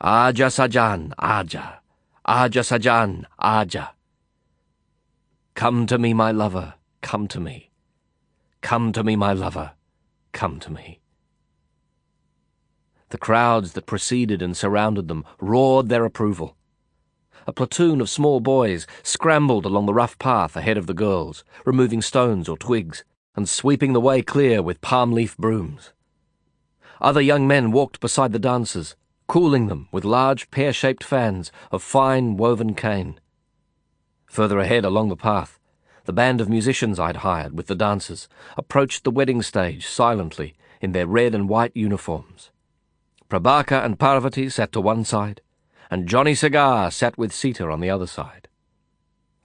[0.00, 1.80] Aja Sajan, Aja,
[2.24, 3.90] Aja Sajan, Aja.
[5.54, 7.70] Come to me, my lover, come to me.
[8.62, 9.72] Come to me, my lover,
[10.32, 11.00] come to me.
[13.10, 16.56] The crowds that preceded and surrounded them roared their approval.
[17.46, 22.02] A platoon of small boys scrambled along the rough path ahead of the girls, removing
[22.02, 23.04] stones or twigs,
[23.34, 25.92] and sweeping the way clear with palm leaf brooms.
[27.00, 28.94] Other young men walked beside the dancers,
[29.26, 33.18] cooling them with large pear shaped fans of fine woven cane.
[34.26, 35.58] Further ahead along the path,
[36.04, 40.92] the band of musicians I'd hired with the dancers approached the wedding stage silently in
[40.92, 42.50] their red and white uniforms.
[43.28, 45.40] Prabaker and Parvati sat to one side,
[45.90, 48.48] and Johnny Cigar sat with Sita on the other side.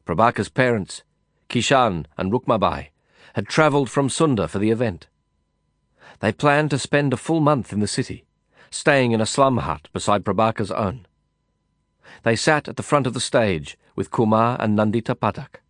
[0.05, 1.03] Prabaker's parents,
[1.49, 2.89] Kishan and Rukmabai,
[3.33, 5.07] had travelled from Sunder for the event.
[6.19, 8.25] They planned to spend a full month in the city,
[8.69, 11.07] staying in a slum hut beside Prabaker's own.
[12.23, 15.61] They sat at the front of the stage with Kumar and Nandita Patak.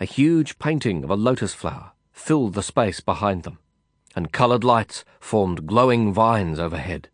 [0.00, 3.58] A huge painting of a lotus flower filled the space behind them
[4.16, 7.08] and coloured lights formed glowing vines overhead.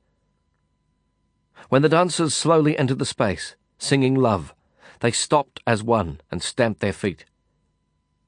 [1.69, 4.55] When the dancers slowly entered the space, singing love,
[5.01, 7.24] they stopped as one and stamped their feet.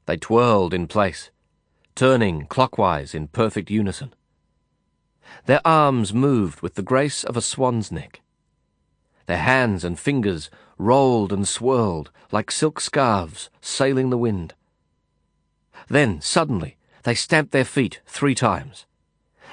[0.06, 1.30] They twirled in place,
[1.94, 4.14] turning clockwise in perfect unison.
[5.46, 8.20] Their arms moved with the grace of a swan's neck.
[9.26, 14.54] Their hands and fingers rolled and swirled like silk scarves sailing the wind.
[15.88, 18.86] Then, suddenly, they stamped their feet three times,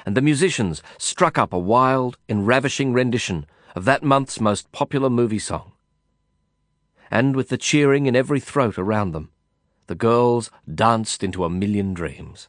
[0.06, 5.10] and the musicians struck up a wild and ravishing rendition of that month's most popular
[5.10, 5.72] movie song.
[7.10, 9.30] and with the cheering in every throat around them,
[9.90, 12.48] the girls danced into a million dreams.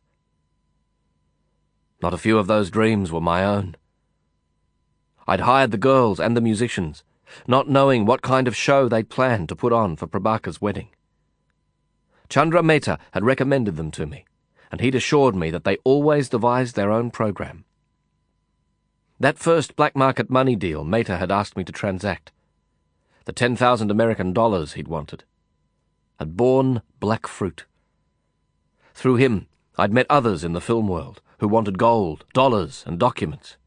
[1.99, 3.77] Not a few of those dreams were my own.
[5.25, 7.03] I'd hired the girls and the musicians,
[7.47, 10.89] not knowing what kind of show they'd planned to put on for Prabaker's wedding.
[12.29, 14.25] Chandra Mehta had recommended them to me,
[14.71, 17.65] and he'd assured me that they always devised their own program.
[19.19, 22.31] That first black market money deal Mehta had asked me to transact,
[23.25, 25.23] the 10,000 American dollars he'd wanted,
[26.21, 27.65] had borne black fruit.
[28.93, 33.57] Through him, I'd met others in the film world who wanted gold, dollars, and documents.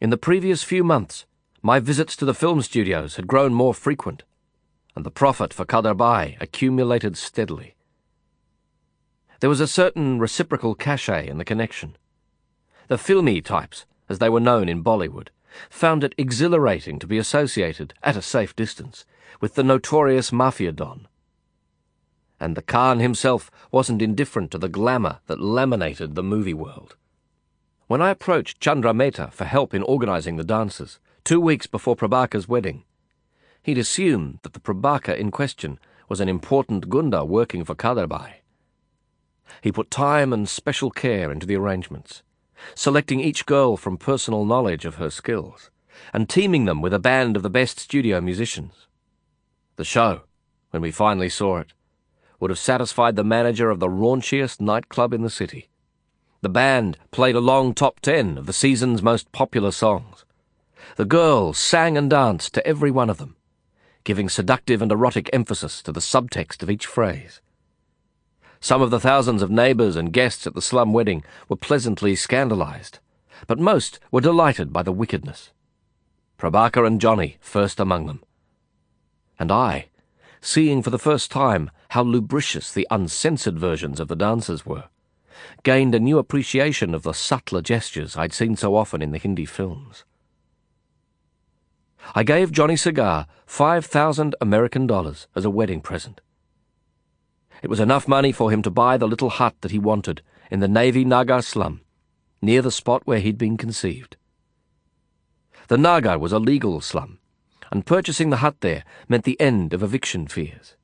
[0.00, 1.26] In the previous few months,
[1.62, 4.22] my visits to the film studios had grown more frequent,
[4.94, 7.74] and the profit for Khaderbhai accumulated steadily.
[9.40, 11.96] There was a certain reciprocal cachet in the connection.
[12.86, 15.30] The filmy types, as they were known in Bollywood,
[15.68, 19.04] found it exhilarating to be associated, at a safe distance,
[19.40, 21.08] with the notorious mafia don.
[22.40, 26.96] And the Khan himself wasn't indifferent to the glamour that laminated the movie world.
[27.86, 32.48] When I approached Chandra Mehta for help in organizing the dances, two weeks before Prabaker's
[32.48, 32.84] wedding,
[33.62, 38.36] he'd assumed that the Prabaker in question was an important gunda working for Khaderbhai.
[39.60, 42.22] He put time and special care into the arrangements,
[42.74, 45.70] selecting each girl from personal knowledge of her skills,
[46.14, 48.86] and teaming them with a band of the best studio musicians.
[49.76, 50.22] The show,
[50.70, 51.72] when we finally saw it,
[52.40, 55.68] would have satisfied the manager of the raunchiest nightclub in the city.
[56.40, 60.24] The band played a long top ten of the season's most popular songs.
[60.96, 63.36] The girls sang and danced to every one of them,
[64.04, 67.42] giving seductive and erotic emphasis to the subtext of each phrase.
[68.58, 72.98] Some of the thousands of neighbours and guests at the slum wedding were pleasantly scandalised,
[73.46, 75.50] but most were delighted by the wickedness.
[76.38, 78.22] Prabaker and Johnny first among them.
[79.38, 79.88] And I,
[80.40, 84.84] seeing for the first time how lubricious the uncensored versions of the dances were,
[85.64, 89.44] gained a new appreciation of the subtler gestures I'd seen so often in the Hindi
[89.44, 90.04] films.
[92.14, 96.20] I gave Johnny Cigar 5,000 American dollars as a wedding present.
[97.60, 100.60] It was enough money for him to buy the little hut that he wanted in
[100.60, 101.80] the Navy Nagar slum,
[102.40, 104.16] near the spot where he'd been conceived.
[105.66, 107.18] The Nagar was a legal slum,
[107.72, 110.76] and purchasing the hut there meant the end of eviction fears.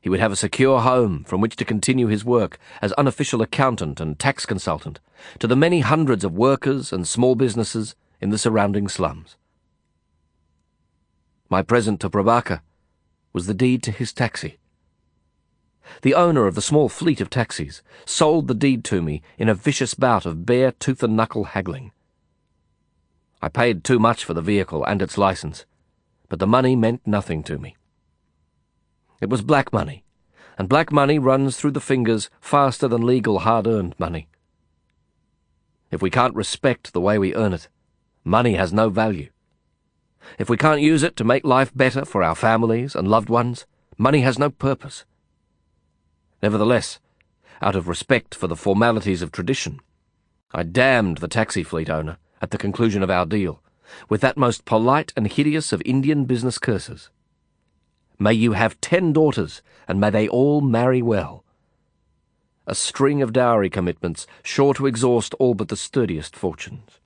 [0.00, 4.00] He would have a secure home from which to continue his work as unofficial accountant
[4.00, 4.98] and tax consultant
[5.38, 9.36] to the many hundreds of workers and small businesses in the surrounding slums.
[11.50, 12.60] My present to Prabaker
[13.32, 14.58] was the deed to his taxi.
[16.02, 19.54] The owner of the small fleet of taxis sold the deed to me in a
[19.54, 21.92] vicious bout of bare tooth and knuckle haggling.
[23.42, 25.66] I paid too much for the vehicle and its license,
[26.28, 27.76] but the money meant nothing to me.
[29.20, 30.04] It was black money,
[30.58, 34.28] and black money runs through the fingers faster than legal hard-earned money.
[35.90, 37.68] If we can't respect the way we earn it,
[38.24, 39.28] money has no value.
[40.38, 43.66] If we can't use it to make life better for our families and loved ones,
[43.98, 45.04] money has no purpose.
[46.42, 47.00] Nevertheless,
[47.60, 49.80] out of respect for the formalities of tradition,
[50.52, 53.62] I damned the taxi fleet owner at the conclusion of our deal
[54.08, 57.10] with that most polite and hideous of Indian business curses.
[58.22, 61.42] May you have ten daughters, and may they all marry well.
[62.66, 67.00] A string of dowry commitments sure to exhaust all but the sturdiest fortunes.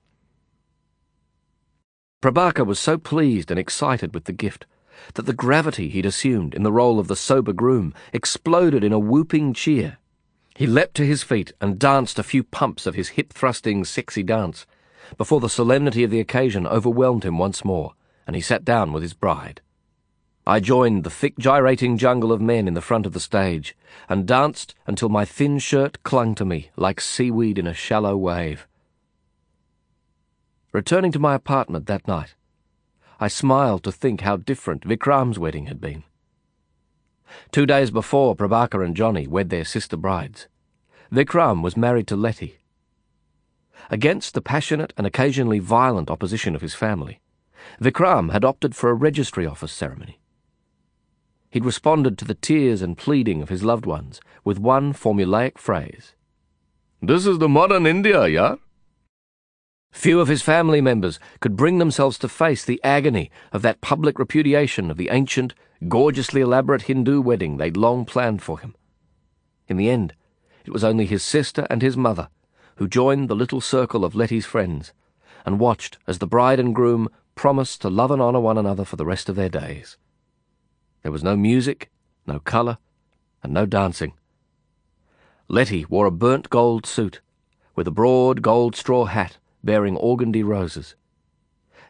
[2.21, 4.65] Prabaker was so pleased and excited with the gift
[5.13, 8.99] that the gravity he'd assumed in the role of the sober groom exploded in a
[8.99, 9.97] whooping cheer.
[10.53, 14.65] He leapt to his feet and danced a few pumps of his hip-thrusting, sexy dance
[15.17, 17.93] before the solemnity of the occasion overwhelmed him once more,
[18.27, 19.61] and he sat down with his bride.
[20.47, 23.75] I joined the thick gyrating jungle of men in the front of the stage,
[24.07, 28.67] and danced until my thin shirt clung to me like seaweed in a shallow wave.
[30.71, 32.35] Returning to my apartment that night,
[33.19, 36.03] I smiled to think how different Vikram's wedding had been.
[37.51, 40.47] Two days before Prabaker and Johnny wed their sister brides,
[41.11, 42.59] Vikram was married to Lettie.
[43.89, 47.19] Against the passionate and occasionally violent opposition of his family,
[47.81, 50.19] Vikram had opted for a registry office ceremony.
[51.55, 56.13] He'd responded to the tears and pleading of his loved ones with one formulaic phrase.
[57.01, 58.55] This is the modern India, yeah?
[59.89, 64.19] Few of his family members could bring themselves to face the agony of that public
[64.19, 65.53] repudiation of the ancient,
[65.87, 68.75] gorgeously elaborate Hindu wedding they'd long planned for him.
[69.69, 70.13] In the end,
[70.65, 72.27] it was only his sister and his mother
[72.75, 74.91] who joined the little circle of Lettie's friends
[75.45, 78.97] and watched as the bride and groom promised to love and honour one another for
[78.97, 79.95] the rest of their days.
[81.05, 81.91] There was no music,
[82.25, 82.79] no colour,
[83.43, 84.13] and no dancing.
[85.47, 87.21] Lettie wore a burnt gold suit,
[87.75, 90.95] with a broad gold straw hat bearing organdy roses.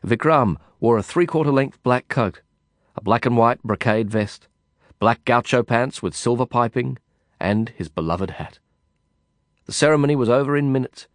[0.06, 2.42] Vikram wore a three-quarter length black coat,
[2.94, 4.50] a black and white brocade vest,
[5.00, 6.98] black gaucho pants with silver piping,
[7.40, 8.60] and his beloved hat.
[9.66, 11.08] The ceremony was over in minutes,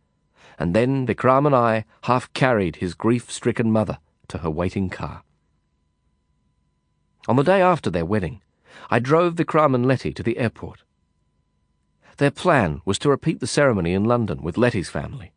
[0.59, 3.98] and then Vikram and I half carried his grief-stricken mother
[4.28, 5.22] to her waiting car.
[7.28, 8.40] On the day after their wedding,
[8.90, 10.82] I drove Vikram and Lettie to the airport.
[12.16, 15.32] Their plan was to repeat the ceremony in London with Lettie's family.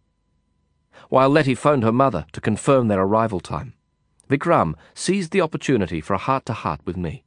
[1.09, 3.73] While Lettie phoned her mother to confirm their arrival time,
[4.29, 7.23] Vikram seized the opportunity for a heart-to-heart with me.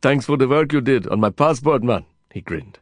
[0.00, 2.78] Thanks for the work you did on my passport, man, he grinned.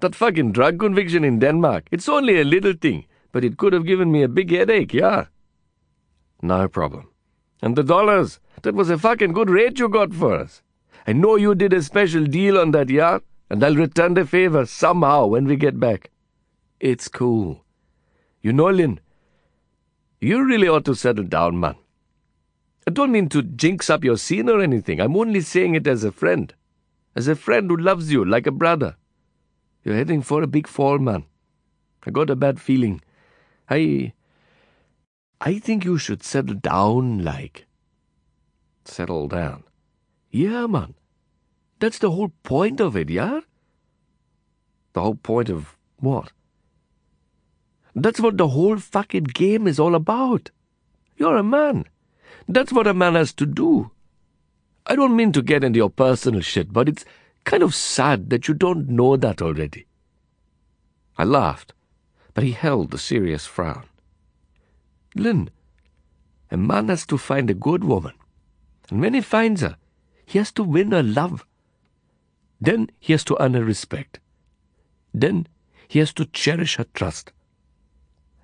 [0.00, 3.86] That fucking drug conviction in Denmark, it's only a little thing, but it could have
[3.86, 5.26] given me a big headache, yeah?
[6.40, 7.10] No problem.
[7.64, 10.60] And the dollars, that was a fucking good rate you got for us.
[11.06, 14.66] I know you did a special deal on that yacht, and I'll return the favor
[14.66, 16.10] somehow when we get back.
[16.78, 17.64] It's cool.
[18.42, 19.00] You know, Lin,
[20.20, 21.76] you really ought to settle down, man.
[22.86, 25.00] I don't mean to jinx up your scene or anything.
[25.00, 26.52] I'm only saying it as a friend.
[27.16, 28.96] As a friend who loves you like a brother.
[29.82, 31.24] You're heading for a big fall, man.
[32.04, 33.00] I got a bad feeling.
[33.70, 34.12] I.
[35.40, 37.66] I think you should settle down, like.
[38.84, 39.64] Settle down?
[40.30, 40.94] Yeah, man.
[41.80, 43.40] That's the whole point of it, yeah?
[44.92, 46.32] The whole point of what?
[47.94, 50.50] That's what the whole fucking game is all about.
[51.16, 51.84] You're a man.
[52.48, 53.90] That's what a man has to do.
[54.86, 57.04] I don't mean to get into your personal shit, but it's
[57.44, 59.86] kind of sad that you don't know that already.
[61.16, 61.72] I laughed,
[62.34, 63.84] but he held the serious frown.
[65.14, 65.50] Lin,
[66.50, 68.12] a man has to find a good woman,
[68.90, 69.76] and when he finds her,
[70.26, 71.44] he has to win her love.
[72.60, 74.20] Then he has to earn her respect.
[75.12, 75.46] Then
[75.86, 77.32] he has to cherish her trust.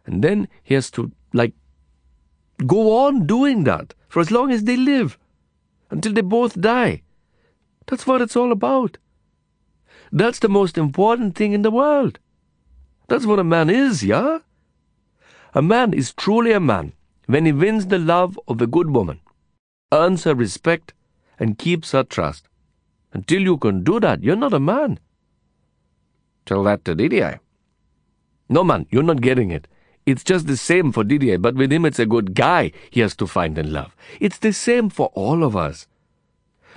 [0.07, 1.55] And then he has to, like,
[2.67, 5.19] go on doing that for as long as they live,
[5.91, 7.03] until they both die.
[7.87, 8.99] That's what it's all about.
[10.13, 12.19] That's the most important thing in the world.
[13.09, 14.41] That's what a man is, yeah?
[15.53, 16.93] A man is truly a man
[17.27, 19.21] when he wins the love of a good woman,
[19.93, 20.95] earns her respect,
[21.39, 22.49] and keeps her trust.
[23.13, 25.01] Until you can do that, you're not a man.
[26.47, 27.41] Tell that to Didier.
[28.49, 29.67] No, man, you're not getting it.
[30.07, 33.17] It's just the same for Didier, but with him it's a good guy he has
[33.17, 33.95] to find and love.
[34.21, 35.87] It's the same for all of us.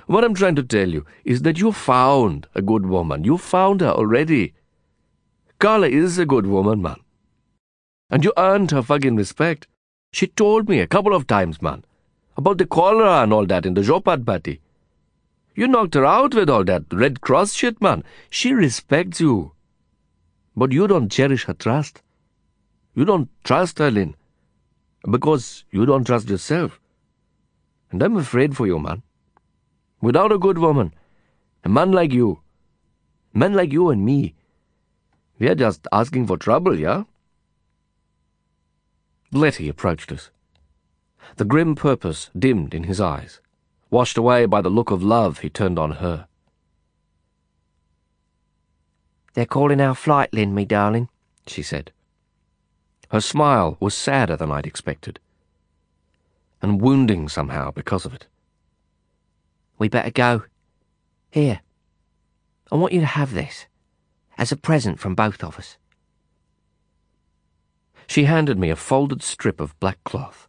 [0.06, 3.24] What I'm trying to tell you is that you found a good woman.
[3.24, 4.54] You found her already.
[5.58, 6.96] Karla is a good woman, man.
[8.10, 9.66] And you earned her fucking respect.
[10.12, 11.84] She told me a couple of times, man,
[12.36, 14.60] about the cholera and all that in the zhopadpatti.
[15.54, 18.04] You knocked her out with all that Red Cross shit, man.
[18.30, 19.52] She respects you.
[20.56, 22.02] But you don't cherish her trust.
[22.94, 24.14] You don't trust her, Lin,
[25.08, 26.80] because you don't trust yourself.
[27.90, 29.02] And I'm afraid for you, man.
[30.00, 30.92] Without a good woman,
[31.64, 32.40] a man like you,
[33.32, 34.34] men like you and me,
[35.38, 37.04] we're just asking for trouble, yeah?
[39.34, 40.30] Lettie approached us.
[41.36, 43.40] The grim purpose dimmed in his eyes,
[43.90, 46.28] washed away by the look of love he turned on her.
[49.34, 51.08] They're calling our flight, Lin, me darling,
[51.48, 51.90] she said.
[53.10, 55.18] Her smile was sadder than I'd expected,
[56.62, 58.28] and wounding somehow because of it.
[59.78, 60.44] We better go.
[61.32, 61.60] Here,
[62.70, 63.66] I want you to have this,
[64.38, 65.76] as a present from both of us.
[68.06, 70.48] She handed me a folded strip of black cloth,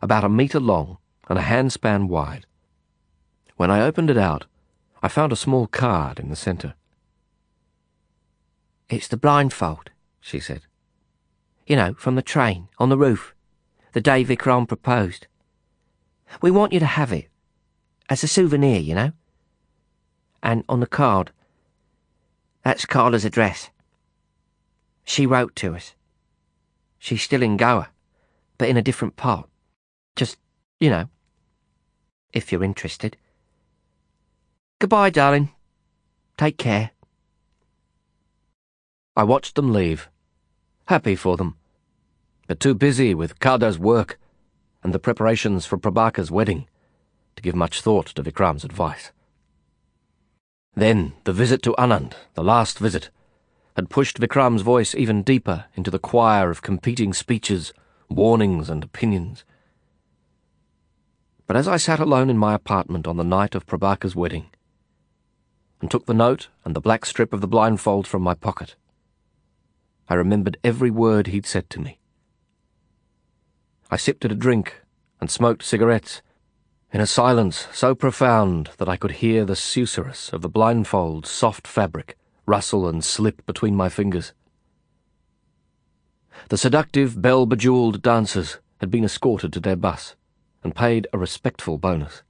[0.00, 0.98] about a metre long
[1.28, 2.46] and a handspan wide.
[3.56, 4.46] When I opened it out,
[5.02, 6.74] I found a small card in the centre.
[8.88, 9.90] It's the blindfold,
[10.20, 10.62] she said.
[11.66, 13.34] You know, from the train, on the roof,
[13.92, 15.26] the day Vikram proposed.
[16.40, 17.28] We want you to have it,
[18.08, 19.12] as a souvenir, you know.
[20.42, 21.30] And on the card,
[22.62, 23.70] that's Karla's address.
[25.04, 25.94] She wrote to us.
[27.02, 27.88] She's still in Goa,
[28.58, 29.48] but in a different part.
[30.14, 30.38] Just,
[30.78, 31.08] you know,
[32.32, 33.16] if you're interested.
[34.78, 35.50] Goodbye, darling.
[36.38, 36.92] Take care.
[39.16, 40.08] I watched them leave,
[40.86, 41.56] happy for them,
[42.46, 44.16] but too busy with Khader's work
[44.84, 46.68] and the preparations for Prabaker's wedding
[47.34, 49.10] to give much thought to Vikram's advice.
[50.76, 53.10] Then the visit to Anand, the last visit,
[53.76, 57.72] had pushed Vikram's voice even deeper into the choir of competing speeches,
[58.08, 59.44] warnings, and opinions.
[61.46, 64.50] But as I sat alone in my apartment on the night of Prabaker's wedding,
[65.80, 68.76] and took the note and the black strip of the blindfold from my pocket,
[70.08, 71.98] I remembered every word he'd said to me.
[73.90, 74.82] I sipped at a drink
[75.20, 76.22] and smoked cigarettes
[76.92, 81.66] in a silence so profound that I could hear the susurrus of the blindfold's soft
[81.66, 82.16] fabric
[82.46, 84.32] rustle and slip between my fingers.
[86.48, 90.16] The seductive, bell bejewelled dancers had been escorted to their bus
[90.64, 92.22] and paid a respectful bonus.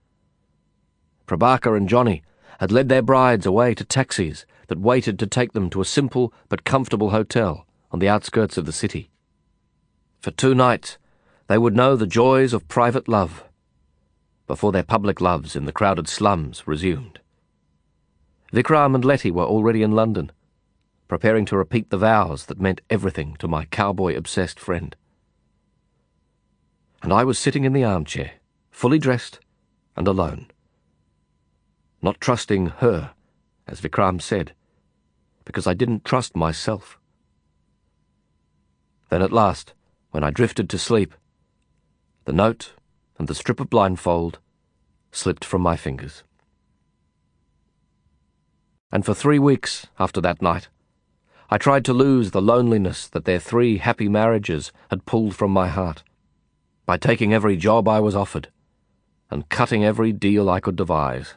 [1.27, 2.23] Prabaker and Johnny
[2.61, 6.33] had led their brides away to taxis that waited to take them to a simple
[6.49, 9.11] but comfortable hotel on the outskirts of the city.
[10.21, 10.99] For two nights,
[11.49, 13.45] they would know the joys of private love
[14.47, 17.21] before their public loves in the crowded slums resumed.
[18.53, 20.31] Vikram and Lettie were already in London,
[21.09, 24.95] preparing to repeat the vows that meant everything to my cowboy obsessed friend.
[27.03, 28.33] And I was sitting in the armchair,
[28.71, 29.41] fully dressed
[29.97, 30.49] and alone.
[32.03, 33.13] Not trusting her,
[33.67, 34.53] as Vikram said,
[35.47, 36.99] because I didn't trust myself.
[39.09, 39.73] Then at last,
[40.11, 41.15] when I drifted to sleep,
[42.27, 42.73] the note
[43.19, 44.39] and the strip of blindfold
[45.11, 46.23] slipped from my fingers.
[48.93, 50.69] And for three weeks after that night,
[51.49, 55.69] I tried to lose the loneliness that their three happy marriages had pulled from my
[55.69, 56.03] heart
[56.85, 58.49] by taking every job I was offered
[59.31, 61.35] and cutting every deal I could devise.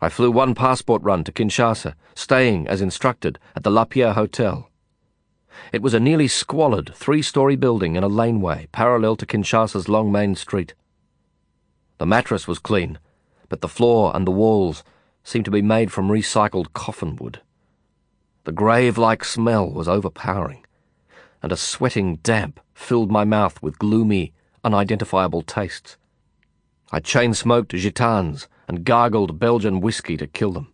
[0.00, 4.70] I flew one passport run to Kinshasa, staying, as instructed, at the Lapierre Hotel.
[5.72, 10.36] It was a nearly squalid three-story building in a laneway parallel to Kinshasa's long main
[10.36, 10.72] street.
[11.98, 12.98] The mattress was clean,
[13.48, 14.84] but the floor and the walls
[15.28, 17.38] seemed to be made from recycled coffin wood.
[18.44, 20.64] The grave-like smell was overpowering,
[21.42, 24.32] and a sweating damp filled my mouth with gloomy,
[24.64, 25.98] unidentifiable tastes.
[26.90, 30.72] I chain-smoked gitanes and gargled Belgian whiskey to kill them.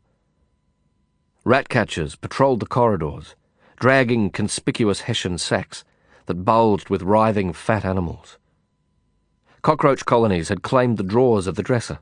[1.45, 3.35] Ratcatchers patrolled the corridors,
[3.81, 5.85] dragging conspicuous Hessian sacks
[6.27, 8.39] that bulged with writhing fat animals.
[9.63, 11.99] Cockroach colonies had claimed the drawers of the dresser,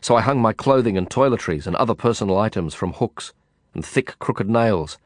[0.00, 3.32] so I hung my clothing and toiletries and other personal items from hooks
[3.74, 4.98] and thick crooked nails,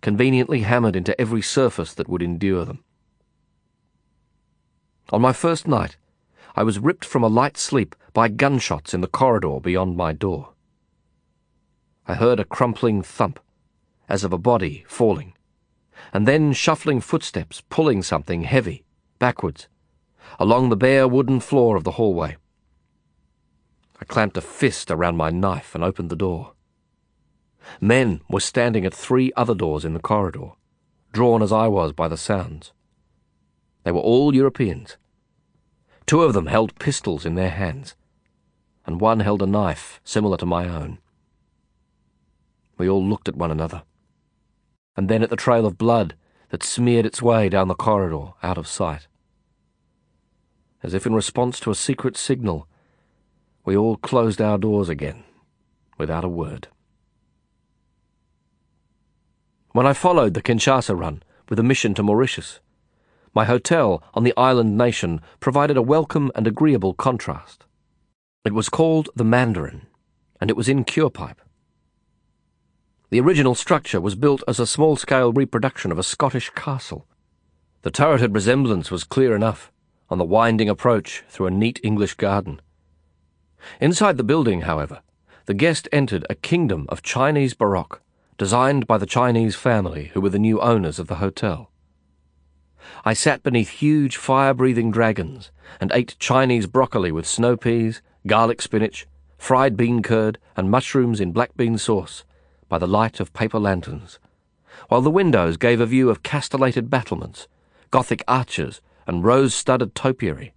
[0.00, 2.82] conveniently hammered into every surface that would endure them.
[5.10, 5.96] On my first night,
[6.54, 10.54] I was ripped from a light sleep by gunshots in the corridor beyond my door.
[12.06, 13.38] I heard a crumpling thump,
[14.08, 15.34] as of a body falling,
[16.12, 18.84] and then shuffling footsteps pulling something heavy,
[19.18, 19.68] backwards,
[20.38, 22.36] along the bare wooden floor of the hallway.
[24.00, 26.52] I clamped a fist around my knife and opened the door.
[27.80, 30.52] Men were standing at three other doors in the corridor,
[31.12, 32.72] drawn as I was by the sounds.
[33.84, 34.96] They were all Europeans.
[36.06, 37.94] Two of them held pistols in their hands,
[38.86, 40.98] and one held a knife similar to my own.
[42.78, 43.82] We all looked at one another,
[44.96, 46.14] and then at the trail of blood
[46.50, 49.06] that smeared its way down the corridor out of sight.
[50.82, 52.68] As if in response to a secret signal,
[53.68, 55.22] we all closed our doors again,
[55.98, 56.68] without a word.
[59.72, 62.60] When I followed the Kinshasa run with a mission to Mauritius,
[63.34, 67.66] my hotel on the island nation provided a welcome and agreeable contrast.
[68.42, 69.86] It was called the Mandarin,
[70.40, 71.42] and it was in Curepipe.
[73.10, 77.06] The original structure was built as a small-scale reproduction of a Scottish castle.
[77.82, 79.70] The turreted resemblance was clear enough
[80.08, 82.62] on the winding approach through a neat English garden.
[83.80, 85.00] Inside the building, however,
[85.46, 88.02] the guest entered a kingdom of Chinese Baroque,
[88.36, 91.70] designed by the Chinese family who were the new owners of the hotel.
[93.04, 95.50] I sat beneath huge fire-breathing dragons
[95.80, 101.32] and ate Chinese broccoli with snow peas, garlic spinach, fried bean curd, and mushrooms in
[101.32, 102.24] black bean sauce
[102.68, 104.18] by the light of paper lanterns,
[104.88, 107.48] while the windows gave a view of castellated battlements,
[107.90, 110.52] Gothic arches, and rose-studded topiary.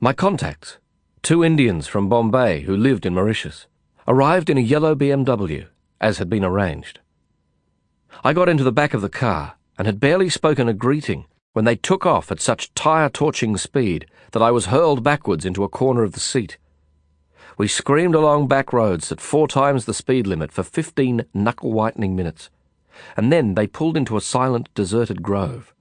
[0.00, 0.78] My contacts,
[1.24, 3.66] two Indians from Bombay who lived in Mauritius,
[4.06, 5.68] arrived in a yellow BMW,
[5.98, 7.00] as had been arranged.
[8.22, 11.24] I got into the back of the car and had barely spoken a greeting
[11.54, 15.68] when they took off at such tire-torching speed that I was hurled backwards into a
[15.68, 16.58] corner of the seat.
[17.56, 22.50] We screamed along back roads at four times the speed limit for fifteen knuckle-whitening minutes,
[23.16, 25.72] and then they pulled into a silent, deserted grove.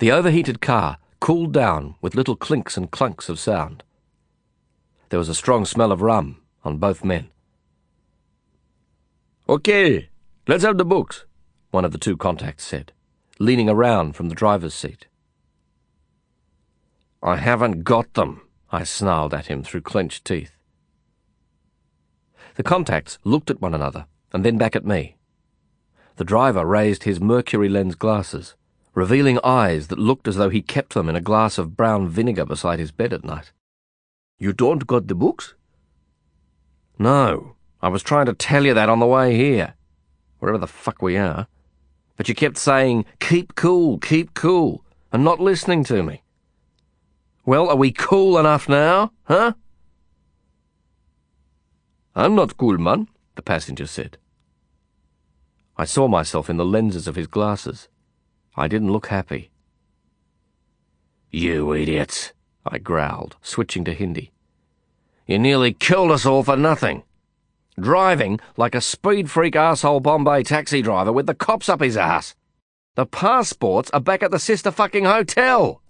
[0.00, 3.82] The overheated car cooled down with little clinks and clunks of sound.
[5.08, 7.30] There was a strong smell of rum on both men.
[9.48, 10.08] Okay,
[10.48, 11.24] let's have the books,
[11.70, 12.92] one of the two contacts said,
[13.38, 15.06] leaning around from the driver's seat.
[17.22, 18.42] I haven't got them,
[18.72, 20.56] I snarled at him through clenched teeth.
[22.56, 25.16] The contacts looked at one another and then back at me.
[26.16, 28.54] The driver raised his mercury lens glasses,
[28.94, 32.44] revealing eyes that looked as though he kept them in a glass of brown vinegar
[32.44, 33.52] beside his bed at night.
[34.38, 35.54] You don't got the books?
[36.98, 39.74] No, I was trying to tell you that on the way here,
[40.38, 41.46] wherever the fuck we are.
[42.16, 46.22] But you kept saying, keep cool, keep cool, and not listening to me.
[47.44, 49.52] Well, are we cool enough now, huh?
[52.14, 54.18] I'm not cool, man, the passenger said.
[55.76, 57.88] I saw myself in the lenses of his glasses.
[58.56, 59.50] I didn't look happy.
[61.30, 62.32] You idiots,
[62.68, 64.32] I growled, switching to Hindi.
[65.26, 67.02] You nearly killed us all for nothing.
[67.78, 72.34] Driving like a speed freak asshole Bombay taxi driver with the cops up his ass.
[72.94, 75.82] The passports are back at the sister fucking hotel.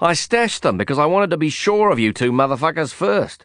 [0.00, 3.44] I stashed them because I wanted to be sure of you two motherfuckers first.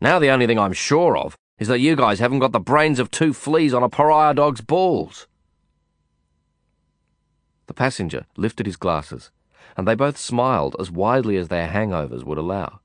[0.00, 2.98] Now the only thing I'm sure of is that you guys haven't got the brains
[2.98, 5.28] of two fleas on a pariah dog's balls.
[7.66, 9.30] The passenger lifted his glasses,
[9.76, 12.80] and they both smiled as widely as their hangovers would allow.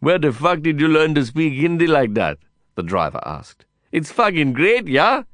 [0.00, 2.38] Where the fuck did you learn to speak Hindi like that?
[2.74, 3.64] The driver asked.
[3.92, 5.24] It's fucking great, yeah?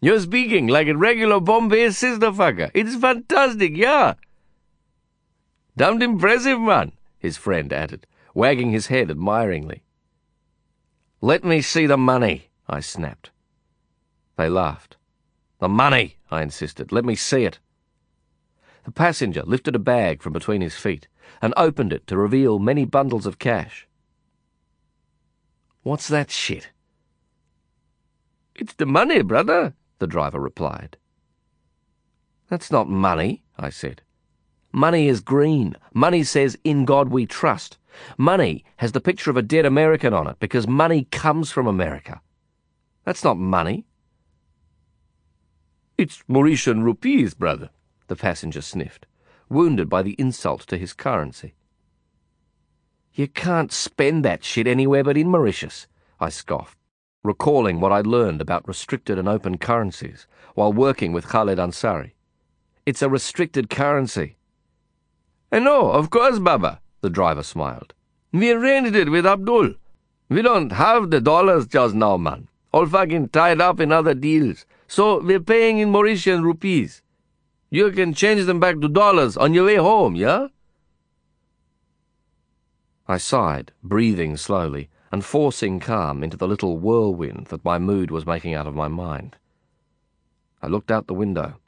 [0.00, 2.70] You're speaking like a regular Bombay sister fucker.
[2.74, 4.14] It's fantastic, yeah?
[5.76, 9.82] Damned impressive, man, his friend added, wagging his head admiringly.
[11.20, 13.30] Let me see the money, I snapped.
[14.36, 14.96] They laughed.
[15.58, 16.92] The money, I insisted.
[16.92, 17.58] Let me see it.
[18.84, 21.08] The passenger lifted a bag from between his feet
[21.40, 23.86] and opened it to reveal many bundles of cash.
[25.82, 26.70] What's that shit?
[28.54, 30.96] It's the money, brother, the driver replied.
[32.48, 34.02] That's not money, I said.
[34.70, 35.76] Money is green.
[35.92, 37.78] Money says, In God we trust.
[38.18, 42.20] Money has the picture of a dead American on it because money comes from America.
[43.04, 43.86] That's not money.
[45.96, 47.70] It's Mauritian rupees, brother,
[48.06, 49.06] the passenger sniffed,
[49.48, 51.54] wounded by the insult to his currency.
[53.14, 55.86] You can't spend that shit anywhere but in Mauritius,
[56.18, 56.78] I scoffed,
[57.22, 62.12] recalling what I'd learned about restricted and open currencies while working with Khaled Ansari.
[62.86, 64.36] It's a restricted currency.
[65.52, 67.94] Eh, I know, of course, Baba, the driver smiled.
[68.32, 69.74] We arranged it with Abdul.
[70.28, 72.48] We don't have the dollars just now, man.
[72.72, 74.66] All fucking tied up in other deals.
[74.88, 77.02] So we're paying in Mauritian rupees.
[77.74, 80.46] You can change them back to dollars on your way home, yeah?
[83.08, 88.26] I sighed, breathing slowly, and forcing calm into the little whirlwind that my mood was
[88.26, 89.38] making out of my mind.
[90.62, 91.58] I looked out the window.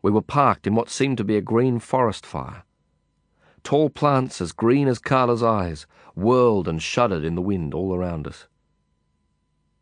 [0.00, 2.62] We were parked in what seemed to be a green forest fire.
[3.62, 8.26] Tall plants as green as Karla's eyes whirled and shuddered in the wind all around
[8.26, 8.46] us.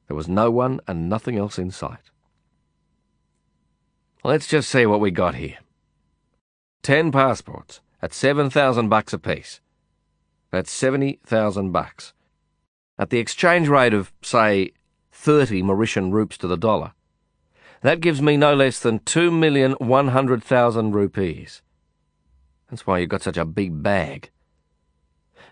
[0.09, 2.10] There was no one and nothing else in sight.
[4.23, 5.57] Let's just see what we got here.
[6.83, 9.61] Ten passports at seven thousand bucks apiece.
[10.51, 12.13] That's seventy thousand bucks.
[12.99, 14.73] At the exchange rate of, say,
[15.11, 16.93] thirty Mauritian rupees to the dollar,
[17.81, 21.63] that gives me no less than two million one hundred thousand rupees.
[22.69, 24.31] That's why you've got such a big bag.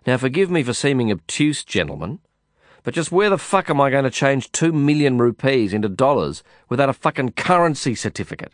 [0.07, 2.21] Now, forgive me for seeming obtuse, gentlemen,
[2.83, 6.43] but just where the fuck am I going to change two million rupees into dollars
[6.69, 8.53] without a fucking currency certificate?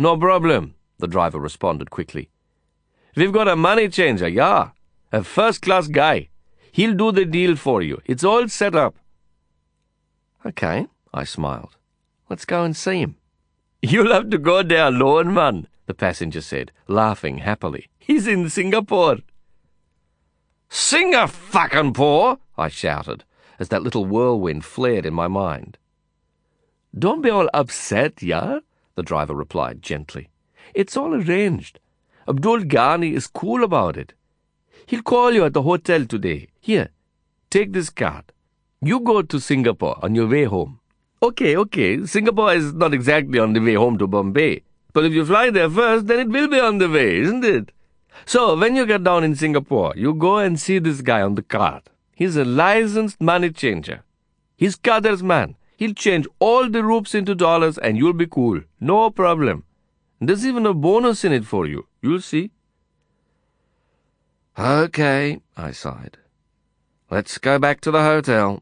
[0.00, 2.30] No problem, the driver responded quickly.
[3.16, 4.70] We've got a money changer, yeah.
[5.10, 6.28] A first class guy.
[6.70, 8.00] He'll do the deal for you.
[8.04, 8.94] It's all set up.
[10.46, 11.76] Okay, I smiled.
[12.30, 13.16] Let's go and see him.
[13.82, 17.88] You'll have to go there alone, man, the passenger said, laughing happily.
[17.98, 19.18] He's in Singapore.
[21.92, 23.24] Poor, I shouted,
[23.58, 25.76] as that little whirlwind flared in my mind.
[26.96, 28.60] Don't be all upset, yeah?
[28.98, 30.28] The driver replied gently.
[30.74, 31.78] It's all arranged.
[32.26, 34.12] Abdul Ghani is cool about it.
[34.86, 36.48] He'll call you at the hotel today.
[36.60, 36.88] Here,
[37.48, 38.32] take this card.
[38.80, 40.80] You go to Singapore on your way home.
[41.22, 44.62] Okay, okay, Singapore is not exactly on the way home to Bombay.
[44.92, 47.70] But if you fly there first, then it will be on the way, isn't it?
[48.26, 51.42] So, when you get down in Singapore, you go and see this guy on the
[51.42, 51.84] card.
[52.16, 54.02] He's a licensed money changer.
[54.56, 55.54] He's Khader's man.
[55.78, 58.62] He'll change all the rupees into dollars and you'll be cool.
[58.80, 59.62] No problem.
[60.20, 61.86] There's even a bonus in it for you.
[62.02, 62.50] You'll see.
[64.58, 66.18] Okay, I sighed.
[67.12, 68.60] Let's go back to the hotel.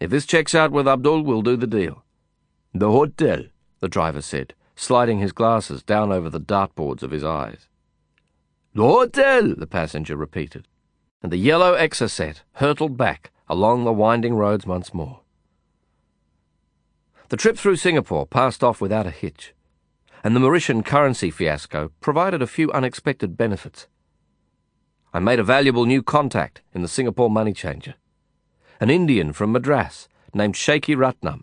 [0.00, 2.02] If this checks out with Abdul, we'll do the deal.
[2.72, 3.44] The hotel,
[3.80, 7.68] the driver said, sliding his glasses down over the dartboards of his eyes.
[8.72, 10.66] The hotel, the passenger repeated,
[11.22, 15.20] and the yellow Exocet hurtled back along the winding roads once more.
[17.28, 19.52] The trip through Singapore passed off without a hitch,
[20.24, 23.86] and the Mauritian currency fiasco provided a few unexpected benefits.
[25.12, 27.96] I made a valuable new contact in the Singapore money changer,
[28.80, 31.42] an Indian from Madras named Shaky Ratnam,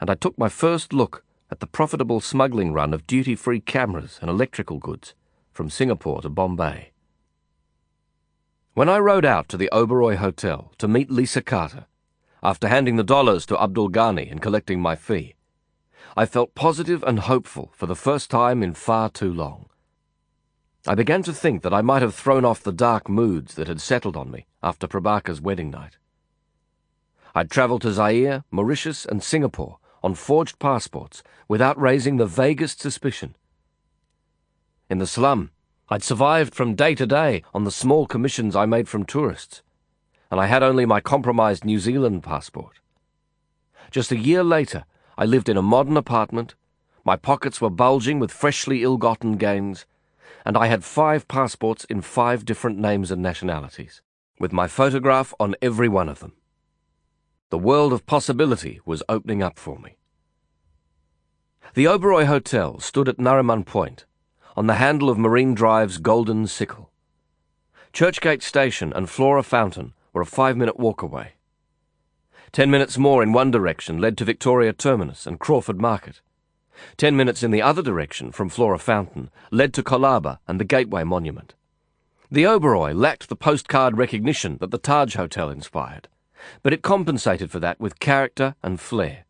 [0.00, 4.18] and I took my first look at the profitable smuggling run of duty free cameras
[4.22, 5.14] and electrical goods
[5.52, 6.92] from Singapore to Bombay.
[8.72, 11.86] When I rode out to the Oberoi Hotel to meet Lisa Carter,
[12.42, 15.34] after handing the dollars to Abdul Ghani and collecting my fee,
[16.16, 19.68] I felt positive and hopeful for the first time in far too long.
[20.86, 23.80] I began to think that I might have thrown off the dark moods that had
[23.80, 25.98] settled on me after Prabaker's wedding night.
[27.34, 33.36] I'd travelled to Zaire, Mauritius, and Singapore on forged passports without raising the vaguest suspicion.
[34.88, 35.50] In the slum,
[35.90, 39.62] I'd survived from day to day on the small commissions I made from tourists
[40.30, 42.80] and I had only my compromised New Zealand passport.
[43.90, 44.84] Just a year later,
[45.18, 46.54] I lived in a modern apartment,
[47.04, 49.86] my pockets were bulging with freshly ill gotten gains,
[50.44, 54.02] and I had five passports in five different names and nationalities,
[54.38, 56.34] with my photograph on every one of them.
[57.50, 59.96] The world of possibility was opening up for me.
[61.74, 64.04] The Oberoi Hotel stood at Nariman Point,
[64.56, 66.90] on the handle of Marine Drive's Golden Sickle.
[67.92, 71.32] Churchgate Station and Flora Fountain were a five minute walk away.
[72.52, 76.20] Ten minutes more in one direction led to Victoria Terminus and Crawford Market.
[76.96, 81.04] Ten minutes in the other direction from Flora Fountain led to Colaba and the Gateway
[81.04, 81.54] Monument.
[82.30, 86.08] The Oberoi lacked the postcard recognition that the Taj Hotel inspired,
[86.62, 89.24] but it compensated for that with character and flair.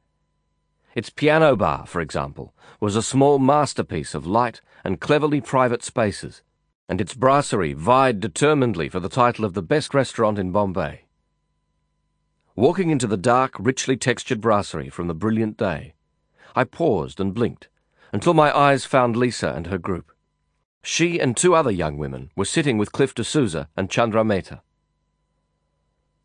[0.94, 6.42] Its piano bar, for example, was a small masterpiece of light and cleverly private spaces
[6.90, 11.04] and its brasserie vied determinedly for the title of the best restaurant in Bombay.
[12.56, 15.94] Walking into the dark, richly textured brasserie from the brilliant day,
[16.56, 17.68] I paused and blinked
[18.12, 20.10] until my eyes found Lisa and her group.
[20.82, 24.62] She and two other young women were sitting with Cliff D'Souza and Chandra Mehta.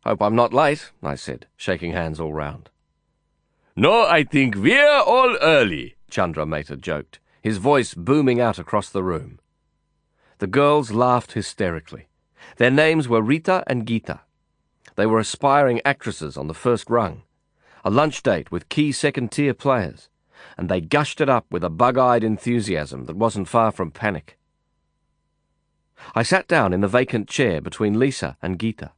[0.04, 2.70] Hope I'm not late, I said, shaking hands all round.
[3.76, 9.04] No, I think we're all early, Chandra Mehta joked, his voice booming out across the
[9.04, 9.38] room.
[10.38, 12.08] The girls laughed hysterically.
[12.58, 14.20] Their names were Rita and Gita.
[14.94, 17.22] They were aspiring actresses on the first rung,
[17.84, 20.08] a lunch date with key second tier players,
[20.58, 24.38] and they gushed it up with a bug eyed enthusiasm that wasn't far from panic.
[26.14, 28.92] I sat down in the vacant chair between Lisa and Gita.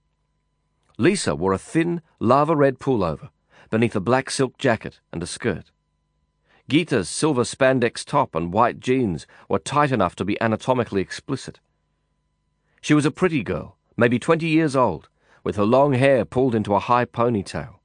[0.99, 3.31] Lisa wore a thin, lava red pullover
[3.71, 5.71] beneath a black silk jacket and a skirt.
[6.69, 11.61] Gita's silver spandex top and white jeans were tight enough to be anatomically explicit.
[12.83, 15.09] She was a pretty girl, maybe twenty years old,
[15.43, 17.77] with her long hair pulled into a high ponytail.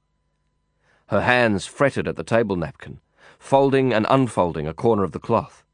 [1.06, 3.00] Her hands fretted at the table napkin,
[3.38, 5.64] folding and unfolding a corner of the cloth.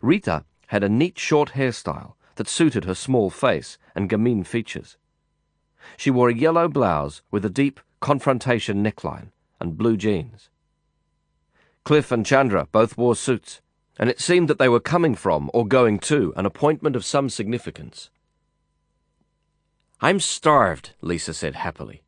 [0.00, 4.96] Rita had a neat short hairstyle that suited her small face and gamine features.
[5.98, 10.48] She wore a yellow blouse with a deep confrontation neckline and blue jeans.
[11.84, 13.60] Cliff and Chandra both wore suits,
[13.98, 17.28] and it seemed that they were coming from or going to an appointment of some
[17.28, 18.10] significance.
[20.00, 22.02] I'm starved, Lisa said happily.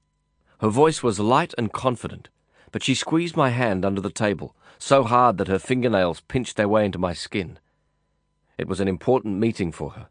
[0.61, 2.28] Her voice was light and confident,
[2.70, 6.69] but she squeezed my hand under the table so hard that her fingernails pinched their
[6.69, 7.59] way into my skin.
[8.59, 10.09] It was an important meeting for her.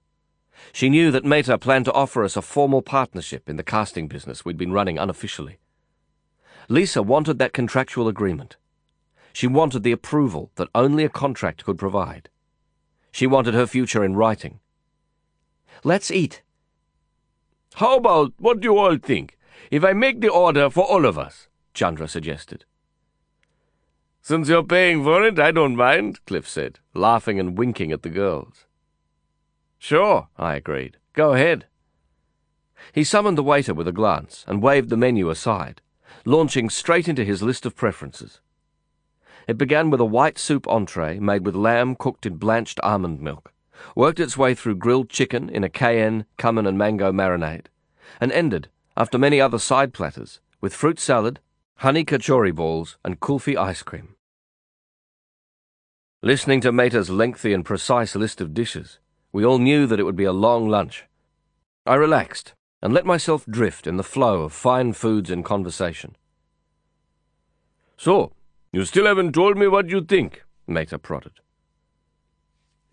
[0.71, 4.45] She knew that Mehta planned to offer us a formal partnership in the casting business
[4.45, 5.59] we'd been running unofficially.
[6.69, 8.55] Lisa wanted that contractual agreement.
[9.33, 12.29] She wanted the approval that only a contract could provide.
[13.11, 14.59] She wanted her future in writing.
[15.83, 16.41] Let's eat.
[17.75, 19.37] How about what do you all think?
[19.69, 22.65] If I make the order for all of us, Chandra suggested.
[24.21, 28.09] Since you're paying for it, I don't mind, Cliff said, laughing and winking at the
[28.09, 28.65] girls.
[29.79, 30.97] Sure, I agreed.
[31.13, 31.65] Go ahead.
[32.93, 35.81] He summoned the waiter with a glance and waved the menu aside,
[36.25, 38.41] launching straight into his list of preferences.
[39.52, 43.52] It began with a white soup entree made with lamb cooked in blanched almond milk,
[43.98, 47.65] worked its way through grilled chicken in a cayenne, cumin, and mango marinade,
[48.22, 51.41] and ended, after many other side platters, with fruit salad,
[51.80, 54.15] honey kachori balls, and kulfi ice cream.
[56.22, 58.99] Listening to Mehta's lengthy and precise list of dishes,
[59.34, 61.07] we all knew that it would be a long lunch.
[61.86, 66.15] I relaxed and let myself drift in the flow of fine foods and conversation.
[67.98, 68.32] So,
[68.72, 71.39] you still haven't told me what you think, Mehta prodded.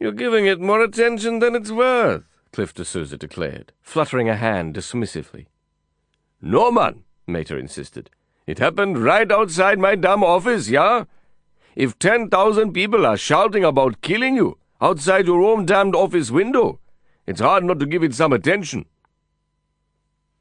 [0.00, 5.46] You're giving it more attention than it's worth, Cliff D'Souza declared, fluttering a hand dismissively.
[6.40, 8.10] No, man, Mehta insisted.
[8.46, 11.04] It happened right outside my damn office, yeah?
[11.76, 16.80] If 10,000 people are shouting about killing you outside your own damned office window,
[17.26, 18.86] it's hard not to give it some attention.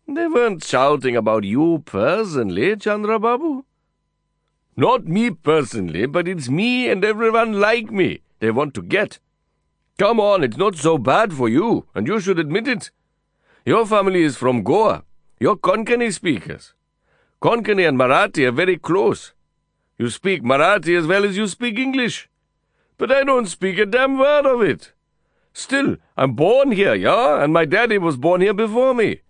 [0.07, 3.65] They weren't shouting about you personally, Chandrababu.
[4.79, 9.17] Not me personally, but it's me and everyone like me they want to get.
[9.97, 12.91] Come on, it's not so bad for you, and you should admit it.
[13.65, 15.03] Your family is from Goa.
[15.39, 16.75] You're Konkani speakers.
[17.41, 19.33] Konkani and Marathi are very close.
[19.97, 22.29] You speak Marathi as well as you speak English.
[22.99, 24.93] But I don't speak a damn word of it.
[25.53, 29.21] Still, I'm born here, yeah, and my daddy was born here before me.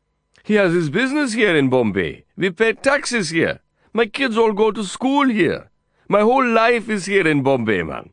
[0.43, 2.25] He has his business here in Bombay.
[2.35, 3.61] We pay taxes here.
[3.97, 5.71] My kids all go to school here.
[6.07, 8.11] My whole life is here in Bombay, man.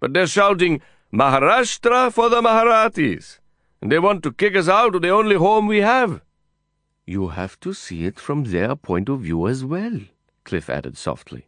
[0.00, 0.82] But they're shouting,
[1.12, 3.38] Maharashtra for the Maharathis.
[3.80, 6.22] And they want to kick us out of the only home we have.
[7.06, 10.00] You have to see it from their point of view as well,
[10.42, 11.46] Cliff added softly.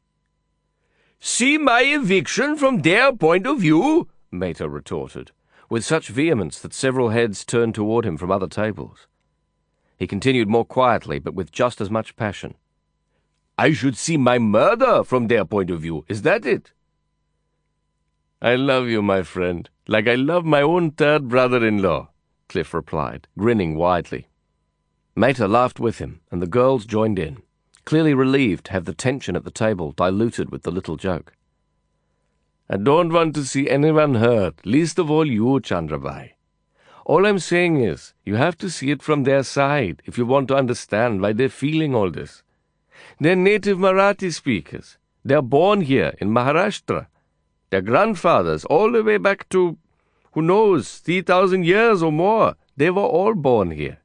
[1.18, 4.06] See my eviction from their point of view?
[4.30, 5.32] Mehta retorted,
[5.68, 9.08] with such vehemence that several heads turned toward him from other tables.
[9.98, 12.54] He continued more quietly, but with just as much passion.
[13.58, 16.04] I should see my murder from their point of view.
[16.08, 16.72] Is that it?
[18.40, 22.10] I love you, my friend, like I love my own third brother in law,
[22.48, 24.26] Cliff replied, grinning widely.
[25.14, 27.42] Mehta laughed with him, and the girls joined in,
[27.84, 31.34] clearly relieved to have the tension at the table diluted with the little joke.
[32.70, 36.30] I don't want to see anyone hurt, least of all you, Chandrabai.
[37.04, 40.48] All I'm saying is, you have to see it from their side if you want
[40.48, 42.42] to understand why they're feeling all this.
[43.22, 44.98] They're native Marathi speakers.
[45.24, 47.06] They're born here in Maharashtra.
[47.70, 49.78] Their grandfathers, all the way back to,
[50.32, 53.98] who knows, 3,000 years or more, they were all born here.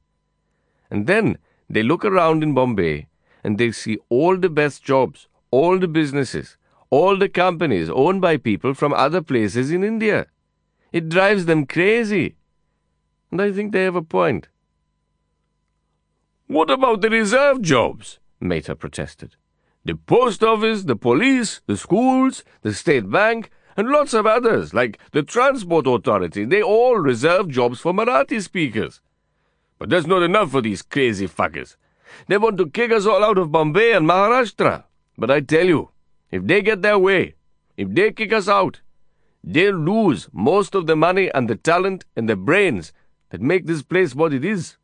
[0.88, 1.38] And then
[1.68, 3.08] they look around in Bombay
[3.42, 6.56] and they see all the best jobs, all the businesses,
[6.88, 10.28] all the companies owned by people from other places in India.
[10.92, 12.36] It drives them crazy.
[13.32, 14.46] And I think they have a point.
[16.46, 18.20] What about the reserve jobs?
[18.40, 19.36] Mehta protested.
[19.84, 24.98] The post office, the police, the schools, the state bank, and lots of others, like
[25.12, 29.00] the Transport Authority, they all reserve jobs for Marathi speakers.
[29.78, 31.76] But that's not enough for these crazy fuckers.
[32.26, 34.84] They want to kick us all out of Bombay and Maharashtra.
[35.16, 35.90] But I tell you,
[36.30, 37.34] if they get their way,
[37.76, 38.80] if they kick us out,
[39.44, 42.92] they'll lose most of the money and the talent and the brains
[43.30, 44.76] that make this place what it is.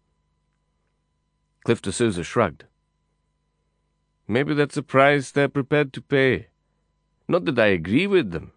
[1.64, 2.64] Cliff D'Souza shrugged.
[4.26, 6.48] Maybe that's a price they're prepared to pay.
[7.28, 8.52] Not that I agree with them.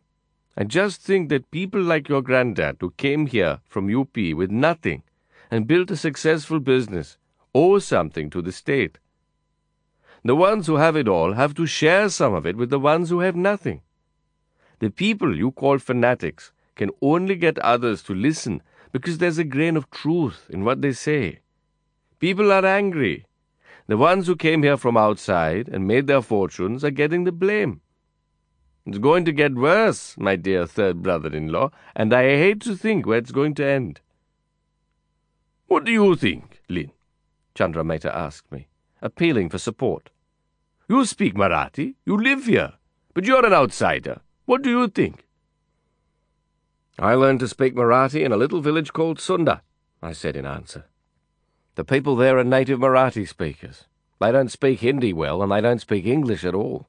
[0.55, 5.03] I just think that people like your granddad, who came here from UP with nothing
[5.51, 7.17] and built a successful business,
[7.53, 8.97] owe something to the state.
[10.23, 13.09] The ones who have it all have to share some of it with the ones
[13.09, 13.81] who have nothing.
[14.79, 19.77] The people you call fanatics can only get others to listen because there's a grain
[19.77, 21.39] of truth in what they say.
[22.19, 23.26] People are angry.
[23.87, 27.81] The ones who came here from outside and made their fortunes are getting the blame.
[28.85, 32.75] It's going to get worse, my dear third brother in law, and I hate to
[32.75, 34.01] think where it's going to end.
[35.67, 36.91] What do you think, Lin?
[37.55, 38.67] Chandra Mehta asked me,
[39.01, 40.09] appealing for support.
[40.89, 42.73] You speak Marathi, you live here,
[43.13, 44.21] but you're an outsider.
[44.45, 45.27] What do you think?
[46.99, 49.61] I learned to speak Marathi in a little village called Sunder,
[50.01, 50.85] I said in answer.
[51.77, 53.85] The people there are native Marathi speakers.
[54.19, 56.87] They don't speak Hindi well, and they don't speak English at all.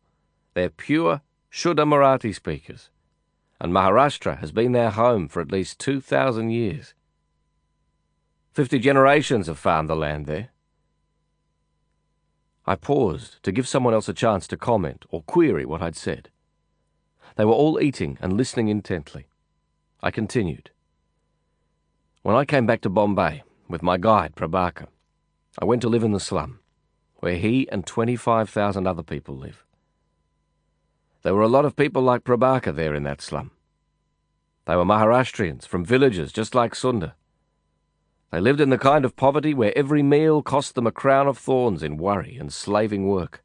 [0.55, 1.20] They're pure,
[1.52, 2.89] Shuddha Marathi speakers,
[3.60, 6.94] and Maharashtra has been their home for at least 2,000 years.
[8.51, 10.48] Fifty generations have farmed the land there.
[12.65, 16.31] I paused to give someone else a chance to comment or query what I'd said.
[17.36, 19.27] They were all eating and listening intently.
[20.02, 20.70] I continued.
[22.23, 24.86] When I came back to Bombay with my guide, Prabaker,
[25.60, 26.60] I went to live in the slum,
[27.16, 29.64] where he and 25,000 other people live.
[31.22, 33.50] There were a lot of people like Prabaker there in that slum.
[34.66, 37.14] They were Maharashtrians from villages just like Sunder.
[38.30, 41.38] They lived in the kind of poverty where every meal cost them a crown of
[41.38, 43.42] thorns in worry and slaving work.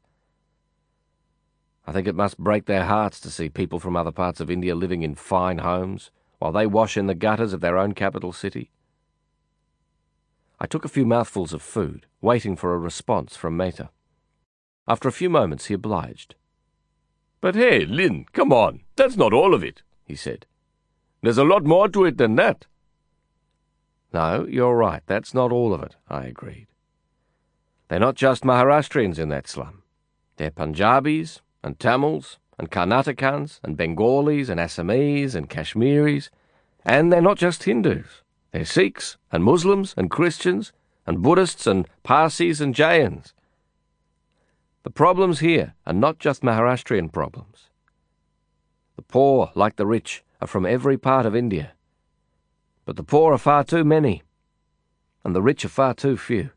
[1.86, 4.74] I think it must break their hearts to see people from other parts of India
[4.74, 8.70] living in fine homes while they wash in the gutters of their own capital city.
[10.60, 13.90] I took a few mouthfuls of food, waiting for a response from Mehta.
[14.86, 16.34] After a few moments, he obliged.
[17.40, 18.80] But hey, Lin, come on.
[18.96, 20.46] That's not all of it, he said.
[21.22, 22.66] There's a lot more to it than that.
[24.12, 25.02] No, you're right.
[25.06, 26.68] That's not all of it, I agreed.
[27.88, 29.82] They're not just Maharashtrians in that slum.
[30.36, 36.30] They're Punjabis and Tamils and Karnatakans and Bengalis and Assamese and Kashmiris.
[36.84, 38.22] And they're not just Hindus.
[38.54, 40.72] They're Sikhs and Muslims and Christians
[41.08, 43.34] and Buddhists and Parsis and Jains.
[44.84, 47.70] The problems here are not just Maharashtrian problems.
[48.94, 51.72] The poor, like the rich, are from every part of India.
[52.84, 54.22] But the poor are far too many,
[55.24, 56.50] and the rich are far too few.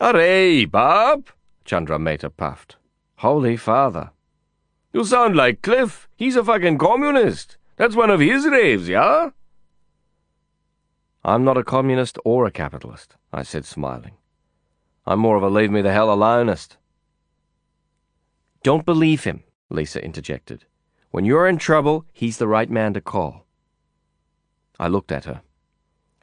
[0.00, 1.28] Hooray, Bob!
[1.64, 2.74] Chandra Mehta puffed.
[3.18, 4.10] Holy Father.
[4.92, 6.08] You sound like Cliff.
[6.16, 7.58] He's a fucking communist.
[7.76, 9.30] That's one of his raves, yeah?
[11.24, 14.12] I'm not a communist or a capitalist, I said, smiling.
[15.06, 16.76] I'm more of a leave me the hell alonist.
[18.62, 20.66] Don't believe him, Lisa interjected.
[21.10, 23.46] When you're in trouble, he's the right man to call.
[24.78, 25.42] I looked at her.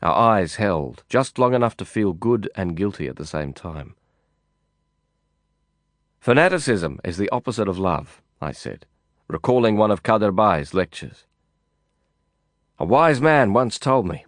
[0.03, 3.95] Our eyes held, just long enough to feel good and guilty at the same time.
[6.19, 8.85] Fanaticism is the opposite of love, I said,
[9.27, 11.25] recalling one of Khaderbhai's lectures.
[12.77, 14.25] A wise man once told me,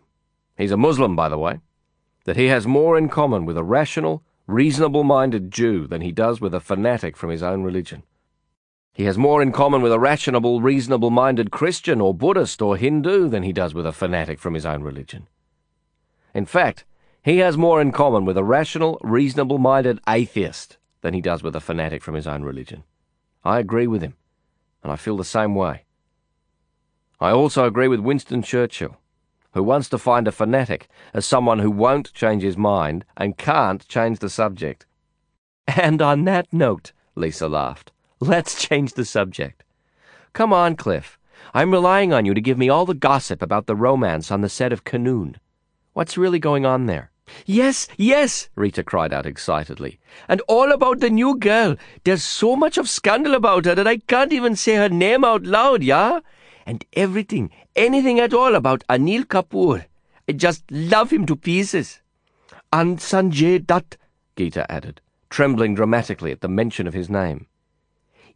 [0.58, 1.60] he's a Muslim, by the way,
[2.26, 6.42] that he has more in common with a rational, reasonable minded Jew than he does
[6.42, 8.04] with a fanatic from his own religion.
[8.94, 13.28] He has more in common with a rational, reasonable minded Christian or Buddhist or Hindu
[13.28, 15.28] than he does with a fanatic from his own religion.
[16.34, 16.86] In fact,
[17.24, 21.56] he has more in common with a rational, reasonable minded atheist than he does with
[21.56, 22.84] a fanatic from his own religion.
[23.44, 24.16] I agree with him,
[24.84, 25.86] and I feel the same way.
[27.20, 28.98] I also agree with Winston Churchill,
[29.54, 33.88] who wants to find a fanatic as someone who won't change his mind and can't
[33.88, 34.86] change the subject.
[35.68, 39.64] And on that note, Lisa laughed, let's change the subject.
[40.34, 41.20] Come on, Cliff.
[41.54, 44.50] I'm relying on you to give me all the gossip about the romance on the
[44.50, 45.36] set of Kanoon.
[45.94, 47.12] What's really going on there?
[47.46, 50.00] Yes, yes, Rita cried out excitedly.
[50.28, 51.76] And all about the new girl.
[52.04, 55.44] There's so much of scandal about her that I can't even say her name out
[55.44, 56.20] loud, yeah?
[56.66, 59.86] And everything, anything at all about Anil Kapoor.
[60.28, 62.02] I just love him to pieces.
[62.72, 63.98] And Sanjay Dutt,
[64.36, 67.48] Geeta added, trembling dramatically at the mention of his name.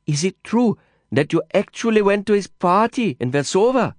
[0.06, 0.78] Is it true
[1.12, 3.96] that you actually went to his party in Versova?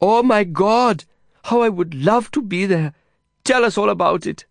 [0.00, 1.04] Oh my God!
[1.44, 2.92] How I would love to be there.
[3.44, 4.46] Tell us all about it.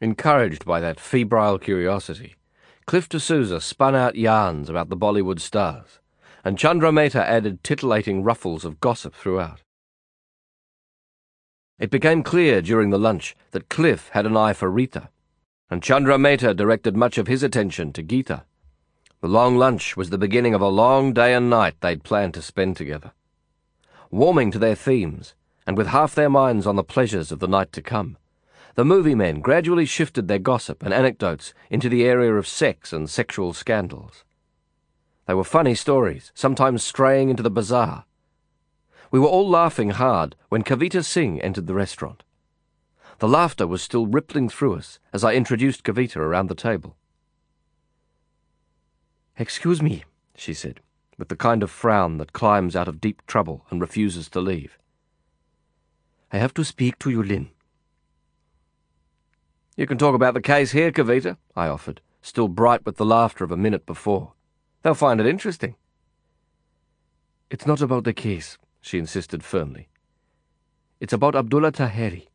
[0.00, 2.34] Encouraged by that febrile curiosity,
[2.86, 5.99] Cliff D'Souza spun out yarns about the Bollywood stars,
[6.44, 9.62] and Chandra Mehta added titillating ruffles of gossip throughout.
[11.78, 15.08] It became clear during the lunch that Cliff had an eye for Rita,
[15.70, 18.42] and Chandra Mehta directed much of his attention to Geeta.
[19.20, 22.42] The long lunch was the beginning of a long day and night they'd planned to
[22.42, 23.12] spend together.
[24.10, 25.34] Warming to their themes,
[25.66, 28.16] and with half their minds on the pleasures of the night to come,
[28.74, 33.08] the movie men gradually shifted their gossip and anecdotes into the area of sex and
[33.08, 34.24] sexual scandals.
[35.30, 38.04] They were funny stories, sometimes straying into the bizarre.
[39.12, 42.24] We were all laughing hard when Kavita Singh entered the restaurant.
[43.20, 46.96] The laughter was still rippling through us as I introduced Kavita around the table.
[49.38, 50.02] Excuse me,
[50.34, 50.80] she said,
[51.16, 54.80] with the kind of frown that climbs out of deep trouble and refuses to leave.
[56.32, 57.50] I have to speak to you, Lin.
[59.76, 63.44] You can talk about the case here, Kavita, I offered, still bright with the laughter
[63.44, 64.32] of a minute before.
[64.82, 65.74] They'll find it interesting.
[67.50, 69.88] It's not about the case, she insisted firmly.
[71.00, 72.28] It's about Abdullah Taheri.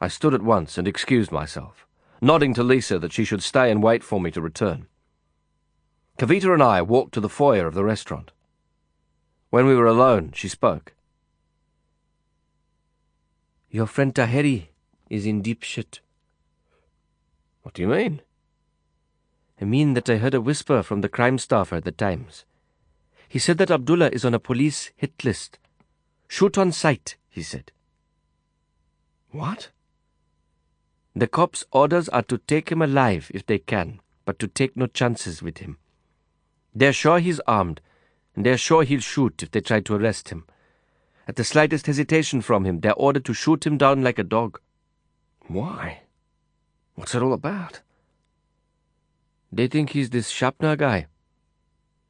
[0.00, 1.86] I stood at once and excused myself,
[2.20, 4.86] nodding to Lisa that she should stay and wait for me to return.
[6.18, 8.30] Kavita and I walked to the foyer of the restaurant.
[9.50, 10.94] When we were alone, she spoke.
[13.70, 14.68] Your friend Taheri
[15.10, 16.00] is in deep shit.
[17.62, 18.20] What do you mean?
[19.60, 22.44] I mean that I heard a whisper from the crime staffer at the Times.
[23.28, 25.58] He said that Abdullah is on a police hit list.
[26.28, 27.72] Shoot on sight, he said.
[29.30, 29.70] What?
[31.14, 34.86] The cops' orders are to take him alive if they can, but to take no
[34.86, 35.78] chances with him.
[36.74, 37.80] They're sure he's armed,
[38.34, 40.46] and they're sure he'll shoot if they try to arrest him.
[41.28, 44.60] At the slightest hesitation from him, they're ordered to shoot him down like a dog.
[45.46, 46.02] Why?
[46.96, 47.80] What's it all about?
[49.54, 51.06] They think he's this Sapna guy.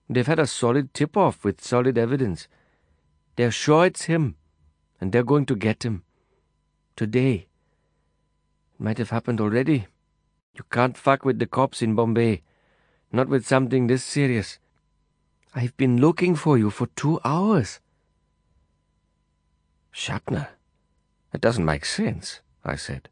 [0.09, 2.49] They've had a solid tip off with solid evidence.
[3.37, 4.37] They're sure it's him,
[4.99, 6.05] and they're going to get him.
[6.97, 7.49] Today.
[8.73, 9.89] It might have happened already.
[10.55, 12.41] You can't fuck with the cops in Bombay.
[13.13, 14.59] Not with something this serious.
[15.55, 17.79] I've been looking for you for two hours.
[19.93, 20.49] Sapna?
[21.35, 23.11] It doesn't make sense, I said.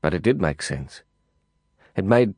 [0.00, 1.02] But it did make sense.
[1.96, 2.32] It made